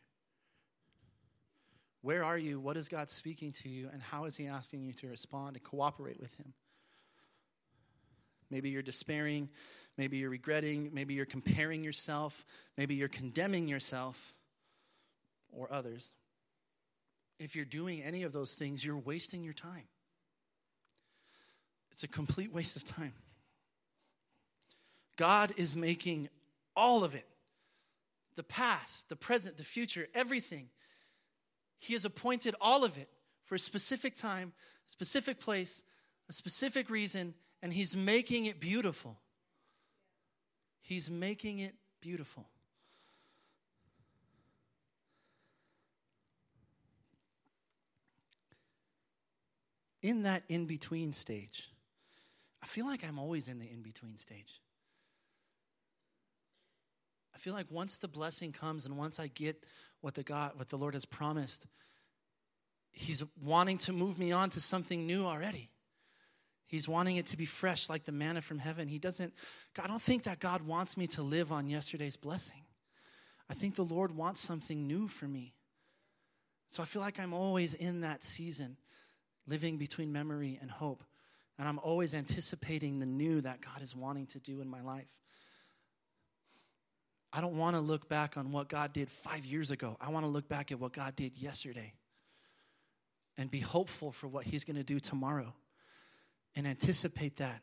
Where 2.03 2.25
are 2.25 2.39
you? 2.39 2.59
What 2.59 2.77
is 2.77 2.89
God 2.89 3.11
speaking 3.11 3.53
to 3.53 3.69
you? 3.69 3.89
And 3.93 4.01
how 4.01 4.25
is 4.25 4.37
He 4.37 4.47
asking 4.47 4.85
you 4.85 4.93
to 4.95 5.09
respond 5.09 5.57
and 5.57 5.65
cooperate 5.65 6.19
with 6.19 6.35
Him? 6.37 6.55
Maybe 8.51 8.71
you're 8.71 8.83
despairing. 8.83 9.49
Maybe 9.97 10.17
you're 10.17 10.31
regretting. 10.31 10.91
Maybe 10.93 11.15
you're 11.15 11.27
comparing 11.27 11.85
yourself. 11.85 12.45
Maybe 12.77 12.95
you're 12.95 13.09
condemning 13.09 13.69
yourself 13.69 14.35
or 15.53 15.73
others. 15.73 16.13
If 17.39 17.55
you're 17.55 17.65
doing 17.65 18.03
any 18.03 18.23
of 18.25 18.33
those 18.33 18.55
things, 18.55 18.85
you're 18.85 18.99
wasting 18.99 19.43
your 19.43 19.53
time. 19.53 19.87
It's 21.93 22.05
a 22.05 22.09
complete 22.09 22.53
waste 22.53 22.77
of 22.77 22.85
time. 22.85 23.13
God 25.17 25.53
is 25.57 25.77
making 25.77 26.29
all 26.75 27.05
of 27.05 27.15
it 27.15 27.27
the 28.37 28.43
past, 28.43 29.09
the 29.11 29.17
present, 29.17 29.59
the 29.59 29.65
future, 29.65 30.09
everything 30.15 30.69
he 31.81 31.95
has 31.95 32.05
appointed 32.05 32.55
all 32.61 32.85
of 32.85 32.97
it 32.99 33.09
for 33.47 33.55
a 33.55 33.59
specific 33.59 34.15
time, 34.15 34.53
specific 34.87 35.41
place, 35.41 35.83
a 36.29 36.33
specific 36.33 36.91
reason, 36.91 37.35
and 37.63 37.73
He's 37.73 37.97
making 37.97 38.45
it 38.45 38.61
beautiful. 38.61 39.19
He's 40.83 41.11
making 41.11 41.61
it 41.61 41.75
beautiful. 42.03 42.47
In 50.03 50.23
that 50.25 50.43
in 50.49 50.67
between 50.67 51.15
stage, 51.15 51.71
I 52.63 52.67
feel 52.67 52.87
like 52.87 53.07
I'm 53.07 53.19
always 53.19 53.49
in 53.49 53.59
the 53.59 53.67
in 53.71 53.83
between 53.83 54.19
stage. 54.19 54.61
I 57.35 57.39
feel 57.39 57.55
like 57.55 57.71
once 57.71 57.99
the 57.99 58.09
blessing 58.09 58.53
comes 58.53 58.85
and 58.85 58.99
once 58.99 59.19
I 59.19 59.29
get 59.29 59.65
what 60.01 60.15
the 60.15 60.23
God, 60.23 60.53
what 60.57 60.69
the 60.69 60.79
Lord 60.79 60.95
has 60.95 61.05
promised, 61.05 61.67
He's 62.93 63.23
wanting 63.43 63.79
to 63.79 63.93
move 63.93 64.19
me 64.19 64.33
on 64.33 64.51
to 64.51 64.61
something 64.61 65.07
new 65.07 65.25
already. 65.25 65.71
He's 66.67 66.89
wanting 66.89 67.17
it 67.17 67.27
to 67.27 67.37
be 67.37 67.47
fresh 67.47 67.89
like 67.89 68.05
the 68.05 68.13
manna 68.13 68.41
from 68.41 68.59
heaven. 68.59 68.87
He 68.87 68.99
doesn't, 68.99 69.35
I 69.83 69.89
don't 69.89 70.03
think 70.03 70.25
that 70.25 70.39
God 70.39 70.65
wants 70.67 70.97
me 70.97 71.09
to 71.09 71.23
live 71.23 71.51
on 71.51 71.69
yesterday's 71.69 72.17
blessing. 72.17 72.63
I 73.49 73.55
think 73.55 73.75
the 73.75 73.83
Lord 73.83 74.17
wants 74.17 74.41
something 74.41 74.87
new 74.87 75.09
for 75.09 75.27
me. 75.27 75.55
So 76.69 76.81
I 76.83 76.87
feel 76.87 77.03
like 77.03 77.19
I'm 77.19 77.35
always 77.35 77.75
in 77.75 78.03
that 78.03 78.23
season, 78.23 78.77
living 79.49 79.79
between 79.79 80.13
memory 80.13 80.59
and 80.61 80.71
hope. 80.71 81.03
And 81.59 81.69
I'm 81.69 81.81
always 81.81 82.15
anticipating 82.15 83.01
the 83.01 83.07
new 83.07 83.41
that 83.41 83.61
God 83.61 83.83
is 83.83 83.97
wanting 83.97 84.27
to 84.29 84.39
do 84.39 84.61
in 84.61 84.69
my 84.69 84.81
life. 84.81 85.13
I 87.33 87.41
don't 87.41 87.55
want 87.55 87.77
to 87.77 87.81
look 87.81 88.09
back 88.09 88.37
on 88.37 88.51
what 88.51 88.69
God 88.69 88.93
did 88.93 89.09
five 89.09 89.45
years 89.45 89.71
ago. 89.71 89.97
I 90.01 90.11
want 90.11 90.25
to 90.25 90.31
look 90.31 90.49
back 90.49 90.73
at 90.73 90.81
what 90.81 90.93
God 90.93 91.15
did 91.15 91.37
yesterday 91.37 91.93
and 93.39 93.51
be 93.51 93.61
hopeful 93.61 94.11
for 94.11 94.27
what 94.27 94.45
He's 94.45 94.65
going 94.65 94.77
to 94.77 94.83
do 94.83 94.99
tomorrow 94.99 95.55
and 96.57 96.67
anticipate 96.67 97.37
that. 97.37 97.63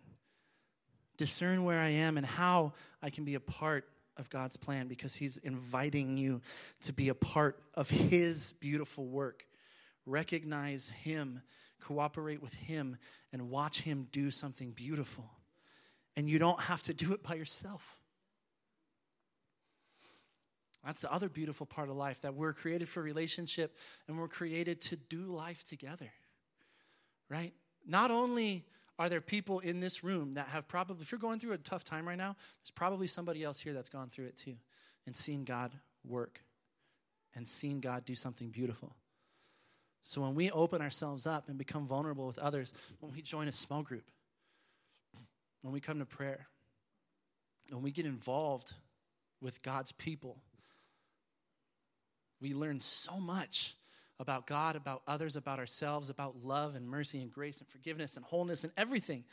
Discern 1.18 1.64
where 1.64 1.80
I 1.80 1.90
am 1.90 2.18
and 2.18 2.26
how 2.26 2.74
I 3.02 3.10
can 3.10 3.26
be 3.26 3.36
a 3.36 3.40
part 3.40 3.86
of 4.16 4.30
God's 4.30 4.56
plan 4.56 4.88
because 4.88 5.16
He's 5.16 5.38
inviting 5.38 6.18
you 6.18 6.42
to 6.84 6.94
be 6.94 7.10
a 7.10 7.16
part 7.16 7.60
of 7.74 7.90
His 7.90 8.54
beautiful 8.54 9.06
work. 9.06 9.46
Recognize 10.06 10.90
Him, 10.90 11.42
cooperate 11.82 12.42
with 12.42 12.54
Him, 12.54 12.98
and 13.34 13.50
watch 13.50 13.82
Him 13.82 14.08
do 14.14 14.32
something 14.32 14.72
beautiful. 14.72 15.26
And 16.16 16.30
you 16.30 16.40
don't 16.40 16.60
have 16.62 16.82
to 16.84 16.94
do 16.94 17.14
it 17.14 17.22
by 17.22 17.36
yourself. 17.36 18.00
That's 20.86 21.02
the 21.02 21.12
other 21.12 21.30
beautiful 21.30 21.66
part 21.66 21.90
of 21.90 21.96
life 21.96 22.22
that 22.22 22.34
we're 22.34 22.54
created 22.54 22.88
for 22.88 23.02
relationship 23.02 23.76
and 24.08 24.18
we're 24.18 24.28
created 24.28 24.82
to 24.82 24.96
do 24.96 25.24
life 25.24 25.68
together. 25.68 26.12
Right? 27.30 27.54
Not 27.86 28.12
only 28.12 28.66
are 29.00 29.10
there 29.10 29.22
people 29.22 29.60
in 29.60 29.80
this 29.80 30.04
room 30.04 30.34
that 30.34 30.48
have 30.48 30.68
probably, 30.68 31.02
if 31.02 31.12
you're 31.12 31.20
going 31.20 31.40
through 31.40 31.54
a 31.54 31.58
tough 31.58 31.84
time 31.84 32.08
right 32.08 32.18
now, 32.18 32.36
there's 32.62 32.72
probably 32.74 33.08
somebody 33.08 33.44
else 33.44 33.60
here 33.60 33.74
that's 33.74 33.90
gone 33.90 34.10
through 34.10 34.26
it 34.26 34.38
too 34.38 34.56
and 35.06 35.16
seen 35.16 35.44
God 35.44 35.72
work 36.06 36.42
and 37.36 37.48
seen 37.48 37.80
God 37.80 38.06
do 38.06 38.16
something 38.16 38.50
beautiful. 38.50 38.96
So 40.04 40.22
when 40.22 40.36
we 40.36 40.50
open 40.52 40.82
ourselves 40.82 41.28
up 41.28 41.50
and 41.50 41.58
become 41.58 41.86
vulnerable 41.86 42.28
with 42.28 42.40
others, 42.40 42.74
when 43.02 43.12
we 43.12 43.22
join 43.22 43.48
a 43.48 43.52
small 43.52 43.84
group, 43.84 44.06
when 45.62 45.74
we 45.74 45.82
come 45.82 46.00
to 46.00 46.06
prayer, 46.06 46.48
when 47.72 47.84
we 47.84 47.92
get 47.92 48.06
involved 48.06 48.74
with 49.42 49.62
God's 49.62 49.92
people, 49.92 50.38
we 52.42 52.54
learn 52.54 52.80
so 52.80 53.20
much 53.20 53.76
about 54.20 54.48
God, 54.48 54.76
about 54.76 55.02
others, 55.08 55.36
about 55.36 55.60
ourselves, 55.60 56.10
about 56.10 56.44
love 56.44 56.76
and 56.76 56.88
mercy 56.88 57.22
and 57.22 57.32
grace 57.32 57.60
and 57.60 57.68
forgiveness 57.68 58.16
and 58.16 58.26
wholeness 58.26 58.64
and 58.64 58.74
everything 58.78 59.24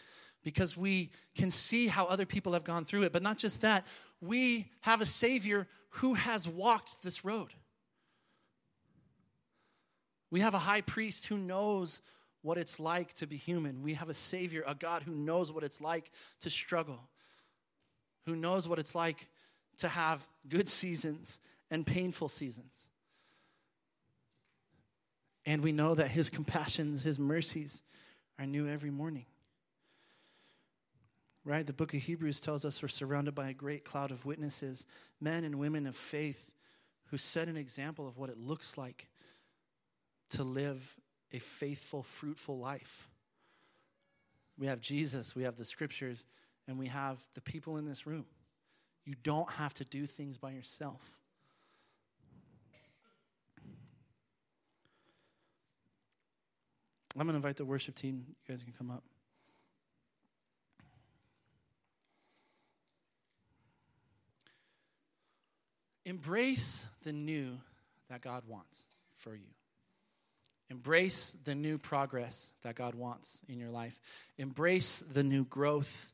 because 0.42 0.76
we 0.76 1.10
can 1.34 1.50
see 1.50 1.86
how 1.88 2.04
other 2.04 2.26
people 2.26 2.52
have 2.52 2.64
gone 2.64 2.84
through 2.84 3.02
it. 3.04 3.12
But 3.12 3.22
not 3.22 3.38
just 3.38 3.62
that, 3.62 3.86
we 4.20 4.66
have 4.82 5.00
a 5.00 5.06
Savior 5.06 5.66
who 5.88 6.14
has 6.14 6.46
walked 6.46 7.02
this 7.02 7.24
road. 7.24 7.48
We 10.30 10.40
have 10.40 10.54
a 10.54 10.58
high 10.58 10.82
priest 10.82 11.26
who 11.26 11.38
knows 11.38 12.02
what 12.42 12.58
it's 12.58 12.78
like 12.78 13.14
to 13.14 13.26
be 13.26 13.36
human. 13.36 13.82
We 13.82 13.94
have 13.94 14.10
a 14.10 14.14
Savior, 14.14 14.64
a 14.66 14.74
God 14.74 15.02
who 15.02 15.14
knows 15.14 15.50
what 15.50 15.64
it's 15.64 15.80
like 15.80 16.10
to 16.40 16.50
struggle, 16.50 17.00
who 18.26 18.36
knows 18.36 18.68
what 18.68 18.78
it's 18.78 18.94
like 18.94 19.28
to 19.78 19.88
have 19.88 20.26
good 20.48 20.68
seasons 20.68 21.40
and 21.70 21.86
painful 21.86 22.28
seasons. 22.28 22.88
And 25.46 25.62
we 25.62 25.72
know 25.72 25.94
that 25.94 26.08
his 26.08 26.30
compassions, 26.30 27.02
his 27.02 27.18
mercies 27.18 27.82
are 28.38 28.46
new 28.46 28.68
every 28.68 28.90
morning. 28.90 29.26
Right? 31.44 31.66
The 31.66 31.74
book 31.74 31.92
of 31.92 32.00
Hebrews 32.00 32.40
tells 32.40 32.64
us 32.64 32.82
we're 32.82 32.88
surrounded 32.88 33.34
by 33.34 33.50
a 33.50 33.54
great 33.54 33.84
cloud 33.84 34.10
of 34.10 34.24
witnesses, 34.24 34.86
men 35.20 35.44
and 35.44 35.58
women 35.58 35.86
of 35.86 35.94
faith 35.94 36.52
who 37.10 37.18
set 37.18 37.48
an 37.48 37.56
example 37.56 38.08
of 38.08 38.16
what 38.16 38.30
it 38.30 38.38
looks 38.38 38.78
like 38.78 39.08
to 40.30 40.42
live 40.42 40.98
a 41.32 41.38
faithful, 41.38 42.02
fruitful 42.02 42.58
life. 42.58 43.08
We 44.58 44.68
have 44.68 44.80
Jesus, 44.80 45.34
we 45.34 45.42
have 45.42 45.56
the 45.56 45.64
scriptures, 45.64 46.26
and 46.66 46.78
we 46.78 46.86
have 46.86 47.20
the 47.34 47.40
people 47.40 47.76
in 47.76 47.86
this 47.86 48.06
room. 48.06 48.24
You 49.04 49.14
don't 49.22 49.50
have 49.50 49.74
to 49.74 49.84
do 49.84 50.06
things 50.06 50.38
by 50.38 50.52
yourself. 50.52 51.02
I'm 57.16 57.26
going 57.26 57.34
to 57.34 57.36
invite 57.36 57.56
the 57.56 57.64
worship 57.64 57.94
team. 57.94 58.24
You 58.28 58.54
guys 58.54 58.64
can 58.64 58.72
come 58.72 58.90
up. 58.90 59.04
Embrace 66.04 66.86
the 67.04 67.12
new 67.12 67.58
that 68.10 68.20
God 68.20 68.42
wants 68.46 68.86
for 69.16 69.34
you. 69.34 69.46
Embrace 70.70 71.32
the 71.44 71.54
new 71.54 71.78
progress 71.78 72.52
that 72.62 72.74
God 72.74 72.94
wants 72.94 73.42
in 73.48 73.58
your 73.58 73.70
life. 73.70 73.98
Embrace 74.38 74.98
the 74.98 75.22
new 75.22 75.44
growth. 75.44 76.12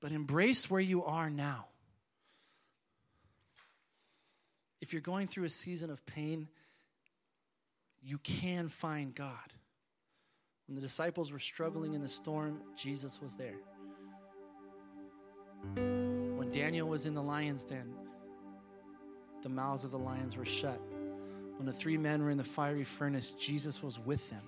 But 0.00 0.12
embrace 0.12 0.70
where 0.70 0.80
you 0.80 1.04
are 1.04 1.30
now. 1.30 1.66
If 4.80 4.92
you're 4.92 5.00
going 5.00 5.28
through 5.28 5.44
a 5.44 5.48
season 5.48 5.90
of 5.90 6.04
pain, 6.04 6.48
you 8.02 8.18
can 8.18 8.68
find 8.68 9.14
God. 9.14 9.36
When 10.66 10.74
the 10.74 10.82
disciples 10.82 11.32
were 11.32 11.38
struggling 11.38 11.94
in 11.94 12.02
the 12.02 12.08
storm, 12.08 12.60
Jesus 12.76 13.20
was 13.20 13.36
there. 13.36 13.58
When 15.74 16.50
Daniel 16.50 16.88
was 16.88 17.06
in 17.06 17.14
the 17.14 17.22
lion's 17.22 17.64
den, 17.64 17.94
the 19.42 19.48
mouths 19.48 19.84
of 19.84 19.90
the 19.90 19.98
lions 19.98 20.36
were 20.36 20.44
shut. 20.44 20.80
When 21.56 21.66
the 21.66 21.72
three 21.72 21.96
men 21.96 22.24
were 22.24 22.30
in 22.30 22.38
the 22.38 22.44
fiery 22.44 22.84
furnace, 22.84 23.32
Jesus 23.32 23.82
was 23.82 23.98
with 23.98 24.28
them. 24.30 24.42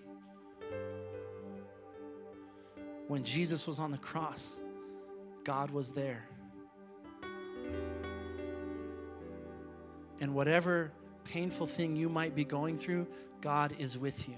When 3.06 3.22
Jesus 3.22 3.66
was 3.66 3.78
on 3.78 3.92
the 3.92 3.98
cross, 3.98 4.58
God 5.44 5.70
was 5.70 5.92
there. 5.92 6.26
And 10.20 10.34
whatever 10.34 10.90
painful 11.24 11.66
thing 11.66 11.96
you 11.96 12.08
might 12.08 12.34
be 12.34 12.44
going 12.44 12.76
through, 12.76 13.06
God 13.40 13.74
is 13.78 13.98
with 13.98 14.28
you. 14.28 14.36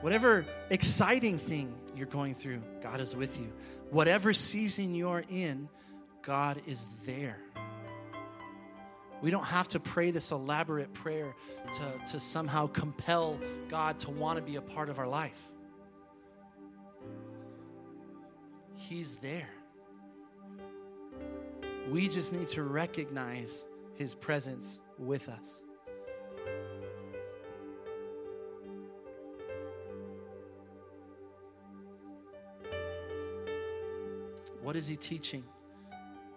Whatever 0.00 0.46
exciting 0.70 1.38
thing 1.38 1.74
you're 1.94 2.06
going 2.06 2.34
through, 2.34 2.62
God 2.80 3.00
is 3.00 3.16
with 3.16 3.38
you. 3.40 3.52
Whatever 3.90 4.32
season 4.32 4.94
you're 4.94 5.24
in, 5.30 5.68
God 6.22 6.60
is 6.66 6.86
there. 7.06 7.38
We 9.22 9.30
don't 9.30 9.46
have 9.46 9.66
to 9.68 9.80
pray 9.80 10.10
this 10.10 10.30
elaborate 10.30 10.92
prayer 10.92 11.34
to, 11.72 12.12
to 12.12 12.20
somehow 12.20 12.66
compel 12.66 13.40
God 13.68 13.98
to 14.00 14.10
want 14.10 14.36
to 14.36 14.42
be 14.42 14.56
a 14.56 14.60
part 14.60 14.88
of 14.88 14.98
our 14.98 15.08
life. 15.08 15.50
He's 18.76 19.16
there. 19.16 19.48
We 21.90 22.08
just 22.08 22.32
need 22.32 22.48
to 22.48 22.62
recognize 22.62 23.64
His 23.94 24.14
presence 24.14 24.80
with 24.98 25.28
us. 25.28 25.62
What 34.62 34.74
is 34.74 34.86
He 34.86 34.96
teaching? 34.96 35.44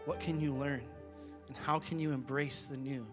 What 0.05 0.19
can 0.19 0.39
you 0.39 0.53
learn? 0.53 0.83
And 1.47 1.57
how 1.57 1.79
can 1.79 1.99
you 1.99 2.11
embrace 2.11 2.67
the 2.67 2.77
new 2.77 3.07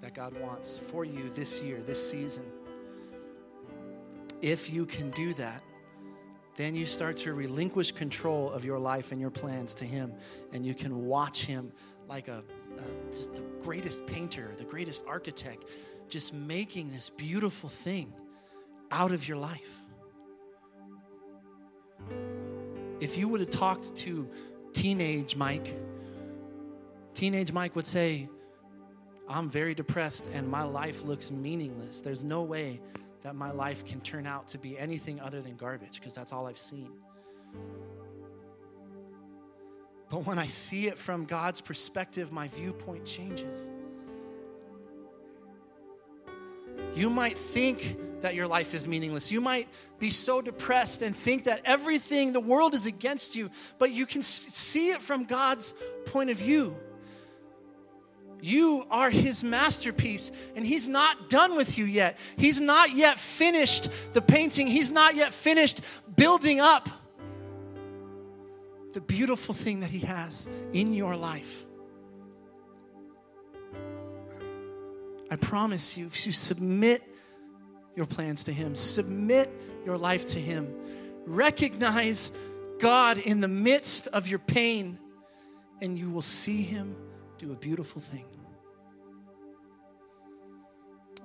that 0.00 0.14
God 0.14 0.38
wants 0.38 0.76
for 0.78 1.04
you 1.04 1.30
this 1.30 1.62
year, 1.62 1.78
this 1.86 2.10
season? 2.10 2.44
If 4.42 4.70
you 4.70 4.86
can 4.86 5.10
do 5.12 5.32
that, 5.34 5.62
then 6.56 6.74
you 6.74 6.86
start 6.86 7.16
to 7.18 7.34
relinquish 7.34 7.92
control 7.92 8.50
of 8.50 8.64
your 8.64 8.78
life 8.78 9.10
and 9.10 9.20
your 9.20 9.30
plans 9.30 9.74
to 9.74 9.84
Him, 9.84 10.12
and 10.52 10.66
you 10.66 10.74
can 10.74 11.06
watch 11.06 11.44
Him 11.44 11.72
like 12.08 12.28
a, 12.28 12.44
a 12.78 13.10
just 13.10 13.36
the 13.36 13.42
greatest 13.62 14.06
painter, 14.06 14.52
the 14.56 14.64
greatest 14.64 15.06
architect, 15.06 15.64
just 16.08 16.34
making 16.34 16.90
this 16.90 17.10
beautiful 17.10 17.68
thing 17.68 18.12
out 18.90 19.12
of 19.12 19.28
your 19.28 19.36
life. 19.36 19.80
If 23.00 23.16
you 23.16 23.28
would 23.28 23.40
have 23.40 23.50
talked 23.50 23.94
to 23.96 24.28
teenage 24.72 25.36
Mike, 25.36 25.74
teenage 27.14 27.52
Mike 27.52 27.76
would 27.76 27.86
say, 27.86 28.28
I'm 29.28 29.50
very 29.50 29.74
depressed 29.74 30.28
and 30.32 30.48
my 30.48 30.62
life 30.62 31.04
looks 31.04 31.30
meaningless. 31.30 32.00
There's 32.00 32.24
no 32.24 32.42
way 32.42 32.80
that 33.22 33.34
my 33.34 33.50
life 33.50 33.84
can 33.84 34.00
turn 34.00 34.26
out 34.26 34.48
to 34.48 34.58
be 34.58 34.78
anything 34.78 35.20
other 35.20 35.40
than 35.40 35.56
garbage 35.56 36.00
because 36.00 36.14
that's 36.14 36.32
all 36.32 36.46
I've 36.46 36.58
seen. 36.58 36.90
But 40.10 40.26
when 40.26 40.38
I 40.38 40.46
see 40.46 40.88
it 40.88 40.96
from 40.96 41.26
God's 41.26 41.60
perspective, 41.60 42.32
my 42.32 42.48
viewpoint 42.48 43.04
changes. 43.04 43.70
You 46.94 47.10
might 47.10 47.36
think 47.36 48.22
that 48.22 48.34
your 48.34 48.46
life 48.46 48.74
is 48.74 48.88
meaningless. 48.88 49.30
You 49.30 49.40
might 49.40 49.68
be 49.98 50.10
so 50.10 50.40
depressed 50.40 51.02
and 51.02 51.14
think 51.14 51.44
that 51.44 51.60
everything, 51.64 52.32
the 52.32 52.40
world 52.40 52.74
is 52.74 52.86
against 52.86 53.36
you, 53.36 53.50
but 53.78 53.92
you 53.92 54.06
can 54.06 54.22
see 54.22 54.90
it 54.90 55.00
from 55.00 55.24
God's 55.24 55.74
point 56.06 56.30
of 56.30 56.38
view. 56.38 56.76
You 58.40 58.84
are 58.90 59.10
his 59.10 59.42
masterpiece, 59.42 60.30
and 60.56 60.64
he's 60.64 60.86
not 60.86 61.28
done 61.28 61.56
with 61.56 61.76
you 61.76 61.84
yet. 61.84 62.18
He's 62.36 62.60
not 62.60 62.92
yet 62.92 63.18
finished 63.18 63.90
the 64.14 64.22
painting, 64.22 64.66
he's 64.66 64.90
not 64.90 65.14
yet 65.14 65.32
finished 65.32 65.80
building 66.16 66.60
up 66.60 66.88
the 68.92 69.00
beautiful 69.00 69.54
thing 69.54 69.80
that 69.80 69.90
he 69.90 70.00
has 70.00 70.48
in 70.72 70.94
your 70.94 71.16
life. 71.16 71.64
I 75.30 75.36
promise 75.36 75.96
you, 75.96 76.06
if 76.06 76.26
you 76.26 76.32
submit 76.32 77.02
your 77.94 78.06
plans 78.06 78.44
to 78.44 78.52
him, 78.52 78.74
submit 78.74 79.50
your 79.84 79.98
life 79.98 80.26
to 80.28 80.38
him, 80.38 80.72
recognize 81.26 82.32
God 82.78 83.18
in 83.18 83.40
the 83.40 83.48
midst 83.48 84.06
of 84.08 84.28
your 84.28 84.38
pain, 84.38 84.98
and 85.82 85.98
you 85.98 86.08
will 86.10 86.22
see 86.22 86.62
him 86.62 86.96
do 87.38 87.52
a 87.52 87.56
beautiful 87.56 88.00
thing. 88.00 88.24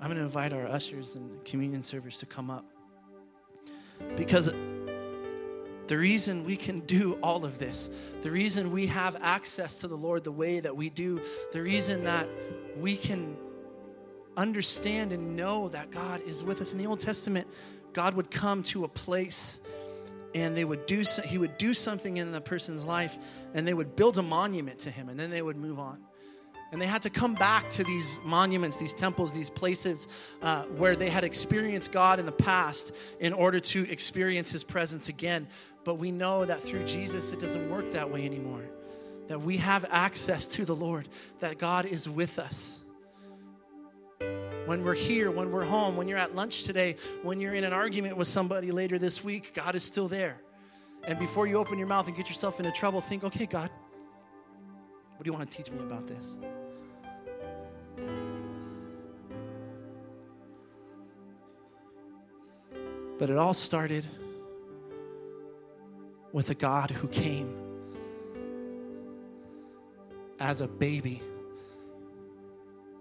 I'm 0.01 0.07
going 0.09 0.17
to 0.17 0.23
invite 0.23 0.51
our 0.51 0.67
ushers 0.67 1.15
and 1.15 1.45
communion 1.45 1.81
servers 1.81 2.17
to 2.19 2.25
come 2.25 2.49
up. 2.49 2.65
Because 4.17 4.51
the 5.93 5.99
reason 5.99 6.43
we 6.43 6.55
can 6.55 6.79
do 6.79 7.19
all 7.21 7.45
of 7.45 7.59
this, 7.59 7.87
the 8.23 8.31
reason 8.31 8.71
we 8.71 8.87
have 8.87 9.15
access 9.21 9.81
to 9.81 9.87
the 9.87 9.95
Lord 9.95 10.23
the 10.23 10.31
way 10.31 10.59
that 10.59 10.75
we 10.75 10.89
do, 10.89 11.21
the 11.51 11.61
reason 11.61 12.03
that 12.05 12.27
we 12.79 12.97
can 12.97 13.37
understand 14.35 15.11
and 15.11 15.37
know 15.37 15.67
that 15.67 15.91
God 15.91 16.19
is 16.25 16.43
with 16.43 16.61
us. 16.61 16.73
In 16.73 16.79
the 16.79 16.87
Old 16.87 16.99
Testament, 16.99 17.47
God 17.93 18.15
would 18.15 18.31
come 18.31 18.63
to 18.63 18.85
a 18.85 18.87
place 18.87 19.59
and 20.33 20.57
they 20.57 20.65
would 20.65 20.87
do 20.87 21.03
he 21.27 21.37
would 21.37 21.59
do 21.59 21.75
something 21.75 22.17
in 22.17 22.31
the 22.31 22.41
person's 22.41 22.85
life 22.85 23.19
and 23.53 23.67
they 23.67 23.75
would 23.75 23.95
build 23.95 24.17
a 24.17 24.23
monument 24.23 24.79
to 24.79 24.89
him 24.89 25.09
and 25.09 25.19
then 25.19 25.29
they 25.29 25.43
would 25.43 25.57
move 25.57 25.77
on 25.77 26.01
and 26.73 26.81
they 26.81 26.87
had 26.87 27.03
to 27.03 27.09
come 27.09 27.35
back 27.35 27.69
to 27.69 27.83
these 27.83 28.19
monuments 28.25 28.77
these 28.77 28.93
temples 28.93 29.31
these 29.31 29.49
places 29.49 30.35
uh, 30.41 30.63
where 30.63 30.95
they 30.95 31.09
had 31.09 31.23
experienced 31.23 31.91
god 31.91 32.19
in 32.19 32.25
the 32.25 32.31
past 32.31 32.93
in 33.19 33.31
order 33.31 33.59
to 33.59 33.89
experience 33.89 34.51
his 34.51 34.63
presence 34.63 35.07
again 35.07 35.47
but 35.85 35.95
we 35.95 36.11
know 36.11 36.43
that 36.43 36.59
through 36.59 36.83
jesus 36.83 37.31
it 37.31 37.39
doesn't 37.39 37.69
work 37.69 37.89
that 37.91 38.09
way 38.09 38.25
anymore 38.25 38.63
that 39.27 39.39
we 39.39 39.55
have 39.55 39.85
access 39.91 40.47
to 40.47 40.65
the 40.65 40.75
lord 40.75 41.07
that 41.39 41.57
god 41.57 41.85
is 41.85 42.09
with 42.09 42.39
us 42.39 42.79
when 44.65 44.85
we're 44.85 44.93
here, 44.93 45.29
when 45.29 45.51
we're 45.51 45.65
home, 45.65 45.97
when 45.97 46.07
you're 46.07 46.17
at 46.17 46.35
lunch 46.35 46.63
today, 46.63 46.95
when 47.21 47.41
you're 47.41 47.53
in 47.53 47.65
an 47.65 47.73
argument 47.73 48.15
with 48.15 48.29
somebody 48.29 48.71
later 48.71 48.97
this 48.97 49.21
week, 49.21 49.53
God 49.53 49.75
is 49.75 49.83
still 49.83 50.07
there. 50.07 50.41
And 51.05 51.19
before 51.19 51.47
you 51.47 51.57
open 51.57 51.77
your 51.77 51.87
mouth 51.87 52.07
and 52.07 52.15
get 52.15 52.29
yourself 52.29 52.61
into 52.61 52.71
trouble, 52.71 53.01
think, 53.01 53.25
okay, 53.25 53.45
God, 53.45 53.69
what 55.17 55.25
do 55.25 55.29
you 55.29 55.37
want 55.37 55.51
to 55.51 55.57
teach 55.57 55.69
me 55.69 55.79
about 55.79 56.07
this? 56.07 56.37
But 63.19 63.29
it 63.29 63.37
all 63.37 63.53
started 63.53 64.05
with 66.31 66.49
a 66.49 66.55
God 66.55 66.91
who 66.91 67.07
came 67.07 67.59
as 70.39 70.61
a 70.61 70.67
baby 70.67 71.21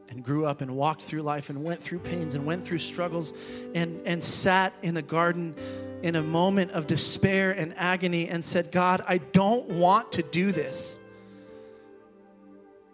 and 0.09 0.23
grew 0.23 0.45
up 0.45 0.61
and 0.61 0.77
walked 0.77 1.03
through 1.03 1.23
life 1.23 1.49
and 1.49 1.65
went 1.65 1.83
through 1.83 1.99
pains 1.99 2.35
and 2.35 2.45
went 2.45 2.67
through 2.67 2.79
struggles 2.79 3.33
and, 3.75 4.07
and 4.07 4.23
sat 4.23 4.75
in 4.83 4.95
the 4.95 5.03
garden 5.03 5.55
in 6.03 6.17
a 6.17 6.23
moment 6.23 6.71
of 6.73 6.87
despair 6.87 7.53
and 7.53 7.73
agony 7.79 8.29
and 8.29 8.45
said, 8.45 8.71
God, 8.71 9.03
I 9.09 9.19
don't 9.19 9.69
want 9.71 10.13
to 10.13 10.23
do 10.23 10.53
this, 10.53 10.99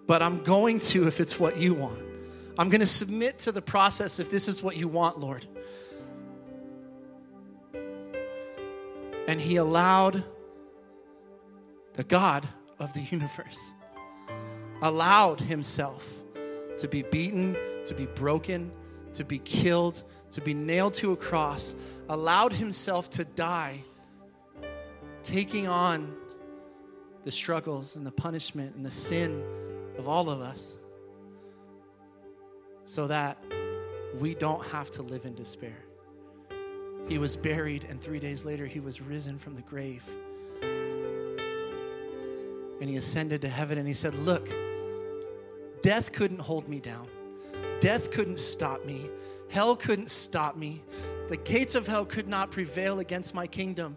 but 0.06 0.22
I'm 0.22 0.42
going 0.44 0.78
to 0.80 1.08
if 1.08 1.20
it's 1.20 1.40
what 1.40 1.56
you 1.56 1.74
want. 1.74 1.98
I'm 2.56 2.68
going 2.68 2.80
to 2.80 2.86
submit 2.86 3.38
to 3.40 3.52
the 3.52 3.62
process 3.62 4.20
if 4.20 4.30
this 4.30 4.46
is 4.46 4.62
what 4.62 4.76
you 4.76 4.86
want, 4.86 5.18
Lord. 5.18 5.44
And 9.28 9.38
he 9.38 9.56
allowed 9.56 10.24
the 11.92 12.04
God 12.04 12.48
of 12.78 12.92
the 12.94 13.00
universe, 13.00 13.74
allowed 14.80 15.38
himself 15.40 16.08
to 16.78 16.88
be 16.88 17.02
beaten, 17.02 17.54
to 17.84 17.94
be 17.94 18.06
broken, 18.06 18.72
to 19.12 19.24
be 19.24 19.38
killed, 19.40 20.02
to 20.30 20.40
be 20.40 20.54
nailed 20.54 20.94
to 20.94 21.12
a 21.12 21.16
cross, 21.16 21.74
allowed 22.08 22.54
himself 22.54 23.10
to 23.10 23.24
die, 23.24 23.78
taking 25.22 25.68
on 25.68 26.16
the 27.22 27.30
struggles 27.30 27.96
and 27.96 28.06
the 28.06 28.12
punishment 28.12 28.74
and 28.76 28.86
the 28.86 28.90
sin 28.90 29.42
of 29.98 30.08
all 30.08 30.30
of 30.30 30.40
us 30.40 30.76
so 32.86 33.06
that 33.06 33.36
we 34.18 34.34
don't 34.34 34.64
have 34.68 34.90
to 34.92 35.02
live 35.02 35.26
in 35.26 35.34
despair. 35.34 35.87
He 37.08 37.18
was 37.18 37.36
buried, 37.36 37.86
and 37.88 38.00
three 38.00 38.18
days 38.18 38.44
later, 38.44 38.66
he 38.66 38.80
was 38.80 39.00
risen 39.00 39.38
from 39.38 39.54
the 39.54 39.62
grave. 39.62 40.04
And 42.80 42.88
he 42.88 42.96
ascended 42.96 43.40
to 43.42 43.48
heaven, 43.48 43.78
and 43.78 43.88
he 43.88 43.94
said, 43.94 44.14
Look, 44.14 44.48
Death 45.82 46.12
couldn't 46.12 46.40
hold 46.40 46.68
me 46.68 46.80
down. 46.80 47.06
Death 47.80 48.10
couldn't 48.10 48.38
stop 48.38 48.84
me. 48.84 49.06
Hell 49.48 49.76
couldn't 49.76 50.10
stop 50.10 50.56
me. 50.56 50.82
The 51.28 51.36
gates 51.38 51.74
of 51.74 51.86
hell 51.86 52.04
could 52.04 52.28
not 52.28 52.50
prevail 52.50 52.98
against 52.98 53.34
my 53.34 53.46
kingdom. 53.46 53.96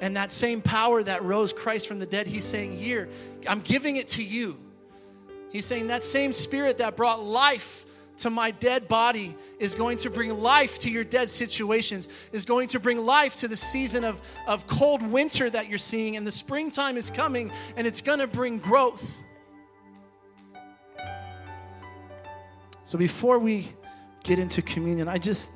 And 0.00 0.16
that 0.16 0.30
same 0.30 0.62
power 0.62 1.02
that 1.02 1.22
rose 1.24 1.52
Christ 1.52 1.88
from 1.88 1.98
the 1.98 2.06
dead, 2.06 2.26
he's 2.26 2.44
saying, 2.44 2.72
Here, 2.72 3.08
I'm 3.46 3.60
giving 3.60 3.96
it 3.96 4.08
to 4.08 4.24
you. 4.24 4.56
He's 5.50 5.66
saying 5.66 5.88
that 5.88 6.04
same 6.04 6.32
spirit 6.32 6.78
that 6.78 6.96
brought 6.96 7.22
life 7.22 7.84
to 8.18 8.30
my 8.30 8.50
dead 8.50 8.88
body 8.88 9.34
is 9.58 9.74
going 9.74 9.98
to 9.98 10.10
bring 10.10 10.38
life 10.38 10.78
to 10.80 10.90
your 10.90 11.04
dead 11.04 11.30
situations, 11.30 12.28
is 12.32 12.44
going 12.44 12.68
to 12.68 12.80
bring 12.80 12.98
life 12.98 13.36
to 13.36 13.48
the 13.48 13.56
season 13.56 14.04
of, 14.04 14.20
of 14.46 14.66
cold 14.66 15.02
winter 15.02 15.48
that 15.50 15.68
you're 15.68 15.78
seeing. 15.78 16.16
And 16.16 16.26
the 16.26 16.30
springtime 16.30 16.96
is 16.96 17.10
coming, 17.10 17.50
and 17.76 17.86
it's 17.86 18.00
going 18.00 18.18
to 18.18 18.26
bring 18.26 18.58
growth. 18.58 19.22
So 22.84 22.96
before 22.96 23.38
we 23.38 23.68
get 24.24 24.38
into 24.38 24.62
communion, 24.62 25.08
I 25.08 25.18
just 25.18 25.50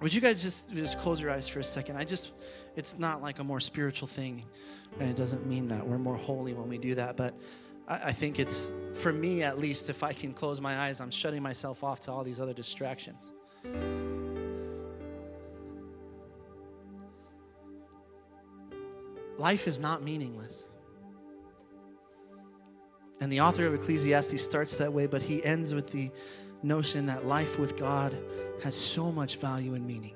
would 0.00 0.12
you 0.12 0.20
guys 0.20 0.42
just 0.42 0.74
just 0.74 0.98
close 0.98 1.20
your 1.20 1.30
eyes 1.30 1.46
for 1.46 1.60
a 1.60 1.64
second? 1.64 1.96
I 1.96 2.02
just 2.02 2.32
it's 2.74 2.98
not 2.98 3.22
like 3.22 3.38
a 3.38 3.44
more 3.44 3.60
spiritual 3.60 4.08
thing, 4.08 4.44
and 4.98 5.08
it 5.08 5.16
doesn't 5.16 5.46
mean 5.46 5.68
that 5.68 5.86
we're 5.86 5.98
more 5.98 6.16
holy 6.16 6.54
when 6.54 6.68
we 6.68 6.76
do 6.76 6.96
that, 6.96 7.16
but 7.16 7.34
I, 7.88 8.08
I 8.08 8.12
think 8.12 8.38
it's 8.38 8.72
for 8.94 9.12
me 9.12 9.42
at 9.42 9.58
least 9.58 9.90
if 9.90 10.02
I 10.02 10.12
can 10.12 10.32
close 10.32 10.60
my 10.60 10.78
eyes, 10.78 11.00
I'm 11.00 11.10
shutting 11.10 11.42
myself 11.42 11.82
off 11.82 12.00
to 12.00 12.12
all 12.12 12.24
these 12.24 12.40
other 12.40 12.54
distractions. 12.54 13.32
Life 19.38 19.66
is 19.66 19.80
not 19.80 20.02
meaningless. 20.02 20.68
And 23.20 23.32
the 23.32 23.40
author 23.40 23.66
of 23.66 23.74
Ecclesiastes 23.74 24.42
starts 24.42 24.76
that 24.76 24.92
way, 24.92 25.06
but 25.06 25.22
he 25.22 25.44
ends 25.44 25.74
with 25.74 25.90
the 25.90 26.10
notion 26.62 27.06
that 27.06 27.26
life 27.26 27.58
with 27.58 27.76
God 27.76 28.16
has 28.62 28.74
so 28.76 29.10
much 29.10 29.36
value 29.36 29.74
and 29.74 29.86
meaning. 29.86 30.14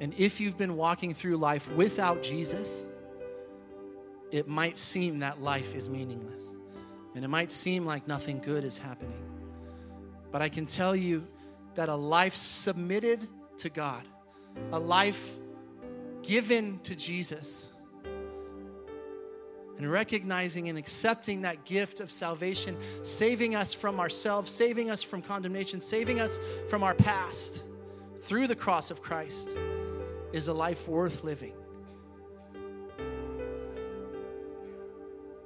And 0.00 0.14
if 0.16 0.40
you've 0.40 0.56
been 0.56 0.76
walking 0.76 1.12
through 1.12 1.36
life 1.36 1.70
without 1.72 2.22
Jesus, 2.22 2.86
it 4.30 4.48
might 4.48 4.78
seem 4.78 5.20
that 5.20 5.40
life 5.42 5.74
is 5.74 5.88
meaningless. 5.88 6.54
And 7.14 7.24
it 7.24 7.28
might 7.28 7.50
seem 7.50 7.84
like 7.84 8.06
nothing 8.06 8.38
good 8.38 8.64
is 8.64 8.78
happening. 8.78 9.22
But 10.30 10.42
I 10.42 10.48
can 10.48 10.66
tell 10.66 10.94
you 10.94 11.26
that 11.74 11.88
a 11.88 11.94
life 11.94 12.34
submitted 12.34 13.26
to 13.58 13.68
God, 13.68 14.02
a 14.72 14.78
life 14.78 15.36
given 16.22 16.78
to 16.80 16.94
Jesus, 16.94 17.72
and 19.76 19.90
recognizing 19.90 20.68
and 20.68 20.78
accepting 20.78 21.42
that 21.42 21.64
gift 21.64 22.00
of 22.00 22.10
salvation, 22.10 22.76
saving 23.02 23.54
us 23.54 23.72
from 23.72 23.98
ourselves, 23.98 24.50
saving 24.50 24.90
us 24.90 25.02
from 25.02 25.22
condemnation, 25.22 25.80
saving 25.80 26.20
us 26.20 26.38
from 26.68 26.82
our 26.82 26.94
past 26.94 27.64
through 28.20 28.46
the 28.46 28.54
cross 28.54 28.90
of 28.90 29.00
Christ, 29.00 29.56
is 30.32 30.48
a 30.48 30.54
life 30.54 30.86
worth 30.86 31.24
living. 31.24 31.54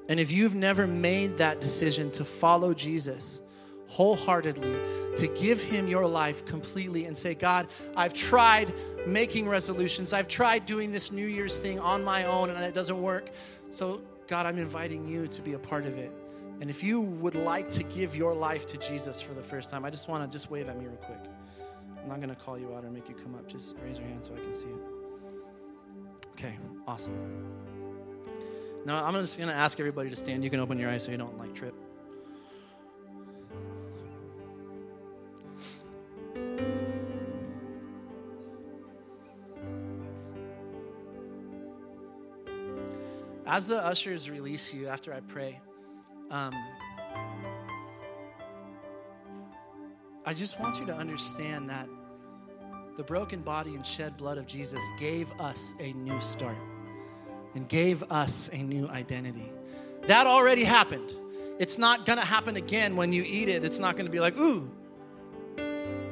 And 0.08 0.20
if 0.20 0.30
you've 0.30 0.54
never 0.54 0.86
made 0.86 1.38
that 1.38 1.60
decision 1.60 2.10
to 2.12 2.24
follow 2.24 2.74
Jesus 2.74 3.40
wholeheartedly, 3.86 4.76
to 5.16 5.28
give 5.28 5.62
Him 5.62 5.86
your 5.86 6.06
life 6.06 6.44
completely 6.44 7.04
and 7.06 7.16
say, 7.16 7.34
God, 7.34 7.68
I've 7.96 8.12
tried 8.12 8.72
making 9.06 9.48
resolutions, 9.48 10.12
I've 10.12 10.28
tried 10.28 10.66
doing 10.66 10.90
this 10.90 11.12
New 11.12 11.26
Year's 11.26 11.58
thing 11.58 11.78
on 11.78 12.02
my 12.02 12.24
own 12.24 12.50
and 12.50 12.58
it 12.64 12.74
doesn't 12.74 13.00
work. 13.00 13.30
So, 13.70 14.02
God, 14.26 14.46
I'm 14.46 14.58
inviting 14.58 15.06
you 15.06 15.26
to 15.28 15.42
be 15.42 15.52
a 15.52 15.58
part 15.58 15.84
of 15.86 15.96
it. 15.98 16.12
And 16.60 16.70
if 16.70 16.82
you 16.82 17.00
would 17.00 17.34
like 17.34 17.68
to 17.70 17.82
give 17.82 18.16
your 18.16 18.34
life 18.34 18.66
to 18.66 18.78
Jesus 18.78 19.20
for 19.20 19.34
the 19.34 19.42
first 19.42 19.70
time, 19.70 19.84
I 19.84 19.90
just 19.90 20.08
want 20.08 20.28
to 20.28 20.34
just 20.34 20.50
wave 20.50 20.68
at 20.68 20.78
me 20.78 20.86
real 20.86 20.96
quick. 20.96 21.20
I'm 22.00 22.08
not 22.08 22.18
going 22.18 22.28
to 22.30 22.36
call 22.36 22.58
you 22.58 22.74
out 22.74 22.84
or 22.84 22.90
make 22.90 23.08
you 23.08 23.14
come 23.14 23.34
up. 23.34 23.48
Just 23.48 23.76
raise 23.84 23.98
your 23.98 24.06
hand 24.08 24.24
so 24.24 24.34
I 24.34 24.38
can 24.38 24.52
see 24.52 24.68
it. 24.68 24.74
Okay, 26.32 26.56
awesome. 26.86 27.63
Now 28.84 29.04
I'm 29.04 29.14
just 29.14 29.38
going 29.38 29.48
to 29.48 29.54
ask 29.54 29.80
everybody 29.80 30.10
to 30.10 30.16
stand. 30.16 30.44
You 30.44 30.50
can 30.50 30.60
open 30.60 30.78
your 30.78 30.90
eyes 30.90 31.04
so 31.04 31.10
you 31.10 31.16
don't 31.16 31.38
like 31.38 31.54
trip. 31.54 31.74
As 43.46 43.68
the 43.68 43.76
ushers 43.76 44.28
release 44.28 44.74
you 44.74 44.88
after 44.88 45.14
I 45.14 45.20
pray, 45.20 45.60
um, 46.30 46.54
I 50.26 50.34
just 50.34 50.58
want 50.60 50.78
you 50.80 50.86
to 50.86 50.94
understand 50.94 51.70
that 51.70 51.88
the 52.96 53.04
broken 53.04 53.40
body 53.42 53.74
and 53.74 53.84
shed 53.84 54.16
blood 54.16 54.38
of 54.38 54.46
Jesus 54.46 54.80
gave 54.98 55.30
us 55.40 55.74
a 55.80 55.92
new 55.92 56.20
start 56.20 56.56
and 57.54 57.68
gave 57.68 58.02
us 58.04 58.50
a 58.52 58.58
new 58.58 58.88
identity. 58.88 59.50
That 60.06 60.26
already 60.26 60.64
happened. 60.64 61.12
It's 61.58 61.78
not 61.78 62.04
going 62.04 62.18
to 62.18 62.24
happen 62.24 62.56
again 62.56 62.96
when 62.96 63.12
you 63.12 63.22
eat 63.26 63.48
it. 63.48 63.64
It's 63.64 63.78
not 63.78 63.94
going 63.94 64.06
to 64.06 64.12
be 64.12 64.20
like, 64.20 64.36
ooh, 64.36 64.70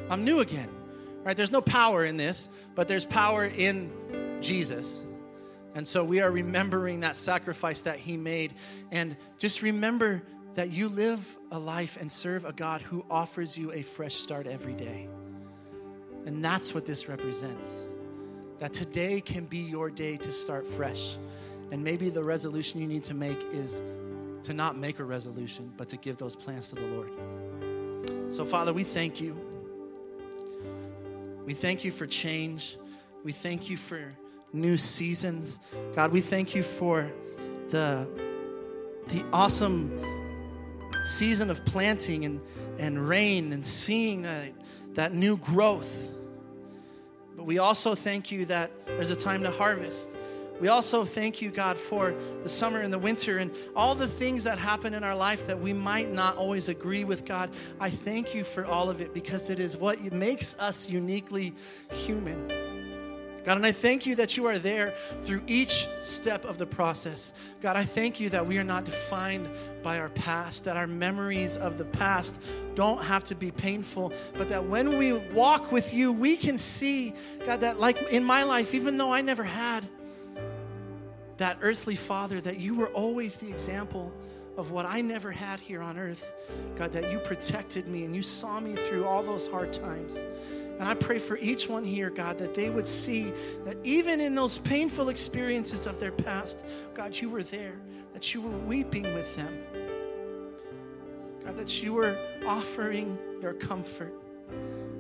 I'm 0.09 0.24
new 0.24 0.40
again. 0.40 0.68
Right? 1.24 1.36
There's 1.36 1.53
no 1.53 1.61
power 1.61 2.05
in 2.05 2.16
this, 2.16 2.49
but 2.74 2.88
there's 2.88 3.05
power 3.05 3.45
in 3.45 3.93
Jesus. 4.40 5.03
And 5.74 5.86
so 5.86 6.05
we 6.05 6.20
are 6.20 6.30
remembering 6.30 7.01
that 7.01 7.16
sacrifice 7.16 7.82
that 7.82 7.99
he 7.99 8.16
made. 8.16 8.55
And 8.90 9.16
just 9.38 9.62
remember 9.62 10.22
that 10.55 10.70
you 10.70 10.88
live 10.88 11.38
a 11.51 11.59
life 11.59 11.97
and 12.01 12.11
serve 12.11 12.45
a 12.45 12.53
God 12.53 12.82
who 12.82 13.05
offers 13.11 13.57
you 13.57 13.72
a 13.72 13.82
fresh 13.82 14.14
start 14.14 14.47
every 14.47 14.74
day. 14.74 15.09
And 16.26 16.45
that's 16.45 16.74
what 16.74 16.86
this 16.86 17.09
represents. 17.09 17.86
That 18.62 18.72
today 18.72 19.20
can 19.20 19.46
be 19.46 19.58
your 19.58 19.90
day 19.90 20.16
to 20.18 20.32
start 20.32 20.64
fresh. 20.64 21.16
And 21.72 21.82
maybe 21.82 22.10
the 22.10 22.22
resolution 22.22 22.80
you 22.80 22.86
need 22.86 23.02
to 23.02 23.12
make 23.12 23.38
is 23.50 23.82
to 24.44 24.54
not 24.54 24.78
make 24.78 25.00
a 25.00 25.04
resolution, 25.04 25.72
but 25.76 25.88
to 25.88 25.96
give 25.96 26.16
those 26.16 26.36
plans 26.36 26.68
to 26.70 26.76
the 26.76 26.86
Lord. 26.86 28.32
So, 28.32 28.44
Father, 28.44 28.72
we 28.72 28.84
thank 28.84 29.20
you. 29.20 29.36
We 31.44 31.54
thank 31.54 31.82
you 31.82 31.90
for 31.90 32.06
change. 32.06 32.76
We 33.24 33.32
thank 33.32 33.68
you 33.68 33.76
for 33.76 34.00
new 34.52 34.76
seasons. 34.76 35.58
God, 35.96 36.12
we 36.12 36.20
thank 36.20 36.54
you 36.54 36.62
for 36.62 37.10
the, 37.70 38.06
the 39.08 39.24
awesome 39.32 40.00
season 41.02 41.50
of 41.50 41.64
planting 41.64 42.26
and, 42.26 42.40
and 42.78 43.08
rain 43.08 43.52
and 43.54 43.66
seeing 43.66 44.22
that, 44.22 44.52
that 44.94 45.14
new 45.14 45.36
growth. 45.38 46.12
But 47.43 47.49
we 47.49 47.59
also 47.59 47.97
thank 47.97 48.30
you 48.30 48.45
that 48.45 48.70
there's 48.86 49.11
a 49.11 49.16
time 49.16 49.43
to 49.43 49.51
harvest. 49.51 50.16
We 50.61 50.68
also 50.68 51.05
thank 51.05 51.43
you, 51.43 51.51
God, 51.51 51.76
for 51.76 52.14
the 52.45 52.49
summer 52.49 52.82
and 52.82 52.93
the 52.93 53.01
winter 53.01 53.38
and 53.38 53.51
all 53.74 53.97
the 53.97 54.07
things 54.07 54.45
that 54.45 54.61
happen 54.61 54.95
in 54.95 55.03
our 55.03 55.16
life 55.16 55.49
that 55.49 55.59
we 55.59 55.72
might 55.72 56.12
not 56.12 56.36
always 56.36 56.68
agree 56.68 57.03
with, 57.03 57.26
God. 57.26 57.51
I 57.80 57.90
thank 57.90 58.32
you 58.32 58.45
for 58.45 58.64
all 58.64 58.88
of 58.88 59.01
it 59.01 59.12
because 59.12 59.51
it 59.51 59.59
is 59.59 59.76
what 59.76 60.01
makes 60.12 60.57
us 60.61 60.88
uniquely 60.88 61.53
human. 61.90 62.91
God, 63.45 63.57
and 63.57 63.66
I 63.66 63.72
thank 63.72 64.07
you 64.07 64.14
that 64.16 64.36
you 64.36 64.47
are 64.47 64.59
there 64.59 64.93
through 65.22 65.43
each 65.47 65.86
step 65.86 66.45
of 66.45 66.59
the 66.59 66.66
process. 66.66 67.32
God, 67.61 67.76
I 67.76 67.82
thank 67.82 68.20
you 68.20 68.28
that 68.28 68.47
we 68.47 68.59
are 68.59 68.64
not 68.64 68.84
defined 68.84 69.49
by 69.82 69.99
our 69.99 70.11
past, 70.11 70.64
that 70.64 70.76
our 70.76 70.86
memories 70.86 71.57
of 71.57 71.76
the 71.76 71.84
past 71.84 72.40
don't 72.74 73.03
have 73.03 73.24
to 73.24 73.34
be 73.34 73.51
painful, 73.51 74.12
but 74.34 74.49
that 74.49 74.64
when 74.64 74.97
we 74.97 75.12
walk 75.12 75.72
with 75.72 75.93
you, 75.93 76.12
we 76.12 76.36
can 76.36 76.57
see, 76.57 77.14
God, 77.45 77.61
that 77.61 77.80
like 77.80 78.01
in 78.12 78.22
my 78.22 78.45
life, 78.45 78.74
even 78.74 78.97
though 78.97 79.12
I 79.12 79.20
never 79.20 79.45
had 79.45 79.84
that 81.38 81.59
earthly 81.62 81.97
father, 81.97 82.40
that 82.40 82.61
you 82.61 82.74
were 82.74 82.88
always 82.88 83.36
the 83.36 83.51
example 83.51 84.12
of 84.57 84.70
what 84.70 84.86
I 84.86 85.01
never 85.01 85.32
had 85.32 85.59
here 85.59 85.82
on 85.82 85.99
earth. 85.99 86.24
God, 86.76 86.93
that 86.93 87.11
you 87.11 87.18
protected 87.18 87.88
me 87.88 88.05
and 88.05 88.14
you 88.14 88.22
saw 88.22 88.61
me 88.61 88.76
through 88.76 89.07
all 89.07 89.22
those 89.22 89.49
hard 89.49 89.72
times. 89.72 90.24
And 90.78 90.88
I 90.88 90.94
pray 90.94 91.18
for 91.18 91.36
each 91.38 91.68
one 91.68 91.84
here, 91.84 92.10
God, 92.10 92.38
that 92.38 92.54
they 92.54 92.70
would 92.70 92.86
see 92.86 93.32
that 93.64 93.76
even 93.84 94.20
in 94.20 94.34
those 94.34 94.58
painful 94.58 95.10
experiences 95.10 95.86
of 95.86 96.00
their 96.00 96.12
past, 96.12 96.66
God, 96.94 97.14
you 97.14 97.30
were 97.30 97.42
there, 97.42 97.78
that 98.12 98.34
you 98.34 98.40
were 98.40 98.58
weeping 98.58 99.04
with 99.04 99.36
them. 99.36 99.62
God, 101.44 101.56
that 101.56 101.82
you 101.82 101.92
were 101.94 102.16
offering 102.46 103.18
your 103.40 103.52
comfort. 103.52 104.12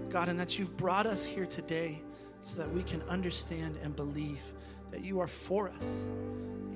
God, 0.08 0.28
and 0.28 0.38
that 0.38 0.58
you've 0.58 0.76
brought 0.76 1.06
us 1.06 1.24
here 1.24 1.46
today 1.46 2.02
so 2.42 2.58
that 2.60 2.70
we 2.70 2.82
can 2.82 3.02
understand 3.02 3.78
and 3.82 3.96
believe 3.96 4.42
that 4.90 5.02
you 5.02 5.20
are 5.20 5.28
for 5.28 5.70
us, 5.70 6.04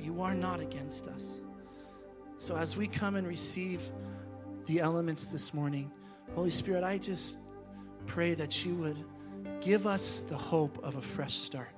you 0.01 0.23
are 0.23 0.35
not 0.35 0.61
against 0.61 1.07
us. 1.07 1.43
So 2.39 2.57
as 2.57 2.77
we 2.77 2.87
come 2.87 3.17
and 3.17 3.27
receive 3.27 3.91
the 4.67 4.81
elements 4.81 5.27
this 5.27 5.53
morning, 5.53 5.91
Holy 6.35 6.51
Spirit, 6.51 6.83
I 6.83 6.99
just 6.99 7.39
pray 8.07 8.35
that 8.35 8.65
you 8.65 8.75
would 8.77 8.97
give 9.61 9.87
us 9.87 10.23
the 10.23 10.37
hope 10.37 10.79
of 10.83 10.97
a 10.97 11.01
fresh 11.01 11.35
start. 11.35 11.71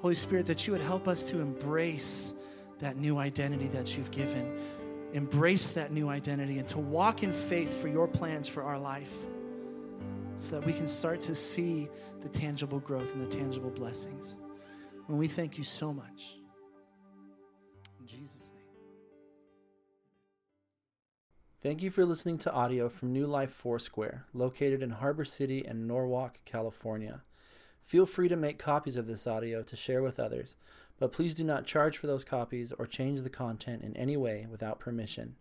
Holy 0.00 0.14
Spirit, 0.14 0.46
that 0.46 0.66
you 0.66 0.72
would 0.72 0.82
help 0.82 1.08
us 1.08 1.24
to 1.30 1.40
embrace 1.40 2.34
that 2.78 2.96
new 2.96 3.18
identity 3.18 3.68
that 3.68 3.96
you've 3.96 4.10
given. 4.10 4.58
Embrace 5.12 5.72
that 5.72 5.92
new 5.92 6.08
identity 6.08 6.58
and 6.58 6.68
to 6.68 6.78
walk 6.78 7.22
in 7.22 7.32
faith 7.32 7.80
for 7.80 7.88
your 7.88 8.06
plans 8.06 8.46
for 8.46 8.62
our 8.62 8.78
life 8.78 9.14
so 10.36 10.58
that 10.58 10.66
we 10.66 10.72
can 10.72 10.86
start 10.86 11.20
to 11.22 11.34
see 11.34 11.88
the 12.20 12.28
tangible 12.28 12.80
growth 12.80 13.14
and 13.14 13.22
the 13.22 13.36
tangible 13.36 13.70
blessings. 13.70 14.36
And 15.08 15.18
we 15.18 15.28
thank 15.28 15.56
you 15.56 15.64
so 15.64 15.92
much. 15.92 16.38
Thank 21.64 21.82
you 21.82 21.88
for 21.88 22.04
listening 22.04 22.36
to 22.40 22.52
audio 22.52 22.90
from 22.90 23.14
New 23.14 23.26
Life 23.26 23.50
Foursquare, 23.50 24.26
located 24.34 24.82
in 24.82 24.90
Harbor 24.90 25.24
City 25.24 25.64
and 25.64 25.88
Norwalk, 25.88 26.40
California. 26.44 27.22
Feel 27.82 28.04
free 28.04 28.28
to 28.28 28.36
make 28.36 28.58
copies 28.58 28.98
of 28.98 29.06
this 29.06 29.26
audio 29.26 29.62
to 29.62 29.74
share 29.74 30.02
with 30.02 30.20
others, 30.20 30.56
but 30.98 31.10
please 31.10 31.34
do 31.34 31.42
not 31.42 31.64
charge 31.64 31.96
for 31.96 32.06
those 32.06 32.22
copies 32.22 32.72
or 32.72 32.84
change 32.84 33.22
the 33.22 33.30
content 33.30 33.82
in 33.82 33.96
any 33.96 34.14
way 34.14 34.46
without 34.50 34.78
permission. 34.78 35.36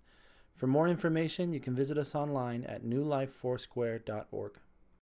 For 0.55 0.65
more 0.65 0.87
information, 0.87 1.51
you 1.51 1.59
can 1.59 1.75
visit 1.75 1.97
us 1.97 2.15
online 2.15 2.63
at 2.63 2.85
newlifefoursquare.org. 2.85 4.59